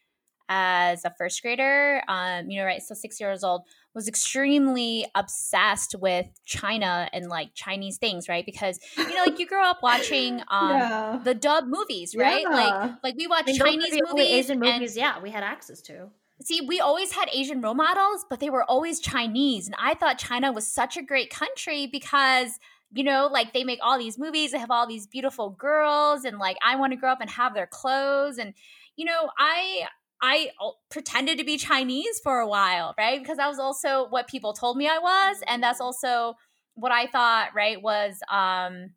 as 0.48 1.04
a 1.04 1.10
first 1.18 1.42
grader, 1.42 2.02
um, 2.08 2.48
you 2.48 2.58
know, 2.58 2.64
right, 2.64 2.80
so 2.82 2.94
six 2.94 3.20
years 3.20 3.44
old, 3.44 3.60
was 3.94 4.08
extremely 4.08 5.04
obsessed 5.14 5.94
with 6.00 6.24
China 6.46 7.10
and 7.12 7.28
like 7.28 7.50
Chinese 7.54 7.98
things, 7.98 8.26
right? 8.26 8.46
Because 8.46 8.80
you 8.96 9.14
know, 9.14 9.22
like 9.26 9.38
you 9.38 9.46
grow 9.46 9.64
up 9.64 9.78
watching 9.82 10.40
um 10.48 10.70
Yeah. 10.70 11.20
the 11.22 11.34
dub 11.34 11.66
movies, 11.66 12.14
right? 12.16 12.40
Yeah. 12.40 12.56
Like 12.56 12.92
like 13.02 13.14
we 13.18 13.26
watch 13.26 13.42
I 13.48 13.50
mean, 13.52 13.58
Chinese 13.58 14.00
movies, 14.08 14.26
Asian 14.30 14.62
and- 14.64 14.72
movies, 14.80 14.96
yeah, 14.96 15.20
we 15.20 15.28
had 15.28 15.42
access 15.42 15.82
to. 15.82 16.08
See, 16.44 16.60
we 16.60 16.78
always 16.80 17.12
had 17.12 17.28
Asian 17.32 17.60
role 17.60 17.74
models, 17.74 18.24
but 18.28 18.38
they 18.38 18.50
were 18.50 18.64
always 18.64 19.00
Chinese. 19.00 19.66
And 19.66 19.74
I 19.78 19.94
thought 19.94 20.18
China 20.18 20.52
was 20.52 20.66
such 20.66 20.96
a 20.96 21.02
great 21.02 21.30
country 21.30 21.88
because, 21.90 22.58
you 22.92 23.02
know, 23.02 23.28
like 23.32 23.52
they 23.52 23.64
make 23.64 23.80
all 23.82 23.98
these 23.98 24.18
movies, 24.18 24.52
they 24.52 24.58
have 24.58 24.70
all 24.70 24.86
these 24.86 25.06
beautiful 25.06 25.50
girls, 25.50 26.24
and 26.24 26.38
like 26.38 26.56
I 26.64 26.76
want 26.76 26.92
to 26.92 26.96
grow 26.96 27.10
up 27.10 27.20
and 27.20 27.30
have 27.30 27.54
their 27.54 27.66
clothes. 27.66 28.38
And, 28.38 28.54
you 28.96 29.04
know, 29.04 29.30
I. 29.38 29.88
I 30.22 30.52
pretended 30.90 31.36
to 31.36 31.44
be 31.44 31.58
Chinese 31.58 32.18
for 32.22 32.38
a 32.38 32.48
while, 32.48 32.94
right? 32.96 33.20
Because 33.20 33.36
that 33.36 33.48
was 33.48 33.58
also 33.58 34.06
what 34.08 34.26
people 34.26 34.54
told 34.54 34.78
me 34.78 34.88
I 34.88 34.98
was, 34.98 35.42
and 35.46 35.62
that's 35.62 35.82
also 35.82 36.36
what 36.76 36.92
I 36.92 37.08
thought, 37.08 37.48
right, 37.54 37.82
was 37.82 38.20
um 38.30 38.92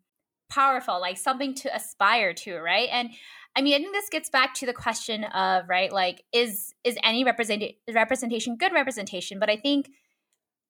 powerful, 0.49 1.01
like 1.01 1.17
something 1.17 1.53
to 1.55 1.75
aspire 1.75 2.33
to, 2.33 2.60
right? 2.60 2.88
And 2.93 3.10
I 3.57 3.61
mean, 3.61 3.73
I 3.73 3.79
think 3.79 3.93
this 3.93 4.09
gets 4.09 4.29
back 4.29 4.53
to 4.55 4.67
the 4.67 4.73
question 4.73 5.23
of 5.23 5.67
right, 5.67 5.91
like 5.91 6.23
is 6.31 6.75
is 6.83 6.95
any 7.03 7.23
represent 7.23 7.63
representation 7.91 8.55
good 8.55 8.71
representation? 8.71 9.39
But 9.39 9.49
I 9.49 9.57
think 9.57 9.89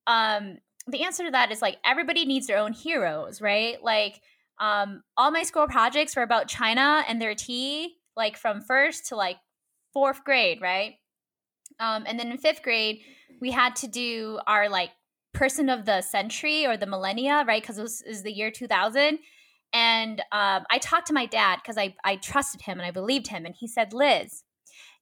um 0.08 0.58
the 0.88 1.04
answer 1.04 1.26
to 1.26 1.32
that 1.32 1.52
is 1.52 1.62
like 1.62 1.78
everybody 1.86 2.23
needs 2.26 2.47
their 2.47 2.58
own 2.58 2.71
heroes, 2.71 3.41
right? 3.41 3.84
Like 3.84 4.21
um 4.60 5.04
all 5.17 5.32
my 5.32 5.43
school 5.43 5.67
projects 5.67 6.15
were 6.15 6.23
about 6.23 6.47
China 6.47 7.04
and 7.10 7.21
their 7.21 7.36
tea, 7.36 7.95
like 8.15 8.38
from 8.38 8.62
first 8.62 9.08
to 9.08 9.17
like 9.17 9.38
fourth 9.93 10.23
grade, 10.23 10.62
right? 10.62 10.93
Um, 11.82 12.06
and 12.08 12.17
then 12.17 12.32
in 12.32 12.38
fifth 12.38 12.63
grade, 12.63 13.02
we 13.41 13.52
had 13.52 13.76
to 13.78 13.88
do 13.88 14.39
our 14.47 14.69
like 14.69 14.91
person 15.34 15.69
of 15.69 15.86
the 15.86 16.02
century 16.02 16.65
or 16.65 16.78
the 16.78 16.86
millennia, 16.86 17.43
right? 17.45 17.62
Because 17.62 17.78
it 17.78 17.82
was 17.82 18.23
the 18.23 18.32
year 18.32 18.50
2000. 18.50 19.19
And 19.74 20.22
um, 20.32 20.64
I 20.72 20.78
talked 20.82 21.08
to 21.08 21.14
my 21.14 21.26
dad 21.26 21.58
because 21.62 21.78
I, 21.78 21.96
I 22.04 22.16
trusted 22.18 22.62
him 22.62 22.80
and 22.80 22.88
I 22.88 22.92
believed 22.92 23.28
him. 23.28 23.46
And 23.46 23.54
he 23.56 23.68
said, 23.68 23.94
Liz, 23.94 24.44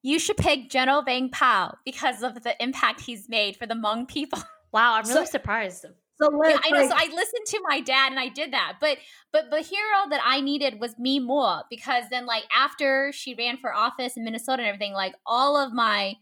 you 0.02 0.18
should 0.18 0.36
pick 0.36 0.70
General 0.70 1.02
Vang 1.02 1.30
Pao 1.30 1.76
because 1.84 2.22
of 2.22 2.42
the 2.42 2.60
impact 2.62 3.00
he's 3.02 3.28
made 3.28 3.56
for 3.56 3.66
the 3.66 3.74
Hmong 3.74 4.08
people. 4.08 4.38
Wow, 4.72 4.94
I'm 4.94 5.04
So- 5.06 5.14
really 5.14 5.26
surprised. 5.26 5.86
So 6.20 6.28
Liz, 6.30 6.50
yeah, 6.50 6.58
I 6.64 6.70
know. 6.70 6.80
like, 6.80 6.90
So 6.90 6.96
I 6.96 7.14
listened 7.14 7.46
to 7.46 7.60
my 7.66 7.80
dad 7.80 8.10
and 8.10 8.18
I 8.20 8.28
did 8.28 8.52
that. 8.52 8.74
But 8.80 8.98
but 9.32 9.50
the 9.50 9.60
hero 9.60 10.08
that 10.10 10.20
I 10.24 10.40
needed 10.40 10.80
was 10.80 10.94
Mee 10.98 11.20
Moua 11.20 11.62
because 11.70 12.04
then 12.10 12.26
like 12.26 12.44
after 12.54 13.10
she 13.12 13.34
ran 13.34 13.56
for 13.58 13.72
office 13.72 14.16
in 14.16 14.24
Minnesota 14.24 14.62
and 14.62 14.68
everything, 14.68 14.92
like 14.92 15.14
all 15.24 15.56
of 15.56 15.72
my 15.72 16.14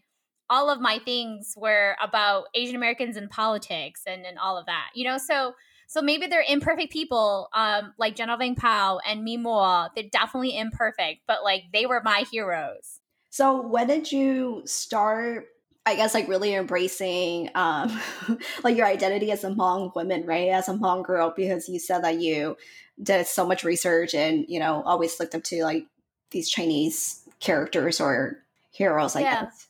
all 0.49 0.69
of 0.69 0.79
my 0.79 0.99
things 0.99 1.53
were 1.57 1.95
about 2.01 2.45
Asian 2.53 2.75
Americans 2.75 3.17
and 3.17 3.29
politics 3.29 4.01
and 4.07 4.25
and 4.25 4.37
all 4.37 4.57
of 4.57 4.65
that. 4.67 4.89
You 4.95 5.05
know, 5.05 5.17
so 5.17 5.53
so 5.87 6.01
maybe 6.01 6.27
they're 6.27 6.43
imperfect 6.47 6.91
people, 6.91 7.49
um, 7.53 7.93
like 7.97 8.15
General 8.15 8.37
Vang 8.37 8.55
Pao 8.55 8.99
and 9.05 9.23
Mee 9.23 9.37
Moua. 9.37 9.89
They're 9.95 10.09
definitely 10.11 10.57
imperfect, 10.57 11.21
but 11.27 11.43
like 11.43 11.65
they 11.73 11.85
were 11.85 12.01
my 12.03 12.25
heroes. 12.31 12.99
So 13.29 13.61
when 13.61 13.87
did 13.87 14.11
you 14.11 14.63
start? 14.65 15.47
I 15.87 15.95
guess 15.95 16.15
like 16.15 16.27
really 16.27 16.55
embracing 16.55 17.51
um 17.53 18.01
like 18.63 18.75
your 18.75 18.87
identity 18.87 19.31
as 19.31 19.43
a 19.43 19.49
Hmong 19.49 19.93
woman, 19.93 20.25
right? 20.25 20.49
As 20.49 20.67
a 20.67 20.73
Hmong 20.73 21.03
girl, 21.03 21.33
because 21.35 21.69
you 21.69 21.79
said 21.79 22.03
that 22.03 22.19
you 22.19 22.57
did 23.01 23.27
so 23.27 23.45
much 23.45 23.63
research 23.63 24.15
and 24.15 24.45
you 24.47 24.59
know 24.59 24.81
always 24.83 25.19
looked 25.19 25.35
up 25.35 25.43
to 25.43 25.63
like 25.63 25.85
these 26.31 26.49
Chinese 26.49 27.27
characters 27.39 28.01
or 28.01 28.39
heroes, 28.71 29.15
I 29.15 29.21
Yeah. 29.21 29.41
guess. 29.43 29.67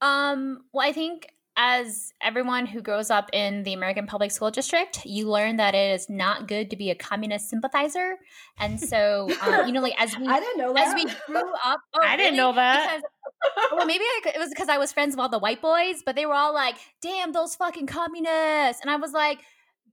Um, 0.00 0.64
well, 0.72 0.86
I 0.86 0.92
think 0.92 1.28
as 1.56 2.12
everyone 2.20 2.66
who 2.66 2.80
grows 2.80 3.10
up 3.10 3.30
in 3.32 3.62
the 3.62 3.72
American 3.74 4.06
public 4.06 4.32
school 4.32 4.50
district, 4.50 5.06
you 5.06 5.28
learn 5.28 5.56
that 5.56 5.74
it 5.74 5.92
is 5.94 6.10
not 6.10 6.48
good 6.48 6.70
to 6.70 6.76
be 6.76 6.90
a 6.90 6.94
communist 6.96 7.48
sympathizer. 7.48 8.16
And 8.58 8.80
so, 8.80 9.28
um, 9.42 9.66
you 9.66 9.72
know, 9.72 9.80
like 9.80 9.94
as 10.00 10.16
we 10.18 10.26
I 10.26 10.40
didn't 10.40 10.58
know 10.58 10.72
that. 10.74 10.88
as 10.88 10.94
we 10.94 11.04
grew 11.26 11.52
up, 11.64 11.80
oh, 11.94 12.00
I 12.02 12.16
didn't 12.16 12.32
really? 12.32 12.36
know 12.36 12.52
that. 12.54 13.00
Because, 13.00 13.70
well, 13.72 13.86
maybe 13.86 14.02
I, 14.04 14.32
it 14.34 14.38
was 14.38 14.48
because 14.48 14.68
I 14.68 14.78
was 14.78 14.92
friends 14.92 15.12
with 15.14 15.20
all 15.20 15.28
the 15.28 15.38
white 15.38 15.62
boys, 15.62 16.02
but 16.04 16.16
they 16.16 16.26
were 16.26 16.34
all 16.34 16.52
like, 16.54 16.76
"Damn, 17.00 17.32
those 17.32 17.54
fucking 17.54 17.86
communists!" 17.86 18.82
And 18.82 18.90
I 18.90 18.96
was 18.96 19.12
like, 19.12 19.38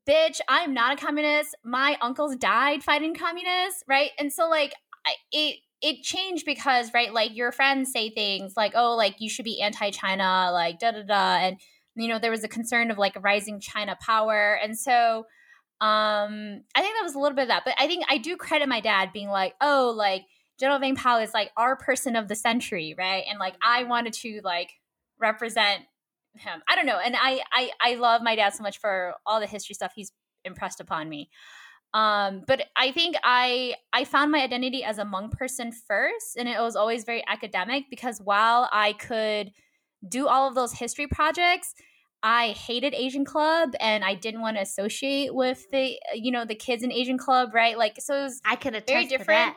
"Bitch, 0.10 0.39
I'm 0.47 0.74
not 0.74 0.93
a 0.93 0.95
communist. 0.95 1.56
My 1.63 1.97
uncles 2.02 2.36
died 2.38 2.84
fighting 2.84 3.13
communists, 3.13 3.84
right?" 3.88 4.12
And 4.17 4.34
so, 4.34 4.50
like, 4.50 4.74
I, 5.06 5.13
it 5.32 5.58
it 5.82 6.04
changed 6.04 6.46
because, 6.46 6.94
right, 6.94 7.13
like 7.13 7.36
your 7.36 7.52
friends 7.52 7.91
say 7.91 8.10
things 8.10 8.54
like, 8.58 8.74
"Oh, 8.76 8.96
like 8.96 9.15
you 9.20 9.30
should 9.30 9.46
be 9.46 9.62
anti-China," 9.62 10.50
like 10.54 10.80
da 10.80 10.91
da 10.91 11.04
da, 11.04 11.38
and 11.38 11.60
you 11.96 12.08
know 12.08 12.20
there 12.20 12.32
was 12.32 12.44
a 12.44 12.48
concern 12.48 12.91
of 12.91 12.98
like 12.98 13.15
a 13.15 13.20
rising 13.20 13.60
China 13.60 13.98
power, 14.02 14.60
and 14.62 14.78
so. 14.78 15.26
Um, 15.82 16.63
I 16.76 16.82
think 16.82 16.96
that 16.96 17.04
was 17.04 17.15
a 17.15 17.20
little 17.20 17.36
bit 17.36 17.44
of 17.44 17.48
that, 17.50 17.63
but 17.65 17.74
I 17.80 17.88
think 17.88 18.06
I 18.08 18.20
do 18.20 18.38
credit 18.38 18.70
my 18.70 18.82
dad 18.82 19.12
being 19.13 19.30
like, 19.30 19.56
"Oh, 19.62 19.91
like 19.96 20.24
General 20.60 20.80
Vang 20.80 20.96
Pao 20.96 21.17
is 21.20 21.34
like 21.34 21.52
our 21.58 21.76
person 21.76 22.15
of 22.15 22.28
the 22.28 22.36
century, 22.36 22.94
right? 22.98 23.24
And 23.28 23.39
like 23.39 23.56
I 23.63 23.84
wanted 23.84 24.13
to 24.13 24.41
like 24.44 24.70
represent 25.20 25.82
him. 26.36 26.62
I 26.70 26.76
don't 26.76 26.86
know. 26.86 27.00
And 27.00 27.15
I 27.20 27.41
I 27.52 27.72
I 27.82 27.96
love 27.96 28.22
my 28.24 28.36
dad 28.36 28.52
so 28.54 28.63
much 28.63 28.78
for 28.80 29.15
all 29.26 29.39
the 29.39 29.48
history 29.48 29.74
stuff 29.74 29.91
he's 29.96 30.12
impressed 30.46 30.80
upon 30.80 31.10
me. 31.10 31.30
Um, 31.94 32.44
but 32.48 32.68
I 32.76 32.92
think 32.92 33.18
I 33.24 33.76
I 33.92 34.06
found 34.06 34.32
my 34.32 34.42
identity 34.42 34.84
as 34.84 34.98
a 34.98 35.04
Hmong 35.04 35.32
person 35.32 35.72
first, 35.72 36.38
and 36.38 36.48
it 36.48 36.60
was 36.60 36.76
always 36.76 37.04
very 37.04 37.24
academic 37.28 37.86
because 37.90 38.20
while 38.22 38.70
I 38.72 38.94
could 38.94 39.52
do 40.08 40.28
all 40.28 40.48
of 40.48 40.56
those 40.56 40.74
history 40.74 41.08
projects, 41.08 41.76
I 42.24 42.50
hated 42.50 42.94
Asian 42.94 43.26
Club 43.26 43.72
and 43.80 44.04
I 44.04 44.16
didn't 44.16 44.42
want 44.42 44.58
to 44.58 44.62
associate 44.62 45.36
with 45.36 45.70
the 45.72 46.00
you 46.14 46.32
know 46.32 46.46
the 46.46 46.56
kids 46.56 46.84
in 46.84 46.92
Asian 46.92 47.18
Club, 47.18 47.54
right? 47.54 47.78
Like 47.78 47.96
so 48.00 48.20
it 48.20 48.24
was 48.24 48.42
I 48.46 48.54
attest 48.54 48.88
Very 48.88 49.08
to 49.08 49.18
different. 49.18 49.56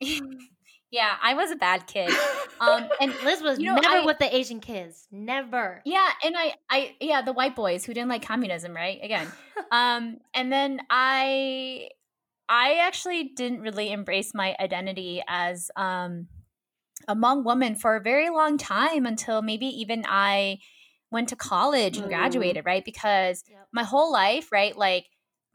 that. 0.00 0.20
yeah, 0.96 1.12
I 1.22 1.34
was 1.34 1.50
a 1.50 1.56
bad 1.56 1.86
kid. 1.86 2.12
Um, 2.58 2.88
and 3.02 3.12
Liz 3.22 3.42
was 3.42 3.58
You 3.60 3.66
know, 3.66 3.74
never 3.74 3.96
I- 3.98 4.04
with 4.06 4.18
the 4.18 4.34
Asian 4.34 4.60
kids. 4.60 5.06
Never. 5.12 5.82
yeah, 5.84 6.08
and 6.24 6.34
I, 6.34 6.54
I, 6.70 6.96
yeah, 7.00 7.20
the 7.20 7.34
white 7.34 7.54
boys 7.54 7.84
who 7.84 7.92
didn't 7.92 8.08
like 8.08 8.24
communism, 8.24 8.72
right? 8.74 8.98
Again, 9.02 9.30
um, 9.70 10.16
and 10.32 10.50
then 10.50 10.80
I, 10.88 11.90
I 12.48 12.78
actually 12.86 13.32
didn't 13.36 13.60
really 13.60 13.92
embrace 13.92 14.32
my 14.34 14.56
identity 14.58 15.22
as 15.28 15.70
um, 15.76 16.28
a 17.06 17.14
Hmong 17.14 17.44
woman 17.44 17.74
for 17.74 17.96
a 17.96 18.00
very 18.00 18.30
long 18.30 18.56
time 18.56 19.04
until 19.04 19.42
maybe 19.42 19.66
even 19.66 20.06
I 20.08 20.60
went 21.10 21.28
to 21.28 21.36
college 21.36 21.98
and 21.98 22.06
Mm. 22.06 22.10
graduated, 22.10 22.64
right? 22.64 22.84
Because 22.86 23.44
Yep. 23.50 23.68
my 23.70 23.82
whole 23.84 24.10
life, 24.10 24.50
right, 24.50 24.74
like 24.74 25.04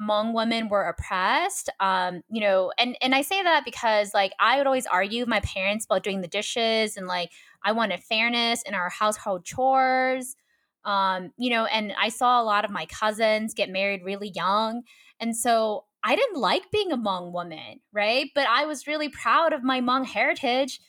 Hmong 0.02 0.34
women 0.34 0.68
were 0.70 0.84
oppressed. 0.84 1.70
Um, 1.80 2.22
you 2.30 2.42
know, 2.42 2.72
and 2.78 2.98
and 3.02 3.14
I 3.14 3.22
say 3.22 3.44
that 3.44 3.66
because 3.66 4.14
like 4.14 4.32
I 4.40 4.58
would 4.58 4.68
always 4.68 4.88
argue 4.88 5.22
with 5.22 5.30
my 5.30 5.42
parents 5.42 5.86
about 5.86 6.04
doing 6.04 6.22
the 6.22 6.28
dishes 6.28 6.98
and 6.98 7.08
like 7.08 7.32
I 7.64 7.72
wanted 7.74 8.02
fairness 8.04 8.64
in 8.64 8.74
our 8.74 8.90
household 8.90 9.46
chores. 9.46 10.36
Um, 10.84 11.32
you 11.38 11.52
know, 11.52 11.66
and 11.66 11.94
I 12.00 12.10
saw 12.10 12.42
a 12.42 12.44
lot 12.44 12.66
of 12.66 12.72
my 12.72 12.88
cousins 12.88 13.54
get 13.54 13.70
married 13.70 14.02
really 14.04 14.32
young. 14.34 14.82
And 15.20 15.38
so 15.38 15.86
I 16.04 16.16
didn't 16.16 16.40
like 16.42 16.72
being 16.72 16.92
a 16.92 16.98
Hmong 16.98 17.32
woman, 17.32 17.82
right? 17.94 18.30
But 18.34 18.48
I 18.48 18.66
was 18.66 18.88
really 18.88 19.10
proud 19.10 19.54
of 19.54 19.64
my 19.64 19.80
Hmong 19.82 20.08
heritage, 20.08 20.80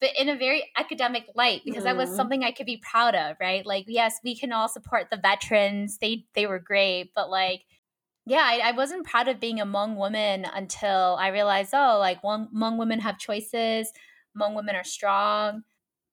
but 0.00 0.10
in 0.18 0.28
a 0.28 0.36
very 0.36 0.70
academic 0.76 1.26
light 1.34 1.62
because 1.64 1.84
that 1.84 1.96
was 1.96 2.10
Mhm. 2.10 2.16
something 2.16 2.44
I 2.44 2.52
could 2.52 2.66
be 2.66 2.78
proud 2.78 3.14
of, 3.14 3.36
right? 3.40 3.64
Like, 3.66 3.84
yes, 3.88 4.18
we 4.24 4.36
can 4.36 4.52
all 4.52 4.68
support 4.68 5.08
the 5.10 5.16
veterans. 5.18 5.98
They 5.98 6.26
they 6.34 6.46
were 6.46 6.58
great, 6.58 7.12
but 7.14 7.30
like 7.30 7.64
yeah, 8.30 8.44
I, 8.44 8.60
I 8.68 8.72
wasn't 8.72 9.08
proud 9.08 9.26
of 9.26 9.40
being 9.40 9.58
a 9.58 9.66
Hmong 9.66 9.96
woman 9.96 10.44
until 10.54 11.16
I 11.18 11.28
realized, 11.28 11.70
oh, 11.74 11.98
like 11.98 12.22
one, 12.22 12.46
Hmong 12.54 12.78
women 12.78 13.00
have 13.00 13.18
choices. 13.18 13.92
Hmong 14.38 14.54
women 14.54 14.76
are 14.76 14.84
strong. 14.84 15.64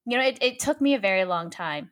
You 0.08 0.18
know, 0.18 0.24
it, 0.24 0.40
it 0.42 0.58
took 0.58 0.82
me 0.82 0.96
a 0.96 1.00
very 1.00 1.26
long 1.26 1.52
time. 1.52 1.92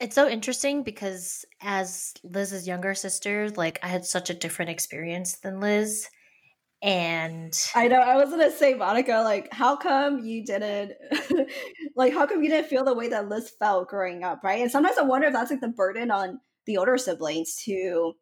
It's 0.00 0.14
so 0.14 0.26
interesting 0.26 0.84
because 0.84 1.44
as 1.60 2.14
Liz's 2.24 2.66
younger 2.66 2.94
sister, 2.94 3.50
like 3.50 3.78
I 3.82 3.88
had 3.88 4.06
such 4.06 4.30
a 4.30 4.34
different 4.34 4.70
experience 4.70 5.36
than 5.40 5.60
Liz. 5.60 6.08
And 6.80 7.52
I 7.74 7.88
know. 7.88 8.00
I 8.00 8.16
was 8.16 8.30
gonna 8.30 8.50
say, 8.50 8.72
Monica, 8.72 9.20
like, 9.22 9.52
how 9.52 9.76
come 9.76 10.20
you 10.20 10.46
didn't, 10.46 10.94
like, 11.94 12.14
how 12.14 12.26
come 12.26 12.42
you 12.42 12.48
didn't 12.48 12.70
feel 12.70 12.84
the 12.84 12.94
way 12.94 13.08
that 13.08 13.28
Liz 13.28 13.52
felt 13.58 13.88
growing 13.88 14.24
up, 14.24 14.42
right? 14.42 14.62
And 14.62 14.70
sometimes 14.70 14.96
I 14.96 15.02
wonder 15.02 15.26
if 15.26 15.34
that's 15.34 15.50
like 15.50 15.60
the 15.60 15.68
burden 15.68 16.10
on 16.10 16.40
the 16.64 16.78
older 16.78 16.96
siblings 16.96 17.56
to, 17.66 18.14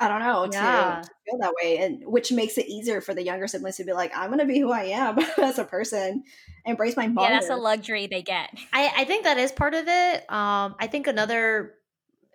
I 0.00 0.08
don't 0.08 0.20
know, 0.20 0.46
to- 0.46 0.52
Yeah. 0.56 1.02
to, 1.04 1.10
feel 1.26 1.38
that 1.40 1.52
way, 1.62 1.78
and 1.78 2.02
which 2.06 2.32
makes 2.32 2.56
it 2.58 2.66
easier 2.66 3.00
for 3.00 3.14
the 3.14 3.22
younger 3.22 3.46
siblings 3.46 3.76
to 3.76 3.84
be 3.84 3.92
like, 3.92 4.10
I'm 4.16 4.30
gonna 4.30 4.46
be 4.46 4.58
who 4.58 4.72
I 4.72 4.84
am 4.84 5.18
as 5.38 5.58
a 5.58 5.64
person, 5.64 6.24
embrace 6.64 6.96
my 6.96 7.06
mom. 7.06 7.24
Yeah, 7.24 7.30
that's 7.32 7.50
a 7.50 7.56
luxury 7.56 8.06
they 8.06 8.22
get. 8.22 8.50
I, 8.72 8.90
I 8.96 9.04
think 9.04 9.24
that 9.24 9.38
is 9.38 9.52
part 9.52 9.74
of 9.74 9.84
it. 9.86 10.32
Um, 10.32 10.74
I 10.80 10.88
think 10.90 11.06
another 11.06 11.74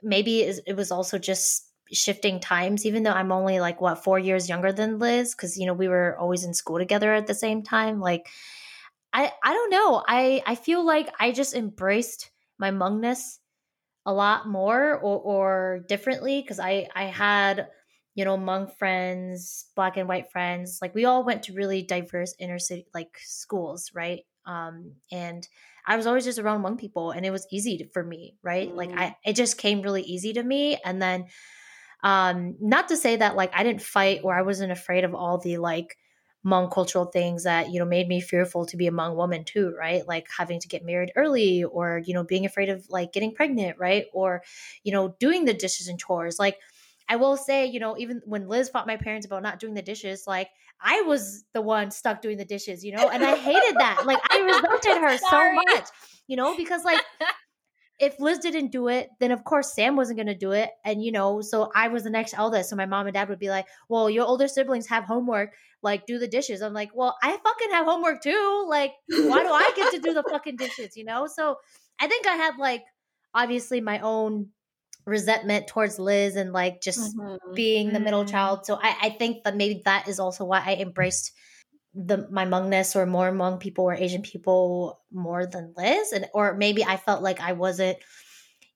maybe 0.04 0.44
is 0.44 0.62
it 0.68 0.76
was 0.76 0.92
also 0.92 1.18
just 1.18 1.68
shifting 1.92 2.40
times 2.40 2.86
even 2.86 3.04
though 3.04 3.12
i'm 3.12 3.32
only 3.32 3.60
like 3.60 3.80
what 3.80 4.04
four 4.04 4.18
years 4.18 4.50
younger 4.50 4.72
than 4.72 4.98
liz 5.00 5.36
because 5.36 5.58
you 5.58 5.66
know 5.66 5.74
we 5.74 5.88
were 5.88 6.18
always 6.18 6.44
in 6.44 6.54
school 6.54 6.78
together 6.80 7.14
at 7.14 7.28
the 7.28 7.34
same 7.34 7.62
time 7.62 8.00
like 8.00 8.28
i 9.14 9.32
i 9.44 9.54
don't 9.54 9.70
know 9.70 10.04
i 10.08 10.42
i 10.48 10.56
feel 10.56 10.84
like 10.86 11.10
i 11.20 11.32
just 11.32 11.54
embraced 11.54 12.32
my 12.58 12.72
Hmongness 12.72 13.38
a 14.06 14.14
lot 14.14 14.48
more 14.48 14.96
or 14.96 15.20
or 15.20 15.80
differently 15.88 16.42
because 16.42 16.60
i 16.60 16.88
i 16.96 17.06
had 17.06 17.68
you 18.14 18.24
know 18.24 18.38
Hmong 18.38 18.76
friends 18.78 19.66
black 19.76 19.98
and 19.98 20.08
white 20.08 20.32
friends 20.32 20.80
like 20.82 20.96
we 20.96 21.06
all 21.06 21.24
went 21.24 21.44
to 21.44 21.54
really 21.54 21.82
diverse 21.82 22.34
inner 22.40 22.60
city 22.60 22.88
like 22.94 23.18
schools 23.20 23.92
right 23.94 24.22
um 24.46 24.94
and 25.12 25.48
I 25.88 25.98
was 25.98 26.08
always 26.08 26.26
just 26.26 26.40
around 26.40 26.64
Hmong 26.64 26.78
people 26.78 27.12
and 27.12 27.26
it 27.26 27.32
was 27.32 27.48
easy 27.52 27.78
to, 27.78 27.88
for 27.90 28.04
me, 28.04 28.36
right? 28.42 28.72
Mm. 28.72 28.76
Like 28.76 28.92
I 28.92 29.16
it 29.24 29.36
just 29.36 29.58
came 29.58 29.82
really 29.82 30.02
easy 30.02 30.34
to 30.34 30.44
me 30.44 30.80
and 30.84 31.02
then 31.02 31.26
um 32.04 32.56
not 32.60 32.88
to 32.90 32.98
say 32.98 33.16
that 33.18 33.36
like 33.36 33.52
I 33.54 33.64
didn't 33.64 33.82
fight 33.82 34.22
or 34.24 34.34
I 34.34 34.42
wasn't 34.42 34.72
afraid 34.72 35.04
of 35.04 35.14
all 35.14 35.38
the 35.38 35.58
like 35.58 35.96
Hmong 36.46 36.72
cultural 36.72 37.06
things 37.06 37.44
that 37.44 37.72
you 37.72 37.80
know 37.80 37.86
made 37.86 38.08
me 38.08 38.22
fearful 38.22 38.66
to 38.68 38.78
be 38.78 38.88
a 38.88 38.92
Hmong 38.92 39.16
woman 39.16 39.44
too, 39.44 39.74
right? 39.78 40.08
Like 40.08 40.28
having 40.38 40.60
to 40.60 40.68
get 40.68 40.86
married 40.86 41.12
early, 41.16 41.64
or 41.64 42.02
you 42.06 42.14
know 42.14 42.24
being 42.24 42.46
afraid 42.46 42.70
of 42.70 42.86
like 42.90 43.14
getting 43.14 43.34
pregnant, 43.34 43.78
right? 43.80 44.06
Or 44.14 44.44
you 44.84 44.92
know 44.92 45.16
doing 45.20 45.46
the 45.46 45.54
dishes 45.54 45.88
and 45.88 46.00
chores. 46.00 46.38
Like 46.40 46.58
I 47.08 47.18
will 47.18 47.38
say, 47.38 47.68
you 47.68 47.80
know, 47.80 47.96
even 47.98 48.22
when 48.26 48.48
Liz 48.48 48.70
fought 48.70 48.88
my 48.88 48.98
parents 48.98 49.26
about 49.28 49.44
not 49.44 49.60
doing 49.60 49.76
the 49.76 49.82
dishes, 49.82 50.26
like 50.26 50.50
I 50.82 51.02
was 51.02 51.44
the 51.54 51.62
one 51.62 51.92
stuck 51.92 52.22
doing 52.22 52.38
the 52.38 52.46
dishes, 52.46 52.84
you 52.84 52.96
know, 52.96 53.10
and 53.10 53.24
I 53.24 53.36
hated 53.36 53.76
that. 53.76 54.06
Like 54.06 54.20
I 54.30 54.40
resented 54.82 55.02
her 55.02 55.18
so 55.18 55.54
much, 55.54 55.88
you 56.28 56.36
know, 56.36 56.58
because 56.58 56.84
like 56.84 57.02
if 58.00 58.20
Liz 58.20 58.40
didn't 58.40 58.72
do 58.72 58.90
it, 58.90 59.10
then 59.20 59.32
of 59.32 59.44
course 59.44 59.74
Sam 59.74 59.96
wasn't 59.96 60.18
going 60.18 60.28
to 60.28 60.36
do 60.36 60.52
it. 60.52 60.70
And, 60.84 61.04
you 61.04 61.12
know, 61.12 61.42
so 61.42 61.72
I 61.74 61.88
was 61.88 62.04
the 62.04 62.10
next 62.10 62.34
eldest. 62.38 62.70
So 62.70 62.76
my 62.76 62.86
mom 62.86 63.08
and 63.08 63.14
dad 63.14 63.30
would 63.30 63.40
be 63.40 63.50
like, 63.50 63.68
well, 63.88 64.10
your 64.10 64.26
older 64.26 64.48
siblings 64.48 64.88
have 64.88 65.06
homework. 65.06 65.54
Like, 65.82 66.06
do 66.06 66.20
the 66.20 66.28
dishes. 66.28 66.62
I'm 66.62 66.74
like, 66.74 66.92
well, 66.94 67.16
I 67.22 67.32
fucking 67.32 67.72
have 67.72 67.86
homework 67.86 68.22
too. 68.22 68.66
Like, 68.68 68.92
why 69.10 69.44
do 69.44 69.50
I 69.50 69.72
get 69.76 69.94
to 69.94 70.00
do 70.00 70.14
the 70.14 70.24
fucking 70.24 70.58
dishes, 70.58 70.98
you 70.98 71.06
know? 71.06 71.28
So 71.28 71.58
I 72.00 72.08
think 72.08 72.28
I 72.28 72.36
had 72.36 72.58
like, 72.58 72.84
obviously, 73.34 73.82
my 73.82 74.00
own 74.00 74.50
resentment 75.06 75.68
towards 75.68 76.00
Liz 76.00 76.36
and 76.36 76.52
like 76.52 76.82
just 76.82 77.16
mm-hmm. 77.16 77.54
being 77.54 77.94
the 77.94 78.00
middle 78.00 78.24
mm-hmm. 78.24 78.32
child. 78.32 78.66
So 78.66 78.80
I, 78.82 78.96
I 79.04 79.10
think 79.12 79.44
that 79.44 79.56
maybe 79.56 79.84
that 79.86 80.08
is 80.08 80.20
also 80.20 80.46
why 80.46 80.64
I 80.66 80.76
embraced 80.76 81.32
the 81.96 82.28
my 82.30 82.46
Hmongness 82.46 82.96
or 82.96 83.06
more 83.06 83.32
Hmong 83.32 83.60
people 83.60 83.86
or 83.86 83.94
Asian 83.94 84.22
people 84.22 85.00
more 85.12 85.46
than 85.46 85.74
Liz. 85.78 86.12
And 86.12 86.28
or 86.34 86.56
maybe 86.56 86.84
I 86.84 86.98
felt 86.98 87.24
like 87.24 87.40
I 87.40 87.54
wasn't, 87.54 87.98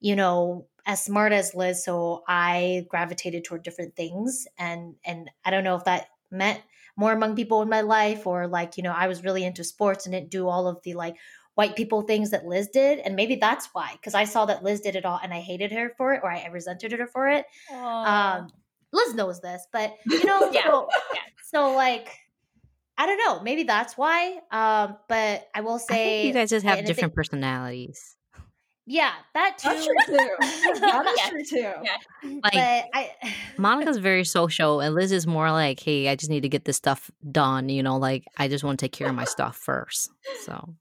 you 0.00 0.16
know, 0.16 0.66
as 0.86 1.04
smart 1.04 1.32
as 1.32 1.54
Liz. 1.54 1.84
So 1.84 2.24
I 2.26 2.86
gravitated 2.88 3.44
toward 3.44 3.62
different 3.62 3.94
things. 3.94 4.46
And 4.58 4.94
and 5.04 5.30
I 5.44 5.50
don't 5.50 5.64
know 5.64 5.76
if 5.76 5.84
that 5.84 6.06
meant 6.30 6.60
more 6.96 7.14
Hmong 7.14 7.36
people 7.36 7.62
in 7.62 7.68
my 7.68 7.82
life 7.82 8.26
or 8.26 8.46
like, 8.46 8.76
you 8.76 8.82
know, 8.82 8.92
I 8.92 9.06
was 9.06 9.22
really 9.22 9.44
into 9.44 9.64
sports 9.64 10.06
and 10.06 10.14
didn't 10.14 10.30
do 10.30 10.48
all 10.48 10.66
of 10.66 10.82
the 10.82 10.94
like 10.94 11.16
white 11.54 11.76
people 11.76 12.02
things 12.02 12.30
that 12.30 12.46
Liz 12.46 12.68
did. 12.68 13.00
And 13.00 13.16
maybe 13.16 13.36
that's 13.36 13.68
why, 13.72 13.92
because 13.92 14.14
I 14.14 14.24
saw 14.24 14.46
that 14.46 14.62
Liz 14.64 14.80
did 14.80 14.96
it 14.96 15.04
all 15.04 15.20
and 15.22 15.34
I 15.34 15.40
hated 15.40 15.72
her 15.72 15.92
for 15.96 16.14
it 16.14 16.20
or 16.22 16.30
I 16.30 16.46
resented 16.46 16.92
her 16.92 17.06
for 17.06 17.28
it. 17.28 17.44
Um, 17.70 18.48
Liz 18.92 19.14
knows 19.14 19.40
this, 19.40 19.66
but 19.72 19.94
you 20.06 20.24
know, 20.26 20.50
yeah. 20.52 20.64
So, 20.64 20.88
yeah. 21.14 21.20
so 21.44 21.72
like, 21.74 22.16
I 23.00 23.06
don't 23.06 23.18
know. 23.18 23.42
Maybe 23.42 23.62
that's 23.62 23.96
why. 23.96 24.40
Um, 24.50 24.96
but 25.08 25.48
I 25.54 25.62
will 25.62 25.78
say 25.78 26.24
I 26.24 26.26
you 26.26 26.32
guys 26.34 26.50
just 26.50 26.66
have 26.66 26.84
different 26.84 27.14
personalities. 27.14 28.16
Yeah, 28.86 29.12
that 29.34 29.56
too. 29.58 29.68
That's 29.68 29.86
true 29.86 29.94
too. 30.06 30.30
That's 30.80 31.18
yeah. 31.18 31.30
true 31.30 31.44
too. 31.44 31.72
Yeah. 31.84 32.38
Like, 32.42 32.52
but 32.52 32.88
I, 32.92 33.10
Monica's 33.56 33.98
very 33.98 34.24
social, 34.24 34.80
and 34.80 34.94
Liz 34.94 35.12
is 35.12 35.26
more 35.26 35.50
like, 35.50 35.80
"Hey, 35.80 36.08
I 36.08 36.16
just 36.16 36.28
need 36.28 36.42
to 36.42 36.48
get 36.48 36.64
this 36.64 36.76
stuff 36.76 37.10
done." 37.30 37.68
You 37.68 37.82
know, 37.82 37.96
like 37.96 38.24
I 38.36 38.48
just 38.48 38.64
want 38.64 38.78
to 38.78 38.84
take 38.84 38.92
care 38.92 39.08
of 39.08 39.14
my 39.14 39.24
stuff 39.24 39.56
first. 39.56 40.10
So 40.44 40.74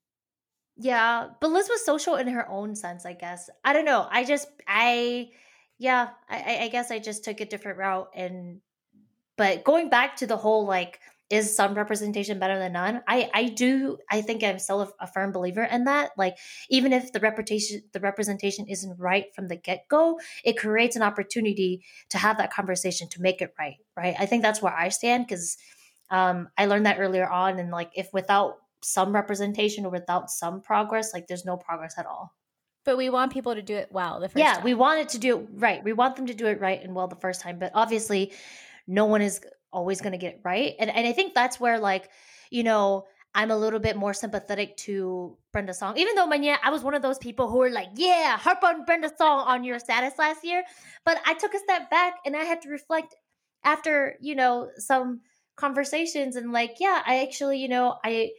yeah, 0.81 1.27
but 1.41 1.51
Liz 1.51 1.67
was 1.69 1.83
social 1.85 2.15
in 2.15 2.29
her 2.29 2.49
own 2.49 2.73
sense, 2.73 3.05
I 3.05 3.11
guess. 3.11 3.49
I 3.65 3.73
don't 3.73 3.83
know. 3.83 4.07
I 4.09 4.23
just, 4.23 4.47
I, 4.65 5.31
yeah, 5.77 6.11
I, 6.29 6.59
I 6.61 6.67
guess 6.69 6.89
I 6.89 6.99
just 6.99 7.25
took 7.25 7.41
a 7.41 7.45
different 7.45 7.77
route. 7.77 8.09
And, 8.15 8.61
but 9.35 9.65
going 9.65 9.89
back 9.89 10.15
to 10.17 10.27
the 10.27 10.37
whole 10.37 10.65
like, 10.65 11.01
is 11.29 11.55
some 11.55 11.75
representation 11.75 12.39
better 12.39 12.57
than 12.57 12.73
none? 12.73 13.01
I, 13.07 13.29
I 13.33 13.43
do. 13.45 13.97
I 14.09 14.21
think 14.21 14.43
I'm 14.43 14.59
still 14.59 14.81
a, 14.81 14.89
a 15.01 15.07
firm 15.07 15.31
believer 15.31 15.63
in 15.63 15.83
that. 15.83 16.11
Like, 16.17 16.37
even 16.69 16.91
if 16.91 17.11
the 17.11 17.19
reputation, 17.19 17.81
the 17.93 17.99
representation 17.99 18.65
isn't 18.67 18.99
right 18.99 19.25
from 19.35 19.47
the 19.47 19.55
get 19.55 19.85
go, 19.89 20.19
it 20.43 20.57
creates 20.57 20.95
an 20.95 21.03
opportunity 21.03 21.83
to 22.09 22.17
have 22.17 22.37
that 22.37 22.51
conversation 22.51 23.07
to 23.09 23.21
make 23.21 23.41
it 23.41 23.53
right. 23.59 23.77
Right. 23.95 24.15
I 24.19 24.25
think 24.25 24.41
that's 24.41 24.61
where 24.61 24.73
I 24.73 24.89
stand 24.89 25.27
because 25.27 25.57
um, 26.09 26.49
I 26.57 26.65
learned 26.65 26.87
that 26.87 26.99
earlier 26.99 27.29
on. 27.29 27.59
And 27.59 27.69
like, 27.69 27.91
if 27.95 28.09
without 28.11 28.55
some 28.81 29.13
representation 29.13 29.85
or 29.85 29.91
without 29.91 30.29
some 30.29 30.61
progress, 30.61 31.13
like 31.13 31.27
there's 31.27 31.45
no 31.45 31.57
progress 31.57 31.95
at 31.97 32.05
all. 32.05 32.33
But 32.85 32.97
we 32.97 33.09
want 33.09 33.31
people 33.31 33.53
to 33.53 33.61
do 33.61 33.75
it 33.75 33.89
well 33.91 34.19
the 34.19 34.29
first 34.29 34.39
yeah, 34.39 34.55
time. 34.55 34.63
we 34.63 34.73
want 34.73 34.99
it 34.99 35.09
to 35.09 35.19
do 35.19 35.37
it 35.37 35.47
right. 35.53 35.83
We 35.83 35.93
want 35.93 36.15
them 36.15 36.25
to 36.27 36.33
do 36.33 36.47
it 36.47 36.59
right 36.59 36.81
and 36.81 36.95
well 36.95 37.07
the 37.07 37.17
first 37.17 37.41
time. 37.41 37.59
But 37.59 37.71
obviously, 37.75 38.31
no 38.87 39.05
one 39.05 39.21
is 39.21 39.41
always 39.71 40.01
going 40.01 40.13
to 40.13 40.17
get 40.17 40.35
it 40.35 40.41
right. 40.43 40.75
And, 40.79 40.89
and 40.89 41.07
I 41.07 41.11
think 41.11 41.33
that's 41.33 41.59
where, 41.59 41.79
like, 41.79 42.09
you 42.49 42.63
know, 42.63 43.05
I'm 43.35 43.51
a 43.51 43.57
little 43.57 43.79
bit 43.79 43.95
more 43.95 44.13
sympathetic 44.13 44.75
to 44.77 45.37
Brenda 45.53 45.73
Song. 45.73 45.97
Even 45.97 46.15
though, 46.15 46.25
man, 46.25 46.43
yeah, 46.43 46.57
I 46.63 46.71
was 46.71 46.83
one 46.83 46.95
of 46.95 47.01
those 47.01 47.19
people 47.19 47.49
who 47.49 47.59
were 47.59 47.69
like, 47.69 47.89
yeah, 47.95 48.37
harp 48.37 48.63
on 48.63 48.85
Brenda 48.85 49.11
Song 49.17 49.45
on 49.47 49.63
your 49.63 49.79
status 49.79 50.17
last 50.17 50.43
year. 50.43 50.63
But 51.05 51.19
I 51.25 51.35
took 51.35 51.53
a 51.53 51.59
step 51.59 51.89
back 51.89 52.15
and 52.25 52.35
I 52.35 52.43
had 52.43 52.61
to 52.63 52.69
reflect 52.69 53.15
after, 53.63 54.15
you 54.19 54.35
know, 54.35 54.69
some 54.77 55.21
conversations 55.57 56.35
and 56.37 56.51
like, 56.51 56.77
yeah, 56.79 57.03
I 57.05 57.21
actually, 57.21 57.59
you 57.59 57.67
know, 57.67 57.97
I 58.03 58.31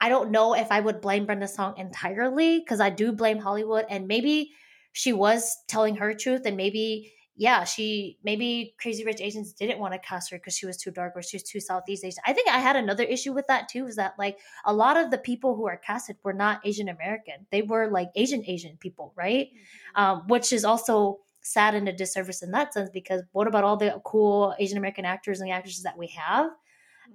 I 0.00 0.08
don't 0.08 0.30
know 0.32 0.54
if 0.54 0.72
I 0.72 0.80
would 0.80 1.00
blame 1.00 1.26
Brenda 1.26 1.46
Song 1.46 1.74
entirely 1.76 2.58
because 2.58 2.80
I 2.80 2.90
do 2.90 3.12
blame 3.12 3.38
Hollywood 3.38 3.84
and 3.88 4.08
maybe 4.08 4.50
she 4.92 5.12
was 5.12 5.56
telling 5.68 5.96
her 5.96 6.14
truth 6.14 6.42
and 6.44 6.56
maybe 6.56 7.12
yeah 7.36 7.64
she 7.64 8.18
maybe 8.22 8.74
Crazy 8.80 9.04
Rich 9.04 9.20
Asians 9.20 9.52
didn't 9.52 9.78
want 9.78 9.94
to 9.94 9.98
cast 9.98 10.30
her 10.30 10.38
because 10.38 10.56
she 10.56 10.66
was 10.66 10.76
too 10.76 10.90
dark 10.90 11.14
or 11.16 11.22
she 11.22 11.36
was 11.36 11.42
too 11.42 11.60
Southeast 11.60 12.04
Asian. 12.04 12.22
I 12.26 12.32
think 12.32 12.48
I 12.48 12.58
had 12.58 12.76
another 12.76 13.04
issue 13.04 13.32
with 13.32 13.46
that 13.46 13.68
too 13.68 13.86
is 13.86 13.96
that 13.96 14.14
like 14.18 14.38
a 14.64 14.72
lot 14.72 14.96
of 14.96 15.10
the 15.10 15.18
people 15.18 15.56
who 15.56 15.66
are 15.66 15.76
casted 15.76 16.16
were 16.22 16.32
not 16.32 16.60
Asian 16.64 16.88
American 16.88 17.46
they 17.50 17.62
were 17.62 17.88
like 17.90 18.10
Asian 18.14 18.44
Asian 18.46 18.76
people 18.78 19.12
right 19.16 19.48
mm-hmm. 19.48 20.02
um, 20.02 20.22
which 20.28 20.52
is 20.52 20.64
also 20.64 21.18
sad 21.42 21.74
and 21.74 21.88
a 21.88 21.92
disservice 21.92 22.42
in 22.42 22.52
that 22.52 22.72
sense 22.72 22.88
because 22.92 23.22
what 23.32 23.46
about 23.46 23.64
all 23.64 23.76
the 23.76 24.00
cool 24.04 24.54
Asian 24.58 24.78
American 24.78 25.04
actors 25.04 25.40
and 25.40 25.50
actresses 25.50 25.82
that 25.82 25.98
we 25.98 26.08
have 26.08 26.50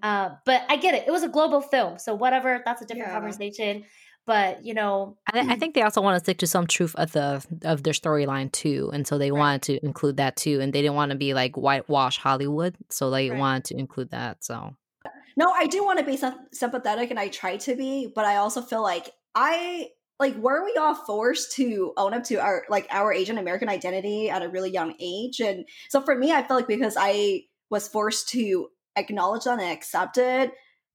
uh, 0.03 0.30
but 0.45 0.63
I 0.70 0.78
get 0.78 0.93
it. 0.93 1.07
It 1.07 1.11
was 1.11 1.24
a 1.24 1.30
global 1.30 1.61
film, 1.61 1.97
so 1.97 2.13
whatever. 2.13 2.61
That's 2.65 2.82
a 2.82 2.86
different 2.86 3.09
yeah. 3.09 3.13
conversation. 3.13 3.84
But 4.28 4.65
you 4.65 4.73
know, 4.73 5.17
I, 5.34 5.39
I, 5.39 5.43
mm. 5.43 5.59
think 5.59 5.73
they 5.73 5.84
also 5.84 6.01
want 6.01 6.17
to 6.17 6.19
stick 6.19 6.39
to 6.39 6.47
some 6.47 6.67
truth 6.67 6.93
of 6.95 7.13
the 7.13 7.43
of 7.63 7.84
their 7.84 7.93
storyline 7.93 8.51
too, 8.51 8.91
and 8.93 9.07
so 9.07 9.17
they 9.17 9.32
right. 9.32 9.39
wanted 9.39 9.61
to 9.63 9.86
include 9.86 10.17
that 10.17 10.36
too. 10.36 10.59
And 10.59 10.73
they 10.73 10.82
didn't 10.82 10.95
want 10.95 11.11
to 11.11 11.17
be 11.17 11.34
like 11.34 11.55
whitewash 11.55 12.17
Hollywood, 12.17 12.75
so 12.89 13.09
they 13.09 13.30
right. 13.30 13.39
wanted 13.39 13.63
to 13.65 13.78
include 13.78 14.11
that. 14.11 14.43
So, 14.43 14.75
no, 15.38 15.49
I 15.51 15.65
do 15.65 15.84
want 15.86 15.99
to 15.99 16.05
be 16.05 16.19
sympathetic, 16.51 17.09
and 17.09 17.17
I 17.17 17.30
try 17.30 17.55
to 17.55 17.75
be, 17.78 18.11
but 18.13 18.25
I 18.25 18.36
also 18.36 18.61
feel 18.61 18.84
like 18.84 19.09
I 19.34 19.91
like 20.19 20.36
were 20.36 20.65
we 20.65 20.75
all 20.75 20.95
forced 20.95 21.53
to 21.53 21.93
own 21.95 22.13
up 22.13 22.25
to 22.25 22.36
our 22.36 22.65
like 22.67 22.86
our 22.91 23.13
Asian 23.13 23.38
American 23.38 23.69
identity 23.69 24.30
at 24.30 24.43
a 24.43 24.49
really 24.49 24.71
young 24.71 24.93
age, 24.99 25.39
and 25.39 25.63
so 25.88 26.01
for 26.01 26.15
me, 26.15 26.34
I 26.34 26.43
feel 26.43 26.57
like 26.57 26.67
because 26.67 26.97
I 26.99 27.43
was 27.69 27.88
forced 27.88 28.28
to 28.30 28.67
acknowledge 28.97 29.45
that 29.45 29.59
and 29.59 29.71
accept 29.71 30.17
it 30.17 30.51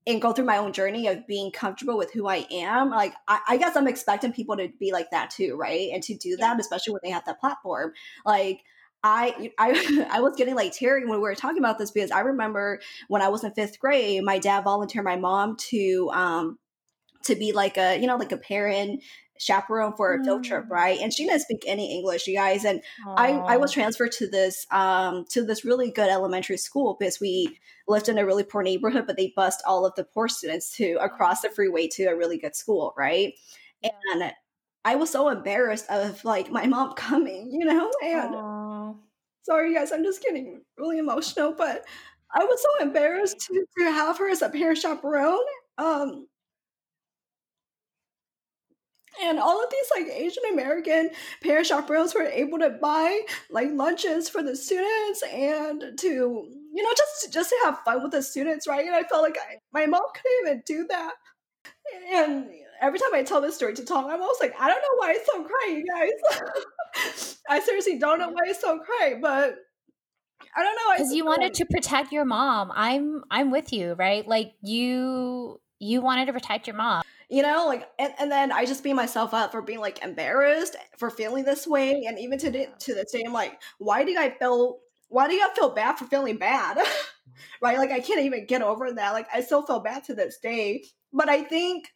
and 0.07 0.21
go 0.21 0.33
through 0.33 0.47
my 0.47 0.59
own 0.59 0.73
journey 0.73 1.07
of 1.07 1.27
being 1.27 1.51
comfortable 1.53 1.97
with 1.97 2.13
who 2.13 2.27
I 2.27 2.47
am. 2.51 2.91
Like, 2.91 3.15
I, 3.29 3.41
I 3.49 3.57
guess 3.57 3.77
I'm 3.77 3.87
expecting 3.87 4.33
people 4.33 4.57
to 4.57 4.69
be 4.81 4.93
like 4.93 5.11
that 5.11 5.31
too, 5.31 5.57
right? 5.57 5.91
And 5.93 6.03
to 6.05 6.15
do 6.15 6.31
yeah. 6.31 6.37
that, 6.41 6.61
especially 6.61 6.95
when 6.95 7.01
they 7.05 7.11
have 7.11 7.25
that 7.27 7.41
platform. 7.41 7.93
Like, 8.25 8.63
I, 9.05 9.53
I 9.59 10.07
I 10.11 10.21
was 10.21 10.37
getting 10.37 10.55
like 10.55 10.73
teary 10.73 11.05
when 11.05 11.19
we 11.19 11.23
were 11.23 11.35
talking 11.35 11.59
about 11.59 11.79
this 11.79 11.91
because 11.91 12.11
I 12.11 12.21
remember 12.21 12.81
when 13.09 13.23
I 13.23 13.29
was 13.29 13.45
in 13.45 13.53
fifth 13.53 13.79
grade, 13.79 14.23
my 14.25 14.39
dad 14.39 14.65
volunteered 14.65 15.05
my 15.05 15.17
mom 15.17 15.57
to 15.71 16.11
um 16.13 16.59
to 17.25 17.35
be 17.35 17.53
like 17.53 17.77
a 17.79 17.99
you 17.99 18.07
know 18.07 18.17
like 18.17 18.33
a 18.33 18.37
parent 18.37 19.03
chaperone 19.43 19.93
for 19.97 20.15
a 20.15 20.23
field 20.23 20.45
trip, 20.45 20.67
mm. 20.67 20.71
right? 20.71 21.01
And 21.01 21.13
she 21.13 21.27
didn't 21.27 21.43
speak 21.43 21.65
any 21.67 21.93
English, 21.97 22.27
you 22.27 22.37
guys. 22.37 22.65
And 22.65 22.81
I, 23.07 23.33
I 23.33 23.57
was 23.57 23.73
transferred 23.73 24.13
to 24.13 24.29
this 24.29 24.67
um, 24.71 25.25
to 25.31 25.45
this 25.45 25.65
really 25.65 25.91
good 25.91 26.09
elementary 26.09 26.57
school 26.57 26.97
because 26.99 27.21
we 27.21 27.59
lived 27.89 28.09
in 28.09 28.19
a 28.19 28.25
really 28.25 28.45
poor 28.45 28.63
neighborhood, 28.63 29.07
but 29.07 29.17
they 29.17 29.33
bused 29.37 29.61
all 29.67 29.85
of 29.85 29.95
the 29.97 30.05
poor 30.05 30.29
students 30.29 30.77
to 30.77 30.97
across 31.01 31.41
the 31.41 31.51
freeway 31.51 31.89
to 31.89 32.05
a 32.05 32.17
really 32.17 32.39
good 32.39 32.55
school, 32.55 32.95
right? 32.97 33.35
And 33.83 34.33
I 34.85 34.95
was 34.95 35.11
so 35.11 35.29
embarrassed 35.29 35.91
of 35.91 36.25
like 36.25 36.51
my 36.51 36.67
mom 36.67 36.93
coming, 36.97 37.51
you 37.53 37.65
know, 37.65 37.91
and 38.03 38.35
Aww. 38.35 38.97
sorry 39.43 39.75
guys, 39.75 39.91
I'm 39.91 40.05
just 40.05 40.23
getting 40.23 40.63
really 40.79 40.99
emotional, 40.99 41.53
but 41.53 41.85
I 42.35 42.45
was 42.45 42.63
so 42.63 42.85
embarrassed 42.85 43.41
to, 43.41 43.67
to 43.79 43.85
have 43.91 44.19
her 44.19 44.31
as 44.31 44.41
a 44.41 44.49
parent 44.49 44.79
chaperone. 44.79 45.45
Um, 45.79 46.29
and 49.21 49.39
all 49.39 49.63
of 49.63 49.71
these 49.71 49.91
like 49.95 50.15
Asian 50.15 50.43
American 50.53 51.11
parent 51.43 51.67
chaperones 51.67 52.15
were 52.15 52.23
able 52.23 52.59
to 52.59 52.71
buy 52.71 53.21
like 53.51 53.69
lunches 53.73 54.29
for 54.29 54.43
the 54.43 54.57
students 54.57 55.23
and 55.31 55.99
to 55.99 56.09
you 56.09 56.83
know 56.83 56.91
just 56.97 57.33
just 57.33 57.51
to 57.51 57.57
have 57.65 57.81
fun 57.85 58.03
with 58.03 58.13
the 58.13 58.23
students, 58.23 58.67
right? 58.67 58.87
And 58.87 58.95
I 58.95 59.03
felt 59.03 59.23
like 59.23 59.37
I, 59.39 59.57
my 59.73 59.87
mom 59.87 60.03
couldn't 60.15 60.47
even 60.47 60.63
do 60.67 60.87
that. 60.89 61.13
And 62.13 62.49
every 62.81 62.99
time 62.99 63.15
I 63.15 63.23
tell 63.23 63.41
this 63.41 63.57
story 63.57 63.75
to 63.75 63.85
Tom, 63.85 64.07
I'm 64.07 64.23
always 64.23 64.41
like, 64.41 64.55
I 64.59 64.69
don't 64.69 64.81
know 64.81 64.97
why 64.97 65.13
it's 65.17 65.27
so 65.27 65.45
cry, 65.45 65.67
you 65.69 65.85
guys. 65.95 67.37
I 67.49 67.61
seriously 67.61 67.99
don't 67.99 68.19
know 68.19 68.29
why 68.29 68.43
it's 68.47 68.61
so 68.61 68.79
cry, 68.79 69.15
but 69.21 69.57
I 70.57 70.63
don't 70.63 70.77
know 70.77 70.95
because 70.97 71.13
you 71.13 71.25
wanted 71.25 71.55
to 71.55 71.67
protect 71.67 72.13
your 72.13 72.25
mom. 72.25 72.73
I'm 72.75 73.23
I'm 73.31 73.51
with 73.51 73.73
you, 73.73 73.95
right? 73.95 74.27
Like 74.27 74.55
you 74.63 75.61
you 75.79 76.01
wanted 76.01 76.27
to 76.27 76.33
protect 76.33 76.67
your 76.67 76.77
mom 76.77 77.03
you 77.33 77.43
know 77.43 77.65
like 77.67 77.89
and, 77.99 78.13
and 78.19 78.31
then 78.31 78.53
i 78.53 78.65
just 78.65 78.85
beat 78.85 78.93
myself 78.93 79.33
up 79.33 79.51
for 79.51 79.63
being 79.63 79.81
like 79.81 80.05
embarrassed 80.05 80.77
for 80.99 81.11
feeling 81.11 81.45
this 81.45 81.67
way 81.67 82.05
and 82.07 82.19
even 82.19 82.39
to, 82.39 82.51
the, 82.51 82.69
to 82.79 82.95
this 82.95 83.11
day 83.11 83.23
i'm 83.27 83.33
like 83.33 83.61
why 83.79 84.05
do 84.05 84.15
i 84.19 84.31
feel 84.39 84.79
why 85.09 85.29
do 85.29 85.35
you 85.35 85.47
feel 85.55 85.69
bad 85.75 85.99
for 85.99 86.07
feeling 86.07 86.39
bad? 86.39 86.79
Right? 87.63 87.79
Like 87.79 87.91
i 87.91 88.01
can't 88.01 88.21
even 88.21 88.47
get 88.47 88.61
over 88.63 88.93
that. 88.93 89.13
Like 89.13 89.27
i 89.33 89.41
still 89.41 89.63
feel 89.63 89.81
bad 89.81 90.05
to 90.05 90.15
this 90.15 90.39
day 90.43 90.85
but 91.13 91.29
i 91.29 91.43
think 91.43 91.89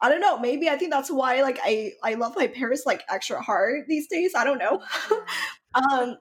i 0.00 0.08
don't 0.08 0.20
know 0.20 0.38
maybe 0.38 0.68
i 0.68 0.76
think 0.76 0.90
that's 0.92 1.10
why 1.10 1.42
like 1.42 1.58
i 1.64 1.92
i 2.02 2.14
love 2.14 2.34
my 2.36 2.46
parents 2.46 2.84
like 2.86 3.02
extra 3.08 3.40
hard 3.42 3.84
these 3.88 4.06
days 4.08 4.32
i 4.36 4.44
don't 4.44 4.58
know. 4.58 4.82
Um 5.74 6.16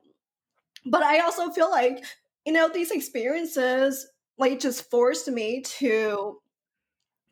but 0.86 1.04
i 1.04 1.20
also 1.20 1.52
feel 1.52 1.70
like 1.70 2.04
you 2.46 2.54
know 2.54 2.70
these 2.70 2.92
experiences 2.92 4.08
like 4.38 4.60
just 4.60 4.90
forced 4.90 5.28
me 5.30 5.62
to 5.62 6.40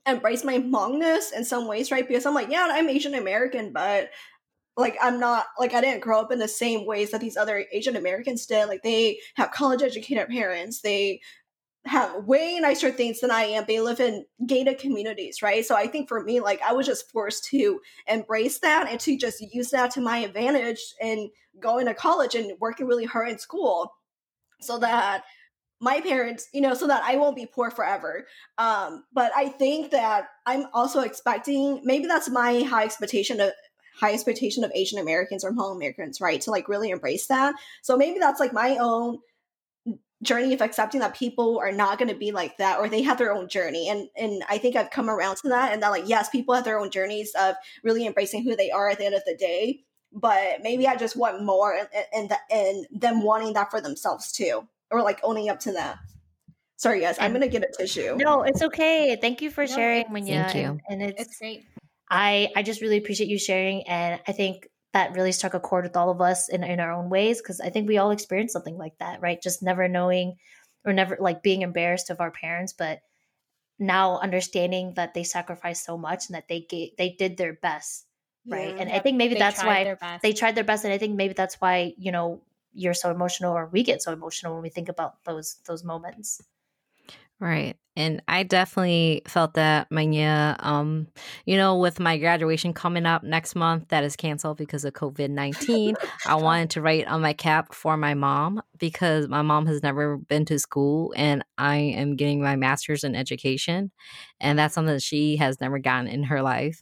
embrace 0.05 0.43
my 0.43 0.57
Hmongness 0.59 1.33
in 1.35 1.45
some 1.45 1.67
ways, 1.67 1.91
right? 1.91 2.07
Because 2.07 2.25
I'm 2.25 2.33
like, 2.33 2.49
yeah, 2.49 2.67
I'm 2.71 2.89
Asian 2.89 3.13
American, 3.13 3.71
but 3.71 4.09
like 4.77 4.97
I'm 5.01 5.19
not 5.19 5.47
like 5.59 5.73
I 5.73 5.81
didn't 5.81 6.01
grow 6.01 6.19
up 6.19 6.31
in 6.31 6.39
the 6.39 6.47
same 6.47 6.85
ways 6.85 7.11
that 7.11 7.21
these 7.21 7.37
other 7.37 7.65
Asian 7.71 7.95
Americans 7.95 8.45
did. 8.45 8.67
Like 8.67 8.83
they 8.83 9.19
have 9.35 9.51
college 9.51 9.81
educated 9.81 10.29
parents, 10.29 10.81
they 10.81 11.21
have 11.85 12.25
way 12.25 12.59
nicer 12.59 12.91
things 12.91 13.21
than 13.21 13.31
I 13.31 13.43
am. 13.43 13.65
They 13.67 13.79
live 13.79 13.99
in 13.99 14.25
gated 14.45 14.77
communities, 14.77 15.41
right? 15.41 15.65
So 15.65 15.75
I 15.75 15.87
think 15.87 16.07
for 16.07 16.23
me, 16.23 16.39
like 16.39 16.61
I 16.61 16.73
was 16.73 16.85
just 16.85 17.09
forced 17.11 17.45
to 17.45 17.79
embrace 18.07 18.59
that 18.59 18.87
and 18.87 18.99
to 19.01 19.17
just 19.17 19.41
use 19.53 19.71
that 19.71 19.91
to 19.91 20.01
my 20.01 20.19
advantage 20.19 20.79
and 21.01 21.29
going 21.59 21.87
to 21.87 21.93
college 21.93 22.35
and 22.35 22.53
working 22.59 22.85
really 22.85 23.05
hard 23.05 23.29
in 23.29 23.39
school 23.39 23.91
so 24.61 24.77
that 24.77 25.23
my 25.81 25.99
parents, 25.99 26.47
you 26.53 26.61
know, 26.61 26.75
so 26.75 26.87
that 26.87 27.03
I 27.03 27.17
won't 27.17 27.35
be 27.35 27.47
poor 27.47 27.71
forever. 27.71 28.27
Um, 28.59 29.03
but 29.11 29.31
I 29.35 29.49
think 29.49 29.91
that 29.91 30.27
I'm 30.45 30.67
also 30.73 31.01
expecting 31.01 31.81
maybe 31.83 32.05
that's 32.05 32.29
my 32.29 32.61
high 32.61 32.83
expectation 32.83 33.41
of 33.41 33.51
high 33.99 34.13
expectation 34.13 34.63
of 34.63 34.71
Asian 34.73 34.99
Americans 34.99 35.43
or 35.43 35.51
Hmong 35.51 35.75
Americans, 35.75 36.21
right? 36.21 36.39
To 36.41 36.51
like 36.51 36.69
really 36.69 36.91
embrace 36.91 37.27
that. 37.27 37.55
So 37.81 37.97
maybe 37.97 38.19
that's 38.19 38.39
like 38.39 38.53
my 38.53 38.77
own 38.79 39.19
journey 40.21 40.53
of 40.53 40.61
accepting 40.61 40.99
that 41.01 41.15
people 41.15 41.59
are 41.59 41.71
not 41.71 41.97
going 41.97 42.07
to 42.07 42.15
be 42.15 42.31
like 42.31 42.57
that 42.57 42.79
or 42.79 42.87
they 42.87 43.01
have 43.01 43.17
their 43.17 43.33
own 43.33 43.49
journey 43.49 43.89
and 43.89 44.07
and 44.15 44.43
I 44.47 44.59
think 44.59 44.75
I've 44.75 44.91
come 44.91 45.09
around 45.09 45.37
to 45.37 45.49
that 45.49 45.73
and 45.73 45.81
that 45.81 45.89
like 45.89 46.07
yes 46.07 46.29
people 46.29 46.53
have 46.53 46.63
their 46.63 46.79
own 46.79 46.91
journeys 46.91 47.33
of 47.39 47.55
really 47.83 48.05
embracing 48.05 48.43
who 48.43 48.55
they 48.55 48.69
are 48.69 48.87
at 48.89 48.99
the 48.99 49.05
end 49.05 49.15
of 49.15 49.23
the 49.25 49.35
day 49.35 49.79
but 50.13 50.61
maybe 50.61 50.87
I 50.87 50.95
just 50.95 51.15
want 51.15 51.43
more 51.43 51.75
and 51.75 51.87
and, 52.13 52.31
and 52.51 52.85
them 52.91 53.23
wanting 53.23 53.53
that 53.53 53.71
for 53.71 53.81
themselves 53.81 54.31
too 54.31 54.67
or 54.91 55.01
like 55.01 55.19
owning 55.23 55.49
up 55.49 55.59
to 55.61 55.73
that. 55.73 55.97
Sorry, 56.77 57.01
guys, 57.01 57.17
I'm 57.19 57.31
gonna 57.31 57.47
get 57.47 57.63
a 57.63 57.71
tissue. 57.77 58.15
No, 58.17 58.41
it's 58.43 58.61
okay. 58.61 59.17
Thank 59.21 59.41
you 59.41 59.51
for 59.51 59.65
no, 59.65 59.75
sharing, 59.75 60.05
Munya. 60.05 60.45
Thank 60.45 60.55
you. 60.55 60.79
And, 60.89 61.01
and 61.01 61.01
it's, 61.03 61.21
it's 61.21 61.37
great. 61.37 61.65
I 62.09 62.49
I 62.55 62.63
just 62.63 62.81
really 62.81 62.97
appreciate 62.97 63.29
you 63.29 63.37
sharing, 63.37 63.87
and 63.87 64.19
I 64.27 64.31
think 64.31 64.67
that 64.93 65.13
really 65.13 65.31
struck 65.31 65.53
a 65.53 65.59
chord 65.59 65.85
with 65.85 65.95
all 65.95 66.09
of 66.09 66.21
us 66.21 66.49
in 66.49 66.63
in 66.63 66.79
our 66.79 66.91
own 66.91 67.09
ways 67.09 67.41
because 67.41 67.61
I 67.61 67.69
think 67.69 67.87
we 67.87 67.97
all 67.97 68.11
experienced 68.11 68.53
something 68.53 68.77
like 68.77 68.97
that, 68.99 69.21
right? 69.21 69.41
Just 69.41 69.61
never 69.61 69.87
knowing 69.87 70.37
or 70.83 70.93
never 70.93 71.17
like 71.19 71.43
being 71.43 71.61
embarrassed 71.61 72.09
of 72.09 72.19
our 72.19 72.31
parents, 72.31 72.73
but 72.73 73.01
now 73.77 74.19
understanding 74.19 74.93
that 74.95 75.13
they 75.13 75.23
sacrificed 75.23 75.85
so 75.85 75.97
much 75.97 76.27
and 76.27 76.35
that 76.35 76.47
they 76.47 76.61
gave, 76.61 76.95
they 76.97 77.15
did 77.17 77.37
their 77.37 77.53
best 77.53 78.05
right 78.47 78.69
yeah, 78.69 78.81
and 78.81 78.89
yeah. 78.89 78.95
i 78.95 78.99
think 78.99 79.17
maybe 79.17 79.35
that's 79.35 79.63
why 79.63 79.95
they 80.23 80.33
tried 80.33 80.55
their 80.55 80.63
best 80.63 80.83
and 80.83 80.93
i 80.93 80.97
think 80.97 81.15
maybe 81.15 81.33
that's 81.33 81.55
why 81.55 81.93
you 81.97 82.11
know 82.11 82.41
you're 82.73 82.93
so 82.93 83.11
emotional 83.11 83.53
or 83.53 83.67
we 83.71 83.83
get 83.83 84.01
so 84.01 84.11
emotional 84.11 84.53
when 84.53 84.63
we 84.63 84.69
think 84.69 84.89
about 84.89 85.23
those 85.23 85.57
those 85.65 85.83
moments. 85.83 86.41
Right 87.39 87.75
and 87.95 88.21
i 88.27 88.43
definitely 88.43 89.21
felt 89.27 89.53
that 89.55 89.89
Munya 89.89 90.55
um 90.59 91.07
you 91.45 91.57
know 91.57 91.77
with 91.77 91.99
my 91.99 92.17
graduation 92.17 92.73
coming 92.73 93.05
up 93.05 93.23
next 93.23 93.55
month 93.55 93.89
that 93.89 94.03
is 94.03 94.15
canceled 94.15 94.57
because 94.57 94.85
of 94.85 94.93
covid-19 94.93 95.95
i 96.25 96.35
wanted 96.35 96.69
to 96.71 96.81
write 96.81 97.07
on 97.07 97.21
my 97.21 97.33
cap 97.33 97.73
for 97.73 97.97
my 97.97 98.13
mom 98.13 98.61
because 98.77 99.27
my 99.27 99.41
mom 99.41 99.65
has 99.65 99.83
never 99.83 100.17
been 100.17 100.45
to 100.45 100.57
school 100.59 101.13
and 101.17 101.43
i 101.57 101.75
am 101.75 102.15
getting 102.15 102.41
my 102.41 102.55
master's 102.55 103.03
in 103.03 103.15
education 103.15 103.91
and 104.39 104.57
that's 104.57 104.73
something 104.73 104.93
that 104.93 105.01
she 105.01 105.35
has 105.37 105.59
never 105.59 105.79
gotten 105.79 106.07
in 106.07 106.23
her 106.23 106.41
life. 106.41 106.81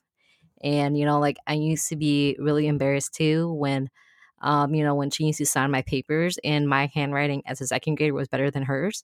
And 0.62 0.98
you 0.98 1.06
know 1.06 1.20
like 1.20 1.38
i 1.48 1.54
used 1.54 1.90
to 1.90 1.96
be 1.96 2.36
really 2.40 2.68
embarrassed 2.68 3.14
too 3.16 3.52
when 3.54 3.90
um, 4.42 4.74
you 4.76 4.84
know, 4.84 4.96
when 4.96 5.10
she 5.10 5.26
used 5.26 5.40
to 5.40 5.46
sign 5.46 5.72
my 5.72 5.82
papers 5.82 6.38
and 6.44 6.68
my 6.70 6.90
handwriting 6.94 7.44
as 7.46 7.62
a 7.62 7.68
second 7.68 7.96
grader 7.96 8.14
was 8.14 8.28
better 8.28 8.52
than 8.52 8.64
hers. 8.64 9.04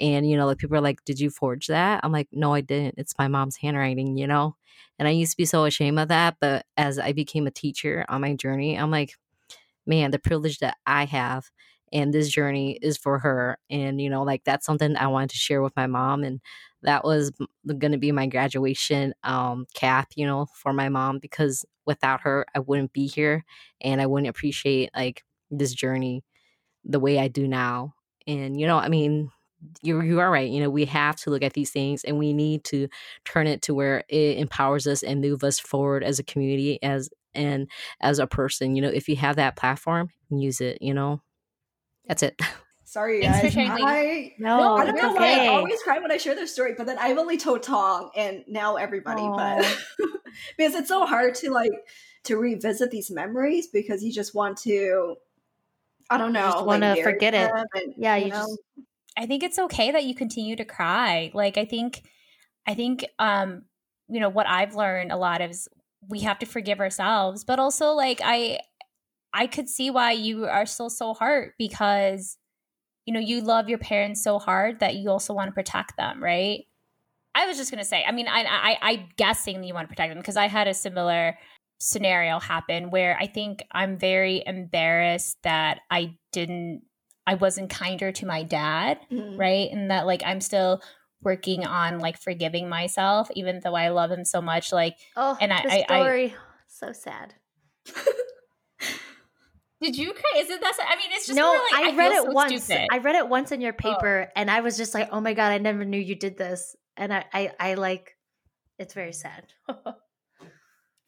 And, 0.00 0.28
you 0.30 0.36
know, 0.36 0.46
like 0.46 0.58
people 0.58 0.76
are 0.76 0.80
like, 0.80 1.04
Did 1.04 1.20
you 1.20 1.30
forge 1.30 1.66
that? 1.68 2.00
I'm 2.04 2.12
like, 2.12 2.28
No, 2.32 2.54
I 2.54 2.60
didn't. 2.62 2.96
It's 2.98 3.14
my 3.18 3.28
mom's 3.28 3.56
handwriting, 3.56 4.16
you 4.18 4.26
know? 4.26 4.56
And 4.98 5.08
I 5.08 5.12
used 5.12 5.32
to 5.32 5.36
be 5.36 5.44
so 5.46 5.64
ashamed 5.64 5.98
of 5.98 6.08
that. 6.08 6.36
But 6.40 6.66
as 6.76 6.98
I 6.98 7.12
became 7.12 7.46
a 7.46 7.50
teacher 7.52 8.04
on 8.08 8.20
my 8.22 8.34
journey, 8.36 8.78
I'm 8.78 8.90
like, 8.90 9.14
Man, 9.86 10.10
the 10.10 10.18
privilege 10.18 10.58
that 10.58 10.76
I 10.86 11.06
have 11.06 11.50
and 11.92 12.12
this 12.12 12.28
journey 12.28 12.78
is 12.82 12.98
for 12.98 13.18
her. 13.20 13.58
And, 13.70 14.00
you 14.00 14.10
know, 14.10 14.22
like 14.22 14.44
that's 14.44 14.66
something 14.66 14.96
I 14.96 15.06
wanted 15.06 15.30
to 15.30 15.36
share 15.36 15.62
with 15.62 15.74
my 15.76 15.86
mom. 15.86 16.24
And 16.24 16.40
that 16.82 17.04
was 17.04 17.32
going 17.66 17.92
to 17.92 17.98
be 17.98 18.12
my 18.12 18.26
graduation 18.26 19.14
um, 19.24 19.66
cap, 19.74 20.08
you 20.16 20.26
know, 20.26 20.46
for 20.54 20.72
my 20.72 20.88
mom 20.88 21.18
because 21.18 21.64
without 21.86 22.20
her, 22.22 22.46
I 22.54 22.60
wouldn't 22.60 22.92
be 22.92 23.06
here 23.06 23.44
and 23.80 24.00
I 24.00 24.06
wouldn't 24.06 24.28
appreciate 24.28 24.90
like 24.94 25.24
this 25.50 25.72
journey 25.72 26.24
the 26.84 27.00
way 27.00 27.18
I 27.18 27.28
do 27.28 27.48
now. 27.48 27.94
And, 28.26 28.60
you 28.60 28.66
know, 28.66 28.78
I 28.78 28.88
mean, 28.88 29.30
you 29.82 30.00
you 30.02 30.20
are 30.20 30.30
right. 30.30 30.48
You 30.48 30.60
know, 30.60 30.70
we 30.70 30.84
have 30.84 31.16
to 31.16 31.30
look 31.30 31.42
at 31.42 31.54
these 31.54 31.70
things 31.70 32.04
and 32.04 32.18
we 32.18 32.32
need 32.32 32.64
to 32.64 32.88
turn 33.24 33.46
it 33.46 33.62
to 33.62 33.74
where 33.74 34.04
it 34.08 34.38
empowers 34.38 34.86
us 34.86 35.02
and 35.02 35.20
move 35.20 35.42
us 35.42 35.58
forward 35.58 36.04
as 36.04 36.18
a 36.18 36.24
community 36.24 36.80
as 36.82 37.10
and 37.34 37.68
as 38.00 38.18
a 38.18 38.26
person. 38.26 38.76
You 38.76 38.82
know, 38.82 38.88
if 38.88 39.08
you 39.08 39.16
have 39.16 39.36
that 39.36 39.56
platform, 39.56 40.10
use 40.30 40.60
it, 40.60 40.78
you 40.80 40.94
know. 40.94 41.22
That's 42.06 42.22
it. 42.22 42.40
Sorry, 42.88 43.20
guys. 43.20 43.54
I, 43.54 44.32
no, 44.38 44.76
I 44.76 44.86
don't 44.86 44.96
know 44.96 45.10
okay. 45.14 45.18
why 45.36 45.44
I 45.44 45.48
always 45.48 45.82
cry 45.82 45.98
when 45.98 46.10
I 46.10 46.16
share 46.16 46.34
this 46.34 46.54
story, 46.54 46.72
but 46.74 46.86
then 46.86 46.96
I've 46.98 47.18
only 47.18 47.36
told 47.36 47.62
Tong 47.62 48.10
and 48.16 48.44
now 48.48 48.76
everybody. 48.76 49.20
Aww. 49.20 49.36
But 49.36 50.08
because 50.56 50.74
it's 50.74 50.88
so 50.88 51.04
hard 51.04 51.34
to 51.36 51.50
like 51.50 51.72
to 52.24 52.38
revisit 52.38 52.90
these 52.90 53.10
memories 53.10 53.66
because 53.66 54.02
you 54.02 54.10
just 54.10 54.34
want 54.34 54.56
to, 54.62 55.16
I 56.08 56.16
don't 56.16 56.32
know, 56.32 56.62
want 56.62 56.82
to 56.82 57.02
forget 57.02 57.34
it. 57.34 57.50
And, 57.74 57.92
yeah, 57.98 58.16
you, 58.16 58.24
you 58.24 58.30
know? 58.30 58.46
just. 58.46 58.58
I 59.18 59.26
think 59.26 59.42
it's 59.42 59.58
okay 59.58 59.90
that 59.90 60.04
you 60.04 60.14
continue 60.14 60.56
to 60.56 60.64
cry. 60.64 61.30
Like 61.34 61.58
I 61.58 61.66
think, 61.66 62.04
I 62.66 62.72
think, 62.72 63.04
um, 63.18 63.64
you 64.08 64.18
know, 64.18 64.30
what 64.30 64.46
I've 64.46 64.74
learned 64.74 65.12
a 65.12 65.18
lot 65.18 65.42
is 65.42 65.68
we 66.08 66.20
have 66.20 66.38
to 66.38 66.46
forgive 66.46 66.80
ourselves, 66.80 67.44
but 67.44 67.58
also 67.58 67.92
like 67.92 68.22
I, 68.24 68.60
I 69.34 69.46
could 69.46 69.68
see 69.68 69.90
why 69.90 70.12
you 70.12 70.46
are 70.46 70.64
still 70.64 70.88
so 70.88 71.12
hurt 71.12 71.52
because 71.58 72.37
you 73.08 73.14
know, 73.14 73.20
you 73.20 73.40
love 73.40 73.70
your 73.70 73.78
parents 73.78 74.22
so 74.22 74.38
hard 74.38 74.80
that 74.80 74.96
you 74.96 75.08
also 75.08 75.32
want 75.32 75.48
to 75.48 75.54
protect 75.54 75.96
them, 75.96 76.22
right? 76.22 76.66
I 77.34 77.46
was 77.46 77.56
just 77.56 77.70
gonna 77.70 77.82
say, 77.82 78.04
I 78.06 78.12
mean, 78.12 78.28
I, 78.28 78.44
I, 78.44 78.78
I 78.82 79.08
guessing 79.16 79.64
you 79.64 79.72
want 79.72 79.88
to 79.88 79.88
protect 79.88 80.10
them 80.10 80.18
because 80.18 80.36
I 80.36 80.46
had 80.46 80.68
a 80.68 80.74
similar 80.74 81.38
scenario 81.78 82.38
happen 82.38 82.90
where 82.90 83.16
I 83.18 83.26
think 83.26 83.64
I'm 83.72 83.96
very 83.96 84.42
embarrassed 84.44 85.38
that 85.42 85.80
I 85.90 86.18
didn't, 86.32 86.82
I 87.26 87.36
wasn't 87.36 87.70
kinder 87.70 88.12
to 88.12 88.26
my 88.26 88.42
dad, 88.42 88.98
mm-hmm. 89.10 89.40
right? 89.40 89.70
And 89.72 89.90
that 89.90 90.04
like 90.04 90.22
I'm 90.26 90.42
still 90.42 90.82
working 91.22 91.64
on 91.64 92.00
like 92.00 92.20
forgiving 92.20 92.68
myself, 92.68 93.30
even 93.34 93.60
though 93.64 93.74
I 93.74 93.88
love 93.88 94.10
him 94.10 94.26
so 94.26 94.42
much. 94.42 94.70
Like, 94.70 94.98
oh, 95.16 95.34
and 95.40 95.50
I, 95.50 95.60
story, 95.62 95.84
I, 95.88 96.26
I 96.26 96.34
so 96.66 96.92
sad. 96.92 97.32
Did 99.80 99.96
you 99.96 100.12
cry? 100.12 100.40
Is 100.40 100.50
it 100.50 100.60
that? 100.60 100.74
I 100.80 100.96
mean, 100.96 101.06
it's 101.12 101.26
just 101.26 101.36
no. 101.36 101.52
Like, 101.52 101.84
I, 101.84 101.90
I 101.90 101.96
read 101.96 102.12
it 102.12 102.24
so 102.24 102.32
once. 102.32 102.64
Stupid. 102.64 102.88
I 102.90 102.98
read 102.98 103.14
it 103.14 103.28
once 103.28 103.52
in 103.52 103.60
your 103.60 103.74
oh. 103.74 103.76
paper, 103.76 104.26
oh. 104.28 104.32
and 104.34 104.50
I 104.50 104.60
was 104.60 104.76
just 104.76 104.92
like, 104.92 105.08
"Oh 105.12 105.20
my 105.20 105.34
god, 105.34 105.52
I 105.52 105.58
never 105.58 105.84
knew 105.84 106.00
you 106.00 106.16
did 106.16 106.36
this." 106.36 106.74
And 106.96 107.14
I, 107.14 107.24
I, 107.32 107.52
I 107.60 107.74
like, 107.74 108.16
it's 108.76 108.92
very 108.92 109.12
sad. 109.12 109.44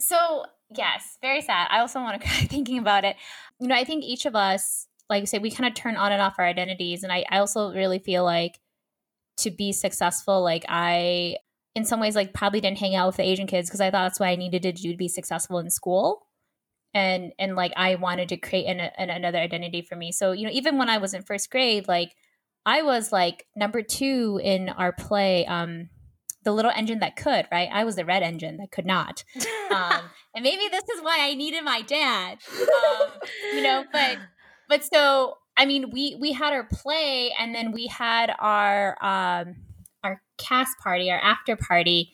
so 0.00 0.44
yes, 0.76 1.18
very 1.20 1.40
sad. 1.40 1.66
I 1.70 1.80
also 1.80 2.00
want 2.00 2.20
to 2.20 2.26
cry 2.26 2.46
thinking 2.46 2.78
about 2.78 3.04
it. 3.04 3.16
You 3.58 3.66
know, 3.66 3.74
I 3.74 3.82
think 3.82 4.04
each 4.04 4.24
of 4.24 4.36
us, 4.36 4.86
like 5.08 5.22
I 5.22 5.24
say, 5.24 5.38
we 5.38 5.50
kind 5.50 5.66
of 5.66 5.74
turn 5.74 5.96
on 5.96 6.12
and 6.12 6.22
off 6.22 6.36
our 6.38 6.46
identities, 6.46 7.02
and 7.02 7.12
I, 7.12 7.24
I 7.28 7.38
also 7.38 7.72
really 7.72 7.98
feel 7.98 8.22
like 8.22 8.60
to 9.38 9.50
be 9.50 9.72
successful, 9.72 10.42
like 10.42 10.64
I 10.68 11.36
in 11.74 11.84
some 11.84 12.00
ways 12.00 12.16
like 12.16 12.32
probably 12.32 12.60
didn't 12.60 12.78
hang 12.78 12.94
out 12.94 13.06
with 13.06 13.16
the 13.16 13.22
Asian 13.22 13.46
kids 13.46 13.68
because 13.68 13.80
I 13.80 13.90
thought 13.90 14.04
that's 14.04 14.20
what 14.20 14.28
I 14.28 14.36
needed 14.36 14.62
to 14.62 14.72
do 14.72 14.90
to 14.92 14.96
be 14.96 15.08
successful 15.08 15.58
in 15.58 15.70
school. 15.70 16.26
And 16.92 17.32
and 17.38 17.54
like 17.54 17.72
I 17.76 17.94
wanted 17.94 18.28
to 18.30 18.36
create 18.36 18.66
an, 18.66 18.80
an, 18.80 19.10
another 19.10 19.38
identity 19.38 19.82
for 19.82 19.96
me. 19.96 20.12
So, 20.12 20.32
you 20.32 20.44
know, 20.44 20.52
even 20.52 20.76
when 20.76 20.88
I 20.88 20.98
was 20.98 21.14
in 21.14 21.22
first 21.22 21.50
grade, 21.50 21.86
like 21.86 22.14
I 22.66 22.82
was 22.82 23.12
like 23.12 23.46
number 23.54 23.82
2 23.82 24.40
in 24.42 24.68
our 24.68 24.92
play 24.92 25.46
um 25.46 25.88
the 26.42 26.52
little 26.52 26.72
engine 26.74 27.00
that 27.00 27.16
could, 27.16 27.46
right? 27.52 27.68
I 27.70 27.84
was 27.84 27.96
the 27.96 28.04
red 28.04 28.22
engine 28.22 28.56
that 28.58 28.70
could 28.70 28.86
not. 28.86 29.24
Um, 29.70 30.00
and 30.34 30.42
maybe 30.42 30.68
this 30.70 30.84
is 30.96 31.02
why 31.02 31.18
I 31.20 31.34
needed 31.34 31.62
my 31.64 31.82
dad. 31.82 32.38
Um, 32.50 33.10
you 33.52 33.62
know, 33.62 33.84
but 33.92 34.18
but 34.68 34.84
so 34.84 35.36
I 35.56 35.66
mean, 35.66 35.90
we 35.90 36.16
we 36.18 36.32
had 36.32 36.52
our 36.52 36.64
play, 36.64 37.32
and 37.38 37.54
then 37.54 37.72
we 37.72 37.86
had 37.86 38.32
our 38.38 38.96
um, 39.04 39.56
our 40.02 40.22
cast 40.38 40.78
party, 40.82 41.10
our 41.10 41.18
after 41.18 41.56
party. 41.56 42.12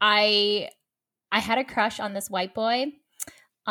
I 0.00 0.68
I 1.32 1.38
had 1.38 1.58
a 1.58 1.64
crush 1.64 2.00
on 2.00 2.12
this 2.12 2.28
white 2.28 2.54
boy. 2.54 2.92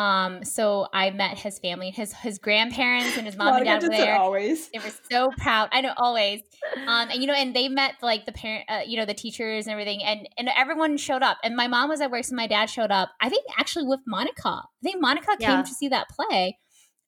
Um, 0.00 0.44
so 0.44 0.86
I 0.94 1.10
met 1.10 1.36
his 1.36 1.58
family, 1.58 1.90
his 1.90 2.14
his 2.14 2.38
grandparents 2.38 3.18
and 3.18 3.26
his 3.26 3.36
mom 3.36 3.56
and 3.56 3.64
dad 3.66 3.82
were 3.82 3.90
there. 3.90 4.16
Always, 4.16 4.70
they 4.70 4.78
were 4.78 4.94
so 5.10 5.30
proud. 5.36 5.68
I 5.72 5.82
know, 5.82 5.92
always. 5.98 6.40
Um, 6.86 7.10
and 7.10 7.20
you 7.20 7.26
know, 7.26 7.34
and 7.34 7.54
they 7.54 7.68
met 7.68 7.96
like 8.00 8.24
the 8.24 8.32
parent, 8.32 8.64
uh, 8.70 8.80
you 8.86 8.96
know, 8.96 9.04
the 9.04 9.12
teachers 9.12 9.66
and 9.66 9.72
everything, 9.72 10.02
and 10.02 10.26
and 10.38 10.48
everyone 10.56 10.96
showed 10.96 11.22
up. 11.22 11.36
And 11.44 11.54
my 11.54 11.66
mom 11.66 11.90
was 11.90 12.00
at 12.00 12.10
work, 12.10 12.24
so 12.24 12.34
my 12.34 12.46
dad 12.46 12.70
showed 12.70 12.90
up. 12.90 13.10
I 13.20 13.28
think 13.28 13.44
actually 13.58 13.86
with 13.86 14.00
Monica. 14.06 14.48
I 14.48 14.82
think 14.82 15.02
Monica 15.02 15.36
yeah. 15.38 15.56
came 15.56 15.64
to 15.64 15.74
see 15.74 15.88
that 15.88 16.06
play. 16.08 16.56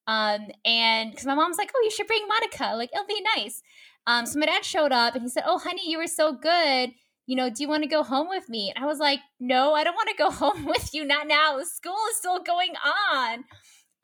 Um, 0.06 0.48
and 0.66 1.12
because 1.12 1.24
my 1.26 1.34
mom's 1.34 1.56
like, 1.56 1.70
oh, 1.74 1.80
you 1.84 1.90
should 1.90 2.08
bring 2.08 2.26
Monica. 2.28 2.76
Like, 2.76 2.90
it'll 2.92 3.06
be 3.06 3.24
nice. 3.36 3.62
Um, 4.06 4.26
so 4.26 4.38
my 4.38 4.46
dad 4.46 4.64
showed 4.64 4.92
up 4.92 5.14
and 5.14 5.22
he 5.22 5.28
said, 5.28 5.44
oh, 5.46 5.58
honey, 5.58 5.82
you 5.86 5.96
were 5.96 6.08
so 6.08 6.32
good. 6.32 6.90
You 7.26 7.36
know, 7.36 7.48
do 7.48 7.62
you 7.62 7.68
want 7.68 7.82
to 7.82 7.88
go 7.88 8.02
home 8.02 8.28
with 8.28 8.48
me? 8.48 8.72
And 8.74 8.84
I 8.84 8.86
was 8.86 8.98
like, 8.98 9.20
no, 9.38 9.74
I 9.74 9.84
don't 9.84 9.94
want 9.94 10.08
to 10.08 10.16
go 10.16 10.30
home 10.42 10.64
with 10.64 10.94
you. 10.94 11.04
Not 11.04 11.26
now. 11.26 11.60
School 11.62 11.96
is 12.10 12.16
still 12.16 12.42
going 12.42 12.74
on. 13.12 13.44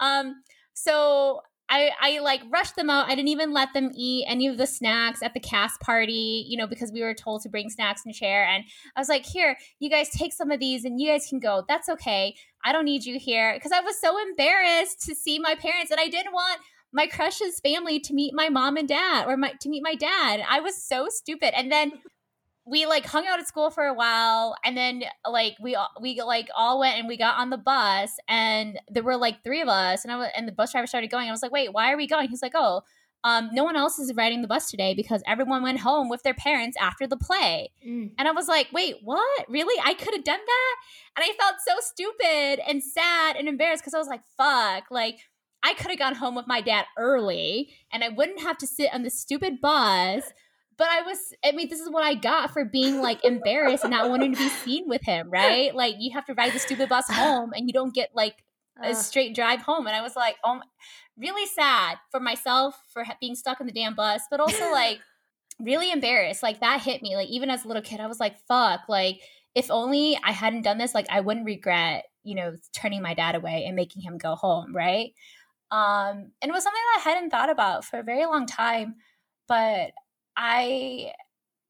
Um, 0.01 0.43
so 0.75 1.41
I, 1.71 1.91
I 2.01 2.19
like 2.21 2.41
rushed 2.51 2.77
them 2.77 2.89
out. 2.89 3.09
I 3.11 3.15
didn't 3.15 3.29
even 3.29 3.53
let 3.53 3.75
them 3.75 3.91
eat 3.95 4.25
any 4.27 4.47
of 4.47 4.57
the 4.57 4.67
snacks 4.67 5.23
at 5.23 5.35
the 5.35 5.41
cast 5.41 5.81
party, 5.81 6.47
you 6.49 6.57
know, 6.57 6.67
because 6.67 6.93
we 6.93 7.03
were 7.03 7.15
told 7.15 7.43
to 7.43 7.51
bring 7.51 7.69
snacks 7.69 8.03
and 8.07 8.15
share. 8.15 8.45
And 8.45 8.65
I 8.97 9.01
was 9.01 9.09
like, 9.09 9.27
here, 9.27 9.59
you 9.79 9.91
guys 9.91 10.09
take 10.09 10.33
some 10.33 10.51
of 10.51 10.61
these 10.61 10.85
and 10.85 10.99
you 10.99 11.09
guys 11.09 11.27
can 11.29 11.41
go. 11.41 11.65
That's 11.69 11.89
okay. 11.91 12.35
I 12.65 12.73
don't 12.73 12.87
need 12.87 13.05
you 13.05 13.19
here. 13.19 13.53
Because 13.55 13.73
I 13.73 13.81
was 13.81 14.01
so 14.01 14.19
embarrassed 14.19 15.03
to 15.03 15.15
see 15.15 15.39
my 15.39 15.55
parents 15.55 15.91
and 15.91 16.01
I 16.01 16.09
didn't 16.09 16.33
want 16.33 16.61
my 16.93 17.07
crush's 17.07 17.61
family 17.61 18.01
to 18.01 18.15
meet 18.15 18.33
my 18.35 18.49
mom 18.49 18.79
and 18.79 18.89
dad 18.89 19.27
or 19.27 19.37
my 19.37 19.53
to 19.61 19.69
meet 19.69 19.83
my 19.83 19.95
dad. 19.95 20.41
I 20.49 20.61
was 20.61 20.83
so 20.83 21.09
stupid. 21.11 21.53
And 21.55 21.71
then 21.71 21.93
we 22.69 22.87
like 22.87 23.07
hung 23.07 23.27
out 23.27 23.41
at 23.41 23.49
school 23.49 23.71
for 23.71 23.85
a 23.85 23.95
while 23.95 24.55
and 24.65 24.77
then 24.77 25.03
like 25.29 25.57
we 25.61 25.77
we 26.01 26.21
like 26.21 26.49
all 26.57 26.79
went 26.79 26.99
and 26.99 27.09
we 27.09 27.17
got 27.17 27.39
on 27.39 27.51
the 27.51 27.57
bus 27.57 28.19
and 28.29 28.79
there 28.89 29.03
were 29.03 29.17
like 29.17 29.43
three 29.43 29.61
of 29.61 29.69
us 29.69 30.05
and 30.05 30.13
I 30.13 30.17
was, 30.17 30.29
and 30.37 30.47
the 30.47 30.53
bus 30.53 30.73
driver 30.73 30.87
started 30.87 31.11
going. 31.11 31.29
I 31.29 31.33
was 31.33 31.43
like, 31.43 31.53
"Wait, 31.53 31.73
why 31.73 31.93
are 31.93 31.97
we 31.97 32.07
going?" 32.07 32.29
He's 32.29 32.43
like, 32.43 32.53
"Oh, 32.55 32.83
um, 33.25 33.51
no 33.53 33.65
one 33.65 33.77
else 33.77 33.99
is 33.99 34.13
riding 34.15 34.43
the 34.43 34.49
bus 34.49 34.71
today 34.71 34.95
because 34.95 35.23
everyone 35.27 35.63
went 35.63 35.81
home 35.81 36.09
with 36.09 36.23
their 36.23 36.35
parents 36.35 36.77
after 36.81 37.07
the 37.07 37.17
play." 37.17 37.71
Mm. 37.87 38.11
And 38.19 38.29
I 38.29 38.33
was 38.33 38.49
like, 38.49 38.69
"Wait, 38.73 38.97
what? 39.03 39.47
Really? 39.49 39.81
I 39.85 39.95
could 39.95 40.15
have 40.15 40.25
done 40.25 40.41
that?" 40.45 40.77
And 41.17 41.25
I 41.25 41.33
felt 41.39 41.57
so 41.67 41.75
stupid 41.81 42.61
and 42.69 42.83
sad 42.83 43.37
and 43.37 43.49
embarrassed 43.49 43.83
because 43.83 43.95
I 43.95 43.99
was 43.99 44.09
like, 44.09 44.23
"Fuck!" 44.37 44.91
Like 44.91 45.21
I 45.63 45.75
could 45.75 45.91
have 45.91 45.99
gone 45.99 46.15
home 46.15 46.35
with 46.35 46.47
my 46.47 46.61
dad 46.61 46.87
early 46.97 47.71
and 47.93 48.05
I 48.05 48.11
wouldn't 48.11 48.41
have 48.41 48.59
to 48.59 48.67
sit 48.67 48.93
on 48.93 49.03
the 49.03 49.11
stupid 49.11 49.61
bus 49.61 50.23
but 50.79 50.87
I 50.89 51.03
was, 51.03 51.19
I 51.45 51.51
mean, 51.53 51.69
this 51.69 51.81
is 51.81 51.91
what 51.91 52.05
I 52.05 52.15
got 52.15 52.53
for 52.53 52.65
being 52.65 53.03
like 53.03 53.25
embarrassed 53.25 53.83
and 53.83 53.91
not 53.91 54.09
wanting 54.09 54.33
to 54.33 54.39
be 54.39 54.49
seen 54.49 54.89
with 54.89 55.03
him, 55.03 55.29
right? 55.29 55.75
Like, 55.75 55.97
you 55.99 56.13
have 56.13 56.25
to 56.27 56.35
ride 56.35 56.53
the 56.53 56.61
stupid 56.61 56.89
bus 56.89 57.07
home 57.11 57.53
and 57.53 57.67
you 57.69 57.73
don't 57.73 57.93
get 57.93 58.11
like 58.15 58.37
a 58.81 58.95
straight 58.95 59.35
drive 59.35 59.61
home. 59.63 59.89
And 59.89 59.97
I 59.97 60.03
was 60.03 60.15
like, 60.15 60.37
oh, 60.45 60.61
really 61.19 61.47
sad 61.47 61.99
for 62.13 62.21
myself 62.21 62.81
for 62.93 63.05
being 63.21 63.35
stuck 63.35 63.61
in 63.61 63.67
the 63.67 63.73
damn 63.73 63.97
bus, 63.97 64.23
but 64.31 64.39
also 64.39 64.71
like 64.73 65.01
really 65.61 65.91
embarrassed. 65.91 66.45
Like, 66.45 66.61
that 66.61 66.81
hit 66.81 67.03
me. 67.03 67.17
Like, 67.17 67.29
even 67.29 67.51
as 67.51 67.65
a 67.65 67.69
little 67.69 67.83
kid, 67.83 67.99
I 67.99 68.07
was 68.07 68.21
like, 68.21 68.39
fuck, 68.47 68.83
like, 68.89 69.21
if 69.57 69.73
only 69.73 70.17
I 70.23 70.31
hadn't 70.31 70.63
done 70.63 70.79
this, 70.79 70.95
like, 70.95 71.07
I 71.11 71.21
wouldn't 71.21 71.45
regret, 71.45 72.05
you 72.23 72.37
know, 72.37 72.57
turning 72.73 73.03
my 73.03 73.15
dad 73.15 73.35
away 73.35 73.65
and 73.67 73.75
making 73.75 74.03
him 74.03 74.17
go 74.17 74.37
home, 74.37 74.77
right? 74.77 75.13
Um, 75.73 76.31
and 76.41 76.51
it 76.51 76.53
was 76.53 76.63
something 76.63 76.81
that 76.95 77.03
I 77.05 77.11
hadn't 77.11 77.31
thought 77.31 77.51
about 77.51 77.85
for 77.85 77.99
a 77.99 78.05
very 78.05 78.27
long 78.27 78.47
time. 78.47 78.95
But 79.49 79.93
I 80.39 81.13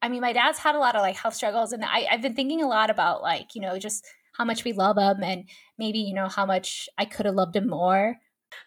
I 0.03 0.09
mean, 0.11 0.23
my 0.23 0.33
dad's 0.35 0.59
had 0.61 0.77
a 0.77 0.81
lot 0.81 0.97
of 0.97 1.03
like 1.03 1.16
health 1.16 1.35
struggles, 1.35 1.73
and 1.73 1.85
I, 1.85 2.07
I've 2.11 2.23
been 2.23 2.35
thinking 2.37 2.62
a 2.62 2.69
lot 2.69 2.91
about 2.91 3.23
like, 3.23 3.55
you 3.57 3.62
know, 3.62 3.79
just 3.79 4.07
how 4.35 4.45
much 4.45 4.64
we 4.64 4.73
love 4.73 4.99
him 4.99 5.23
and 5.25 5.49
maybe, 5.79 6.01
you 6.01 6.14
know, 6.14 6.29
how 6.29 6.47
much 6.47 6.89
I 6.99 7.05
could 7.07 7.27
have 7.27 7.35
loved 7.37 7.57
him 7.57 7.69
more. 7.69 8.16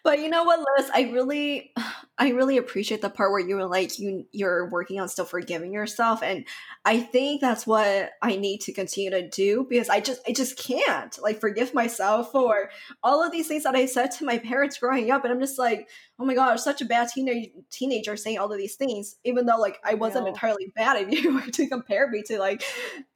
But 0.04 0.18
you 0.20 0.28
know 0.28 0.44
what, 0.44 0.60
Liz? 0.60 0.90
I 0.94 1.10
really, 1.12 1.72
I 2.18 2.30
really 2.30 2.56
appreciate 2.56 3.00
the 3.00 3.10
part 3.10 3.32
where 3.32 3.40
you 3.40 3.56
were 3.56 3.66
like, 3.66 3.98
you 3.98 4.26
you're 4.32 4.68
working 4.70 5.00
on 5.00 5.08
still 5.08 5.24
forgiving 5.24 5.72
yourself, 5.72 6.22
and 6.22 6.46
I 6.84 7.00
think 7.00 7.40
that's 7.40 7.66
what 7.66 8.10
I 8.20 8.36
need 8.36 8.60
to 8.62 8.72
continue 8.72 9.10
to 9.10 9.28
do 9.28 9.66
because 9.68 9.88
I 9.88 10.00
just, 10.00 10.20
I 10.28 10.32
just 10.32 10.56
can't 10.58 11.18
like 11.22 11.40
forgive 11.40 11.74
myself 11.74 12.30
for 12.32 12.70
all 13.02 13.24
of 13.24 13.32
these 13.32 13.48
things 13.48 13.64
that 13.64 13.74
I 13.74 13.86
said 13.86 14.10
to 14.12 14.24
my 14.24 14.38
parents 14.38 14.78
growing 14.78 15.10
up, 15.10 15.24
and 15.24 15.32
I'm 15.32 15.40
just 15.40 15.58
like, 15.58 15.88
oh 16.18 16.24
my 16.24 16.34
gosh, 16.34 16.60
such 16.62 16.80
a 16.80 16.84
bad 16.84 17.08
teenage 17.08 17.50
teenager 17.70 18.16
saying 18.16 18.38
all 18.38 18.52
of 18.52 18.58
these 18.58 18.76
things, 18.76 19.16
even 19.24 19.46
though 19.46 19.58
like 19.58 19.78
I 19.84 19.94
wasn't 19.94 20.28
entirely 20.28 20.72
bad 20.76 20.96
if 21.00 21.10
you 21.10 21.34
were 21.34 21.40
to 21.40 21.68
compare 21.68 22.08
me 22.08 22.22
to 22.28 22.38
like, 22.38 22.62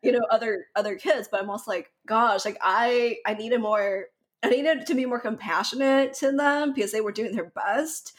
you 0.02 0.12
know, 0.12 0.26
other 0.30 0.66
other 0.74 0.96
kids, 0.96 1.28
but 1.30 1.40
I'm 1.40 1.50
also 1.50 1.70
like, 1.70 1.92
gosh, 2.06 2.44
like 2.44 2.58
I 2.60 3.18
I 3.26 3.34
needed 3.34 3.60
more 3.60 4.06
I 4.46 4.50
needed 4.50 4.86
to 4.86 4.94
be 4.94 5.06
more 5.06 5.20
compassionate 5.20 6.14
to 6.14 6.32
them 6.32 6.72
because 6.72 6.92
they 6.92 7.00
were 7.00 7.12
doing 7.12 7.34
their 7.34 7.50
best. 7.50 8.12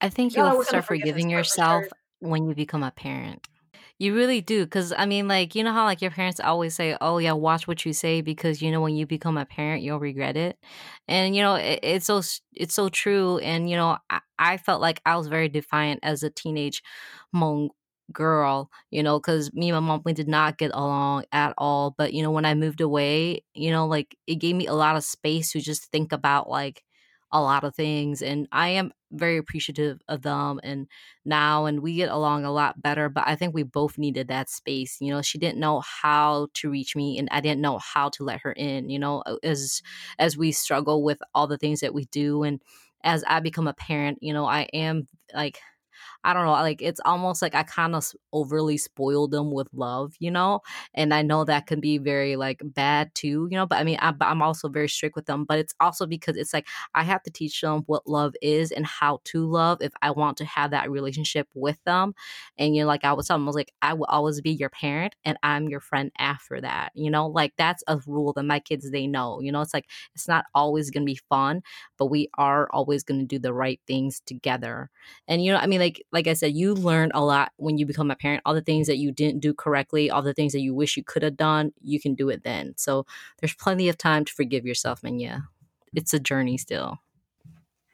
I 0.00 0.08
think 0.08 0.34
you'll 0.34 0.64
start 0.64 0.84
forgiving 0.84 1.30
yourself 1.30 1.84
sure. 1.84 1.90
when 2.20 2.48
you 2.48 2.54
become 2.54 2.82
a 2.82 2.90
parent. 2.90 3.46
You 3.98 4.14
really 4.14 4.40
do, 4.40 4.64
because 4.64 4.94
I 4.96 5.04
mean, 5.04 5.28
like 5.28 5.54
you 5.54 5.62
know 5.62 5.74
how 5.74 5.84
like 5.84 6.00
your 6.00 6.10
parents 6.10 6.40
always 6.40 6.74
say, 6.74 6.96
"Oh 7.02 7.18
yeah, 7.18 7.32
watch 7.32 7.68
what 7.68 7.84
you 7.84 7.92
say," 7.92 8.22
because 8.22 8.62
you 8.62 8.70
know 8.72 8.80
when 8.80 8.96
you 8.96 9.06
become 9.06 9.36
a 9.36 9.44
parent, 9.44 9.82
you'll 9.82 10.00
regret 10.00 10.38
it, 10.38 10.58
and 11.06 11.36
you 11.36 11.42
know 11.42 11.56
it, 11.56 11.80
it's 11.82 12.06
so 12.06 12.22
it's 12.54 12.74
so 12.74 12.88
true. 12.88 13.38
And 13.38 13.68
you 13.68 13.76
know, 13.76 13.98
I, 14.08 14.20
I, 14.38 14.56
felt 14.56 14.80
like 14.80 15.02
I 15.04 15.18
was 15.18 15.26
very 15.28 15.50
defiant 15.50 16.00
as 16.02 16.22
a 16.22 16.30
teenage 16.30 16.82
Hmong 17.34 17.68
girl, 18.12 18.70
you 18.90 19.02
know, 19.02 19.18
because 19.18 19.52
me 19.54 19.70
and 19.70 19.76
my 19.76 19.80
mom 19.94 20.02
we 20.04 20.12
did 20.12 20.28
not 20.28 20.58
get 20.58 20.70
along 20.74 21.24
at 21.32 21.54
all. 21.58 21.94
But 21.96 22.12
you 22.14 22.22
know, 22.22 22.30
when 22.30 22.44
I 22.44 22.54
moved 22.54 22.80
away, 22.80 23.44
you 23.54 23.70
know, 23.70 23.86
like 23.86 24.16
it 24.26 24.36
gave 24.36 24.56
me 24.56 24.66
a 24.66 24.74
lot 24.74 24.96
of 24.96 25.04
space 25.04 25.52
to 25.52 25.60
just 25.60 25.86
think 25.92 26.12
about 26.12 26.48
like 26.48 26.82
a 27.32 27.40
lot 27.40 27.62
of 27.64 27.74
things, 27.76 28.22
and 28.22 28.48
I 28.52 28.68
am 28.70 28.92
very 29.12 29.36
appreciative 29.38 30.00
of 30.08 30.22
them 30.22 30.60
and 30.62 30.86
now 31.24 31.64
and 31.66 31.80
we 31.80 31.94
get 31.96 32.08
along 32.10 32.44
a 32.44 32.52
lot 32.52 32.80
better 32.80 33.08
but 33.08 33.24
i 33.26 33.34
think 33.34 33.52
we 33.52 33.64
both 33.64 33.98
needed 33.98 34.28
that 34.28 34.48
space 34.48 34.98
you 35.00 35.12
know 35.12 35.20
she 35.20 35.36
didn't 35.36 35.58
know 35.58 35.80
how 35.80 36.46
to 36.54 36.70
reach 36.70 36.94
me 36.94 37.18
and 37.18 37.28
i 37.32 37.40
didn't 37.40 37.60
know 37.60 37.76
how 37.78 38.08
to 38.08 38.22
let 38.22 38.40
her 38.40 38.52
in 38.52 38.88
you 38.88 39.00
know 39.00 39.20
as 39.42 39.82
as 40.20 40.36
we 40.36 40.52
struggle 40.52 41.02
with 41.02 41.18
all 41.34 41.48
the 41.48 41.58
things 41.58 41.80
that 41.80 41.92
we 41.92 42.04
do 42.12 42.44
and 42.44 42.62
as 43.02 43.24
i 43.26 43.40
become 43.40 43.66
a 43.66 43.74
parent 43.74 44.16
you 44.22 44.32
know 44.32 44.44
i 44.46 44.60
am 44.72 45.08
like 45.34 45.58
I 46.24 46.32
don't 46.34 46.44
know, 46.44 46.52
like 46.52 46.82
it's 46.82 47.00
almost 47.04 47.42
like 47.42 47.54
I 47.54 47.62
kind 47.62 47.94
of 47.94 48.04
overly 48.32 48.76
spoiled 48.76 49.30
them 49.32 49.52
with 49.52 49.68
love, 49.72 50.14
you 50.18 50.30
know? 50.30 50.60
And 50.94 51.12
I 51.14 51.22
know 51.22 51.44
that 51.44 51.66
can 51.66 51.80
be 51.80 51.98
very 51.98 52.36
like 52.36 52.60
bad 52.64 53.14
too, 53.14 53.48
you 53.50 53.56
know? 53.56 53.66
But 53.66 53.78
I 53.78 53.84
mean, 53.84 53.98
I, 54.00 54.12
I'm 54.20 54.42
also 54.42 54.68
very 54.68 54.88
strict 54.88 55.16
with 55.16 55.26
them, 55.26 55.44
but 55.44 55.58
it's 55.58 55.74
also 55.80 56.06
because 56.06 56.36
it's 56.36 56.52
like 56.54 56.66
I 56.94 57.02
have 57.04 57.22
to 57.24 57.30
teach 57.30 57.60
them 57.60 57.82
what 57.86 58.06
love 58.06 58.34
is 58.42 58.70
and 58.72 58.86
how 58.86 59.20
to 59.24 59.46
love 59.46 59.78
if 59.82 59.92
I 60.02 60.10
want 60.10 60.36
to 60.38 60.44
have 60.44 60.70
that 60.72 60.90
relationship 60.90 61.48
with 61.54 61.78
them. 61.84 62.14
And, 62.58 62.74
you 62.74 62.82
know, 62.82 62.88
like 62.88 63.04
I 63.04 63.12
was 63.12 63.26
telling 63.26 63.42
them, 63.42 63.48
I 63.48 63.50
was 63.50 63.56
like, 63.56 63.72
I 63.82 63.94
will 63.94 64.06
always 64.06 64.40
be 64.40 64.50
your 64.52 64.70
parent 64.70 65.14
and 65.24 65.38
I'm 65.42 65.68
your 65.68 65.80
friend 65.80 66.10
after 66.18 66.60
that, 66.60 66.92
you 66.94 67.10
know? 67.10 67.26
Like 67.26 67.54
that's 67.56 67.82
a 67.88 67.98
rule 68.06 68.32
that 68.34 68.42
my 68.44 68.60
kids, 68.60 68.90
they 68.90 69.06
know, 69.06 69.40
you 69.40 69.52
know? 69.52 69.60
It's 69.60 69.74
like, 69.74 69.88
it's 70.14 70.28
not 70.28 70.44
always 70.54 70.90
going 70.90 71.02
to 71.02 71.10
be 71.12 71.20
fun, 71.28 71.62
but 71.98 72.06
we 72.06 72.28
are 72.38 72.68
always 72.72 73.02
going 73.02 73.20
to 73.20 73.26
do 73.26 73.38
the 73.38 73.52
right 73.52 73.80
things 73.86 74.20
together. 74.26 74.90
And, 75.28 75.42
you 75.44 75.52
know, 75.52 75.58
I 75.58 75.66
mean, 75.66 75.80
like, 75.80 75.89
like 76.12 76.26
I 76.26 76.34
said, 76.34 76.54
you 76.54 76.74
learn 76.74 77.10
a 77.14 77.24
lot 77.24 77.52
when 77.56 77.78
you 77.78 77.86
become 77.86 78.10
a 78.10 78.16
parent. 78.16 78.42
All 78.44 78.54
the 78.54 78.60
things 78.60 78.86
that 78.86 78.98
you 78.98 79.12
didn't 79.12 79.40
do 79.40 79.54
correctly, 79.54 80.10
all 80.10 80.22
the 80.22 80.34
things 80.34 80.52
that 80.52 80.60
you 80.60 80.74
wish 80.74 80.96
you 80.96 81.04
could 81.04 81.22
have 81.22 81.36
done, 81.36 81.72
you 81.80 82.00
can 82.00 82.14
do 82.14 82.28
it 82.28 82.44
then. 82.44 82.74
So 82.76 83.06
there's 83.40 83.54
plenty 83.54 83.88
of 83.88 83.98
time 83.98 84.24
to 84.24 84.32
forgive 84.32 84.66
yourself. 84.66 85.04
And 85.04 85.20
yeah, 85.20 85.40
it's 85.94 86.14
a 86.14 86.20
journey 86.20 86.58
still. 86.58 86.98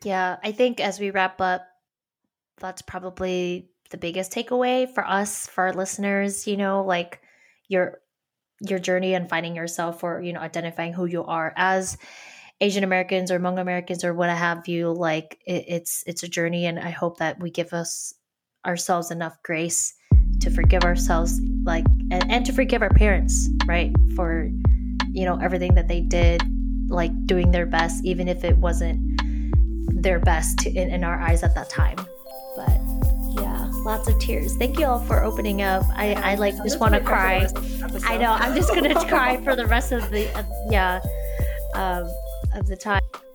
Yeah, 0.03 0.37
I 0.43 0.53
think 0.53 0.81
as 0.81 1.01
we 1.01 1.11
wrap 1.11 1.41
up, 1.41 1.67
that's 2.59 2.83
probably 2.83 3.71
the 3.91 3.99
biggest 3.99 4.33
takeaway 4.33 4.89
for 4.89 5.07
us, 5.07 5.47
for 5.47 5.65
our 5.65 5.73
listeners, 5.73 6.47
you 6.47 6.57
know, 6.57 6.85
like 6.85 7.21
your 7.69 8.01
your 8.61 8.79
journey 8.79 9.15
and 9.15 9.29
finding 9.29 9.55
yourself 9.55 10.03
or, 10.03 10.23
you 10.23 10.33
know, 10.33 10.41
identifying 10.41 10.93
who 10.93 11.05
you 11.05 11.25
are 11.25 11.53
as 11.57 11.99
Asian 12.61 12.85
Americans 12.85 13.31
or 13.31 13.39
Hmong 13.39 13.61
Americans 13.61 14.05
or 14.05 14.15
what 14.15 14.31
have 14.31 14.67
you. 14.67 14.93
Like 14.93 15.39
it, 15.47 15.65
it's 15.69 16.03
it's 16.07 16.23
a 16.23 16.29
journey, 16.29 16.67
and 16.67 16.79
I 16.79 16.91
hope 16.91 17.19
that 17.19 17.41
we 17.41 17.51
give 17.51 17.73
us 17.73 18.15
ourselves 18.67 19.11
enough 19.11 19.37
grace 19.43 19.95
to 20.41 20.51
forgive 20.51 20.83
ourselves 20.83 21.41
like 21.65 21.85
and, 22.11 22.31
and 22.31 22.45
to 22.45 22.53
forgive 22.53 22.83
our 22.83 22.91
parents 22.91 23.49
right 23.67 23.95
for 24.17 24.51
you 25.13 25.25
know 25.25 25.39
everything 25.41 25.75
that 25.75 25.87
they 25.87 26.01
did 26.01 26.43
like 26.89 27.13
doing 27.27 27.53
their 27.53 27.67
best 27.67 28.05
even 28.05 28.29
if 28.29 28.45
it 28.45 28.57
wasn't 28.59 29.01
their 30.03 30.19
best 30.19 30.59
to, 30.59 30.71
in, 30.71 30.91
in 30.91 31.05
our 31.05 31.19
eyes 31.21 31.43
at 31.43 31.55
that 31.55 31.71
time. 31.71 31.97
But 32.57 32.81
yeah 33.41 33.71
lots 33.85 34.09
of 34.09 34.19
tears. 34.19 34.57
Thank 34.57 34.79
you 34.79 34.87
all 34.87 35.01
for 35.01 35.23
opening 35.23 35.63
up. 35.63 35.85
I 35.95 36.15
i 36.15 36.35
like 36.35 36.57
just 36.65 36.81
want 36.81 36.95
to 36.95 37.01
cry. 37.01 37.47
i 38.05 38.17
know 38.17 38.33
i'm 38.33 38.55
just 38.55 38.75
gonna 38.75 38.95
cry 39.09 39.43
for 39.45 39.55
the 39.55 39.67
rest 39.67 39.93
of 39.93 40.11
the 40.11 40.29
uh, 40.37 40.43
yeah 40.71 41.01
um, 41.75 42.11
of 42.57 42.67
the 42.67 42.77
time 42.77 43.26